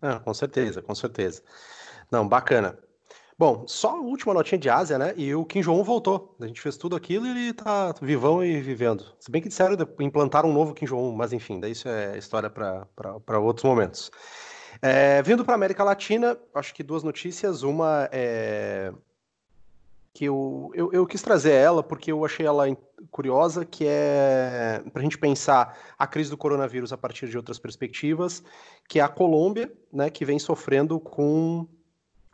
[0.03, 1.43] Ah, com certeza, com certeza.
[2.13, 2.79] Não, bacana.
[3.39, 5.15] Bom, só a última notinha de Ásia, né?
[5.17, 6.37] E o Kim Jong-un voltou.
[6.39, 9.07] A gente fez tudo aquilo e ele tá vivão e vivendo.
[9.19, 12.51] Se bem que disseram implantar um novo Kim Jong-un, mas enfim, daí isso é história
[12.51, 14.11] para outros momentos.
[14.83, 17.63] É, vindo para América Latina, acho que duas notícias.
[17.63, 18.93] Uma é
[20.15, 22.65] que eu, eu, eu, quis trazer ela porque eu achei ela
[23.11, 27.59] curiosa, que é para a gente pensar a crise do coronavírus a partir de outras
[27.59, 28.43] perspectivas,
[28.89, 31.67] que é a Colômbia, né, que vem sofrendo com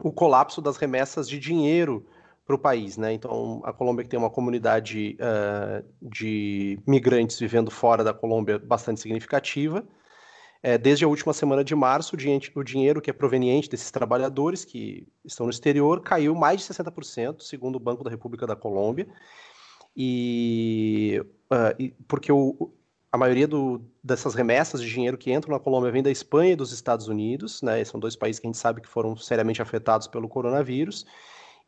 [0.02, 2.06] o colapso das remessas de dinheiro
[2.46, 3.12] para o país, né?
[3.12, 9.00] Então, a Colômbia que tem uma comunidade uh, de migrantes vivendo fora da Colômbia bastante
[9.00, 9.84] significativa.
[10.62, 15.06] É, desde a última semana de março, o dinheiro que é proveniente desses trabalhadores que
[15.24, 19.08] estão no exterior caiu mais de 60%, segundo o Banco da República da Colômbia.
[19.96, 22.70] E, uh, e porque o,
[23.10, 26.56] a maioria do, dessas remessas de dinheiro que entram na Colômbia vem da Espanha e
[26.56, 27.82] dos Estados Unidos, né?
[27.84, 31.06] São dois países que a gente sabe que foram seriamente afetados pelo coronavírus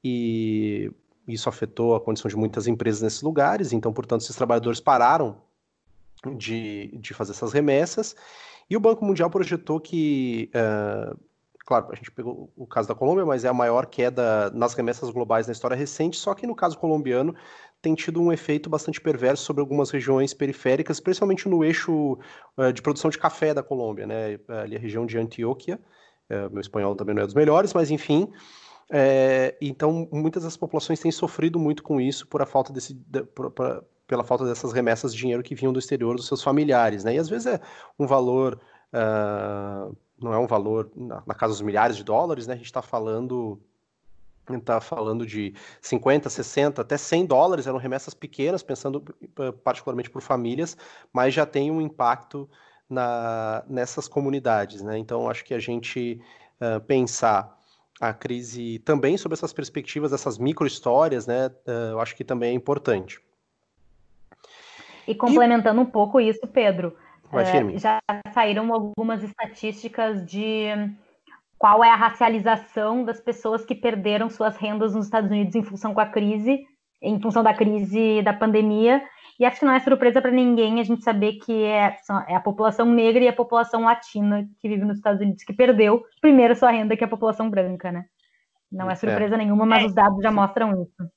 [0.04, 0.90] e
[1.26, 3.72] isso afetou a condição de muitas empresas nesses lugares.
[3.72, 5.40] Então, portanto, esses trabalhadores pararam
[6.36, 8.14] de, de fazer essas remessas
[8.72, 11.14] e o Banco Mundial projetou que uh,
[11.66, 15.10] claro, a gente pegou o caso da Colômbia, mas é a maior queda nas remessas
[15.10, 17.34] globais na história recente, só que no caso colombiano
[17.82, 22.18] tem tido um efeito bastante perverso sobre algumas regiões periféricas, principalmente no eixo
[22.56, 24.38] uh, de produção de café da Colômbia, né?
[24.48, 25.78] Ali a região de Antioquia.
[26.30, 28.32] Uh, meu espanhol também não é dos melhores, mas enfim.
[28.90, 33.22] É, então, muitas das populações têm sofrido muito com isso por a falta desse, de,
[33.22, 37.02] por, por, pela falta dessas remessas de dinheiro que vinham do exterior dos seus familiares,
[37.02, 37.14] né?
[37.14, 37.60] E às vezes é
[37.98, 38.60] um valor,
[38.92, 42.52] uh, não é um valor na, na casa dos milhares de dólares, né?
[42.52, 43.58] A gente está falando
[44.50, 49.02] está falando de 50, 60, até 100 dólares, eram remessas pequenas, pensando
[49.38, 50.76] eh, particularmente por famílias,
[51.10, 52.50] mas já tem um impacto
[52.90, 54.82] na, nessas comunidades.
[54.82, 54.98] Né?
[54.98, 56.20] Então, acho que a gente
[56.60, 57.56] uh, pensar
[58.00, 62.52] a crise também sobre essas perspectivas, essas micro-histórias, né, uh, eu acho que também é
[62.52, 63.20] importante.
[65.06, 65.84] E complementando e...
[65.84, 66.96] um pouco isso, Pedro,
[67.32, 67.98] uh, já
[68.32, 70.66] saíram algumas estatísticas de
[71.58, 75.94] qual é a racialização das pessoas que perderam suas rendas nos Estados Unidos em função
[75.94, 76.64] com a crise,
[77.00, 79.00] em função da crise da pandemia.
[79.38, 81.96] E acho que não é surpresa para ninguém a gente saber que é,
[82.28, 86.02] é, a população negra e a população latina que vive nos Estados Unidos que perdeu
[86.20, 88.04] primeiro sua renda que a população branca, né?
[88.70, 88.96] Não é, é.
[88.96, 89.38] surpresa é.
[89.38, 89.86] nenhuma, mas é.
[89.86, 91.10] os dados já mostram isso.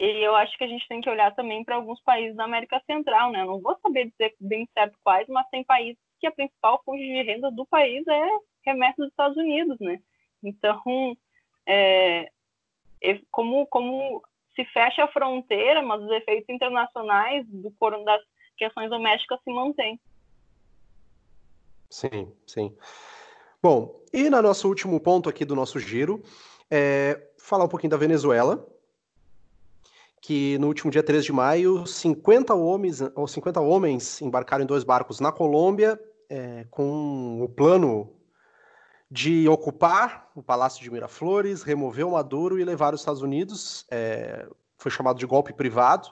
[0.00, 2.80] E eu acho que a gente tem que olhar também para alguns países da América
[2.86, 3.44] Central, né?
[3.44, 7.22] Não vou saber dizer bem certo quais, mas tem países que a principal fonte de
[7.22, 8.28] renda do país é
[8.64, 10.00] remessa dos Estados Unidos, né?
[10.42, 10.80] Então,
[11.66, 12.30] é,
[13.30, 14.22] como, como
[14.54, 17.72] se fecha a fronteira, mas os efeitos internacionais do
[18.04, 18.22] das
[18.56, 20.00] questões domésticas se mantêm.
[21.90, 22.76] Sim, sim.
[23.62, 26.22] Bom, e no nosso último ponto aqui do nosso giro,
[26.70, 28.66] é falar um pouquinho da Venezuela,
[30.20, 34.84] que no último dia 3 de maio, 50 homens, ou 50 homens embarcaram em dois
[34.84, 38.12] barcos na Colômbia, é, com o plano
[39.10, 43.86] de ocupar o Palácio de Miraflores, remover o Maduro e levar os Estados Unidos.
[43.90, 44.46] É,
[44.76, 46.08] foi chamado de golpe privado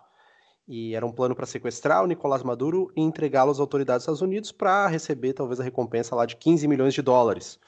[0.66, 4.23] e era um plano para sequestrar o Nicolás Maduro e entregá-lo às autoridades dos Estados
[4.23, 7.61] Unidos para receber talvez a recompensa lá de 15 milhões de dólares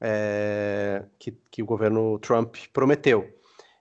[0.00, 3.32] é, que, que, o governo Trump prometeu.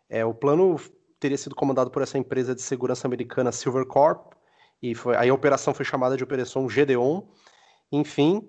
[0.10, 0.80] É, o plano
[1.24, 4.34] teria sido comandado por essa empresa de segurança americana Silvercorp
[4.82, 7.22] e foi, aí a operação foi chamada de Operação Gedeon.
[7.90, 8.45] Enfim,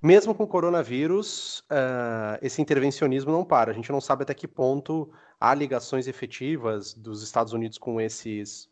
[0.00, 3.72] mesmo com o coronavírus, uh, esse intervencionismo não para.
[3.72, 5.10] A gente não sabe até que ponto
[5.40, 8.70] há ligações efetivas dos Estados Unidos com esses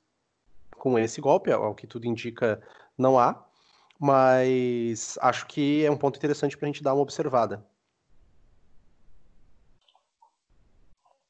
[0.78, 2.62] com esse golpe, ao que tudo indica,
[2.96, 3.44] não há.
[3.98, 7.66] Mas acho que é um ponto interessante para a gente dar uma observada.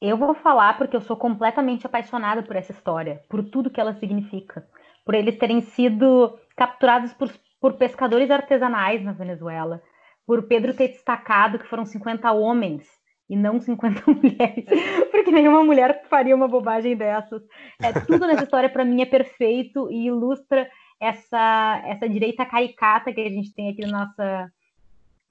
[0.01, 3.95] Eu vou falar porque eu sou completamente apaixonada por essa história, por tudo que ela
[3.95, 4.67] significa,
[5.03, 9.81] por eles terem sido capturados por, por pescadores artesanais na Venezuela,
[10.25, 12.87] por Pedro ter destacado que foram 50 homens
[13.27, 14.65] e não 50 mulheres,
[15.09, 17.41] porque nenhuma mulher faria uma bobagem dessas.
[17.81, 20.69] É, tudo nessa história, para mim, é perfeito e ilustra
[20.99, 24.51] essa, essa direita caricata que a gente tem aqui no nossa,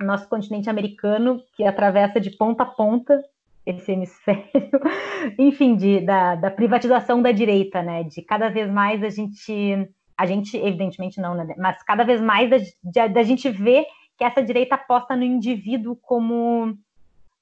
[0.01, 3.23] nosso continente americano, que atravessa de ponta a ponta
[3.67, 4.47] esse hemisfério,
[5.37, 8.05] enfim, de, da, da privatização da direita, né?
[8.05, 11.53] De cada vez mais a gente, a gente, evidentemente não, né?
[11.59, 12.49] Mas cada vez mais
[12.83, 13.85] da, da gente ver
[14.17, 16.79] que essa direita aposta no indivíduo como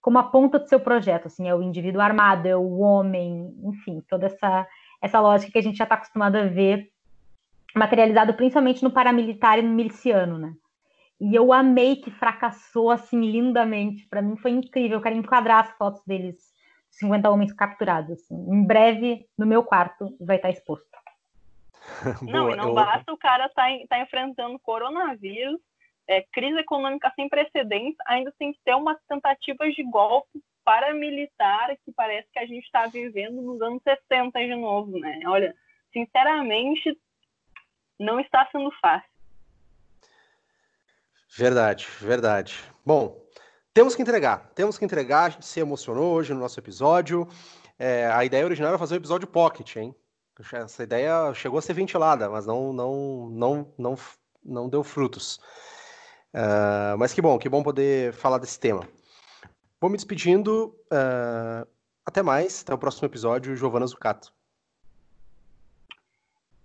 [0.01, 4.03] como a ponta do seu projeto, assim, é o indivíduo armado, é o homem, enfim,
[4.09, 4.67] toda essa
[5.03, 6.89] essa lógica que a gente já está acostumado a ver
[7.75, 10.55] materializado principalmente no paramilitar e no miliciano, né?
[11.21, 14.07] E eu amei que fracassou assim lindamente.
[14.09, 14.99] Para mim foi incrível.
[14.99, 16.53] Eu quero enquadrar as fotos deles,
[16.91, 18.13] 50 homens capturados.
[18.13, 18.35] Assim.
[18.35, 20.89] Em breve, no meu quarto, vai estar exposto.
[22.23, 22.75] Não, e não eu...
[22.75, 25.61] basta o cara estar tá, tá enfrentando coronavírus,
[26.09, 31.93] é, crise econômica sem precedentes, ainda tem que ter umas tentativas de golpe paramilitar que
[31.93, 35.21] parece que a gente está vivendo nos anos 60 de novo, né?
[35.27, 35.55] Olha,
[35.93, 36.99] sinceramente,
[37.99, 39.14] não está sendo fácil.
[41.37, 42.63] Verdade, verdade.
[42.87, 43.21] Bom,
[43.73, 45.25] temos que entregar, temos que entregar.
[45.25, 47.27] A gente se emocionou hoje no nosso episódio.
[47.77, 49.95] É, a ideia original era fazer um episódio pocket, hein?
[50.53, 53.95] Essa ideia chegou a ser ventilada, mas não, não, não, não,
[54.45, 55.41] não deu frutos.
[56.33, 58.89] Uh, mas que bom, que bom poder falar desse tema.
[59.81, 60.77] Vou me despedindo.
[60.87, 61.67] Uh,
[62.07, 64.33] até mais, até o próximo episódio, Giovana Zucato.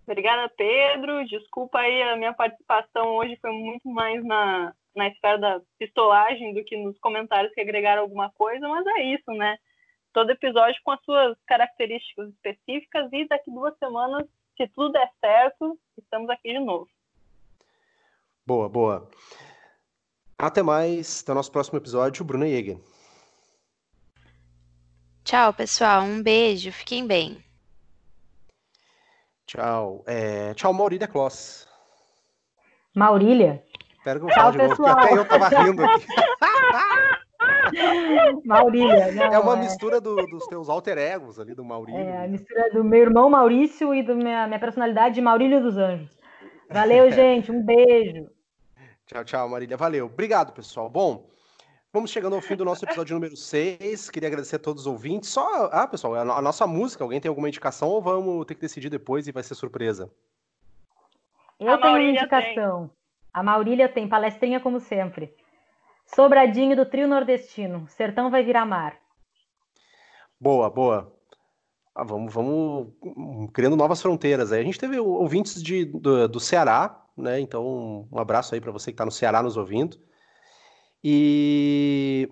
[0.09, 1.23] Obrigada, Pedro.
[1.27, 6.63] Desculpa aí, a minha participação hoje foi muito mais na, na esfera da pistolagem do
[6.63, 9.55] que nos comentários que agregaram alguma coisa, mas é isso, né?
[10.11, 14.27] Todo episódio com as suas características específicas e daqui duas semanas,
[14.57, 16.89] se tudo der certo, estamos aqui de novo.
[18.47, 19.07] Boa, boa.
[20.39, 21.21] Até mais.
[21.21, 22.79] Até o nosso próximo episódio, Bruna Jäger.
[25.23, 26.01] Tchau, pessoal.
[26.01, 26.71] Um beijo.
[26.71, 27.48] Fiquem bem.
[29.49, 30.03] Tchau.
[30.05, 30.53] É...
[30.53, 31.67] Tchau, Maurília Kloss.
[32.95, 33.63] Maurília?
[33.97, 36.05] Espera que eu falo de novo, porque até eu tava rindo aqui.
[38.45, 39.11] Maurília.
[39.11, 39.61] Não, é uma é...
[39.61, 41.99] mistura do, dos teus alter egos ali, do Maurílio.
[41.99, 45.77] É, a mistura do meu irmão Maurício e da minha, minha personalidade de Maurílio dos
[45.77, 46.15] Anjos.
[46.69, 47.51] Valeu, gente.
[47.51, 48.29] Um beijo.
[49.07, 49.75] Tchau, tchau, Marília.
[49.75, 50.05] Valeu.
[50.05, 50.91] Obrigado, pessoal.
[50.91, 51.27] Bom,
[51.91, 54.11] Vamos chegando ao fim do nosso episódio número 6.
[54.11, 55.27] Queria agradecer a todos os ouvintes.
[55.27, 58.91] Só, ah, pessoal, a nossa música, alguém tem alguma indicação ou vamos ter que decidir
[58.91, 60.11] depois e vai ser surpresa?
[61.59, 62.81] Eu a tenho uma indicação.
[62.81, 62.91] Tem.
[63.33, 65.33] A Maurília tem, palestrinha como sempre.
[66.05, 67.87] Sobradinho do trio nordestino.
[67.87, 68.95] Sertão vai virar mar.
[70.39, 71.11] Boa, boa.
[71.95, 72.93] Ah, vamos, vamos
[73.51, 74.51] criando novas fronteiras.
[74.51, 77.39] Aí a gente teve ouvintes de, do, do Ceará, né?
[77.39, 79.97] Então, um abraço aí para você que está no Ceará nos ouvindo.
[81.03, 82.29] E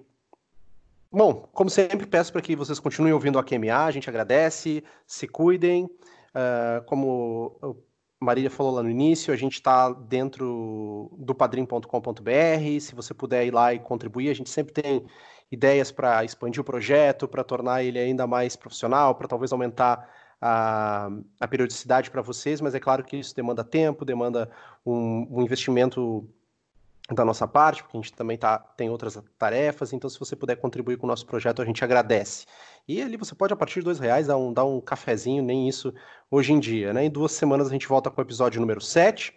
[1.12, 5.28] Bom, como sempre, peço para que vocês continuem ouvindo a QMA, a gente agradece, se
[5.28, 5.86] cuidem.
[5.86, 7.58] Uh, como
[8.22, 12.80] a Marília falou lá no início, a gente está dentro do padrim.com.br.
[12.82, 15.06] Se você puder ir lá e contribuir, a gente sempre tem
[15.50, 20.08] ideias para expandir o projeto, para tornar ele ainda mais profissional, para talvez aumentar
[20.42, 24.52] a, a periodicidade para vocês, mas é claro que isso demanda tempo, demanda
[24.86, 26.30] um, um investimento
[27.14, 30.58] da nossa parte, porque a gente também tá, tem outras tarefas, então se você puder
[30.58, 32.46] contribuir com o nosso projeto, a gente agradece.
[32.88, 35.70] E ali você pode, a partir de dois reais, dar um, dar um cafezinho, nem
[35.70, 35.94] isso
[36.30, 37.06] hoje em dia, né?
[37.06, 39.34] Em duas semanas a gente volta com o episódio número 7.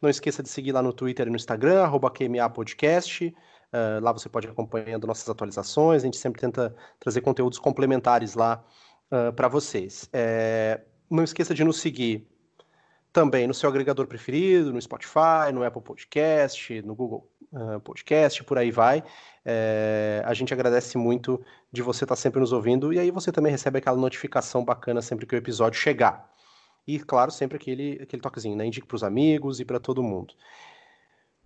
[0.00, 3.26] Não esqueça de seguir lá no Twitter e no Instagram, arroba QMA Podcast.
[3.26, 8.34] Uh, lá você pode ir acompanhando nossas atualizações, a gente sempre tenta trazer conteúdos complementares
[8.34, 8.64] lá
[9.12, 10.08] uh, para vocês.
[10.12, 10.80] É,
[11.10, 12.26] não esqueça de nos seguir
[13.12, 18.58] também no seu agregador preferido, no Spotify, no Apple Podcast, no Google uh, Podcast, por
[18.58, 19.02] aí vai.
[19.44, 21.42] É, a gente agradece muito
[21.72, 25.26] de você estar sempre nos ouvindo e aí você também recebe aquela notificação bacana sempre
[25.26, 26.30] que o episódio chegar.
[26.86, 28.66] E, claro, sempre aquele, aquele toquezinho, né?
[28.66, 30.34] Indique para os amigos e para todo mundo.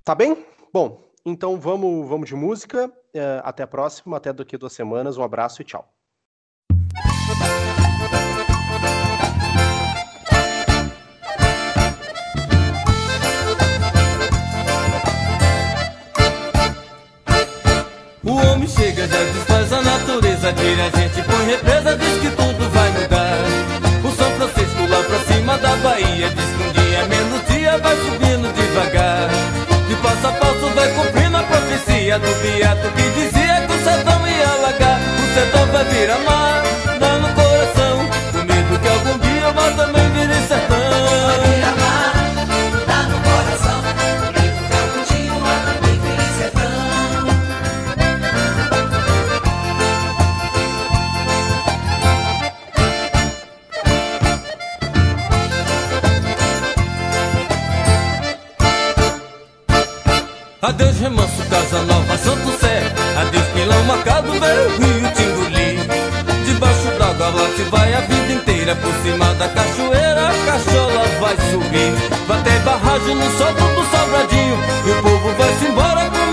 [0.04, 0.44] Tá bem?
[0.72, 2.86] Bom, então vamos, vamos de música.
[2.86, 5.16] Uh, até a próxima, até daqui a duas semanas.
[5.16, 5.93] Um abraço e tchau.
[18.76, 23.38] chega, já desfaz a natureza Tira a gente, põe represa, diz que tudo vai mudar.
[24.04, 27.96] O São Francisco lá pra cima da Bahia Diz que um dia menos dia vai
[27.96, 29.30] subindo devagar.
[29.88, 34.28] De passo a passo vai cumprindo a profecia Do viado que dizia que o sertão
[34.28, 35.00] ia alagar.
[35.00, 36.33] O sertão vai virar mar
[60.64, 65.76] Adeus Remanso, Casa Nova, Santo Sé Adeus Pilão Marcado, veio Rio Tingoli
[66.46, 68.74] Debaixo d'água lá se vai a vida inteira.
[68.76, 71.92] Por cima da cachoeira a cachola vai subir.
[72.26, 74.58] Vai ter barragem no sol do sobradinho.
[74.86, 76.23] E o povo vai se embora com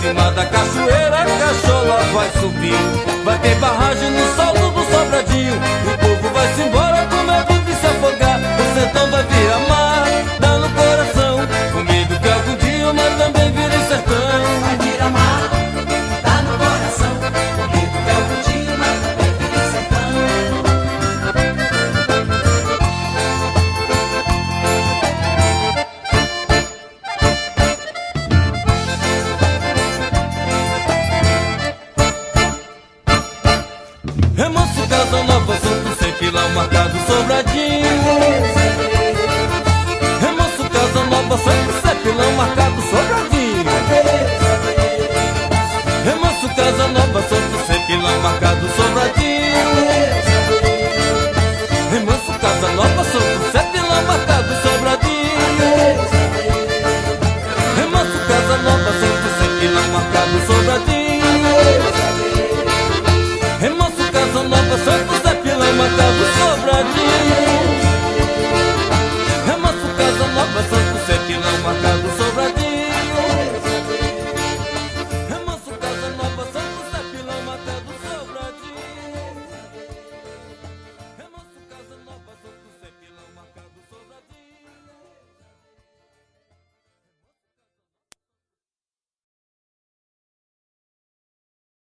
[0.00, 3.24] cima da cachoeira a cachola vai subir.
[3.24, 5.54] Vai ter barragem no salto do sobradinho.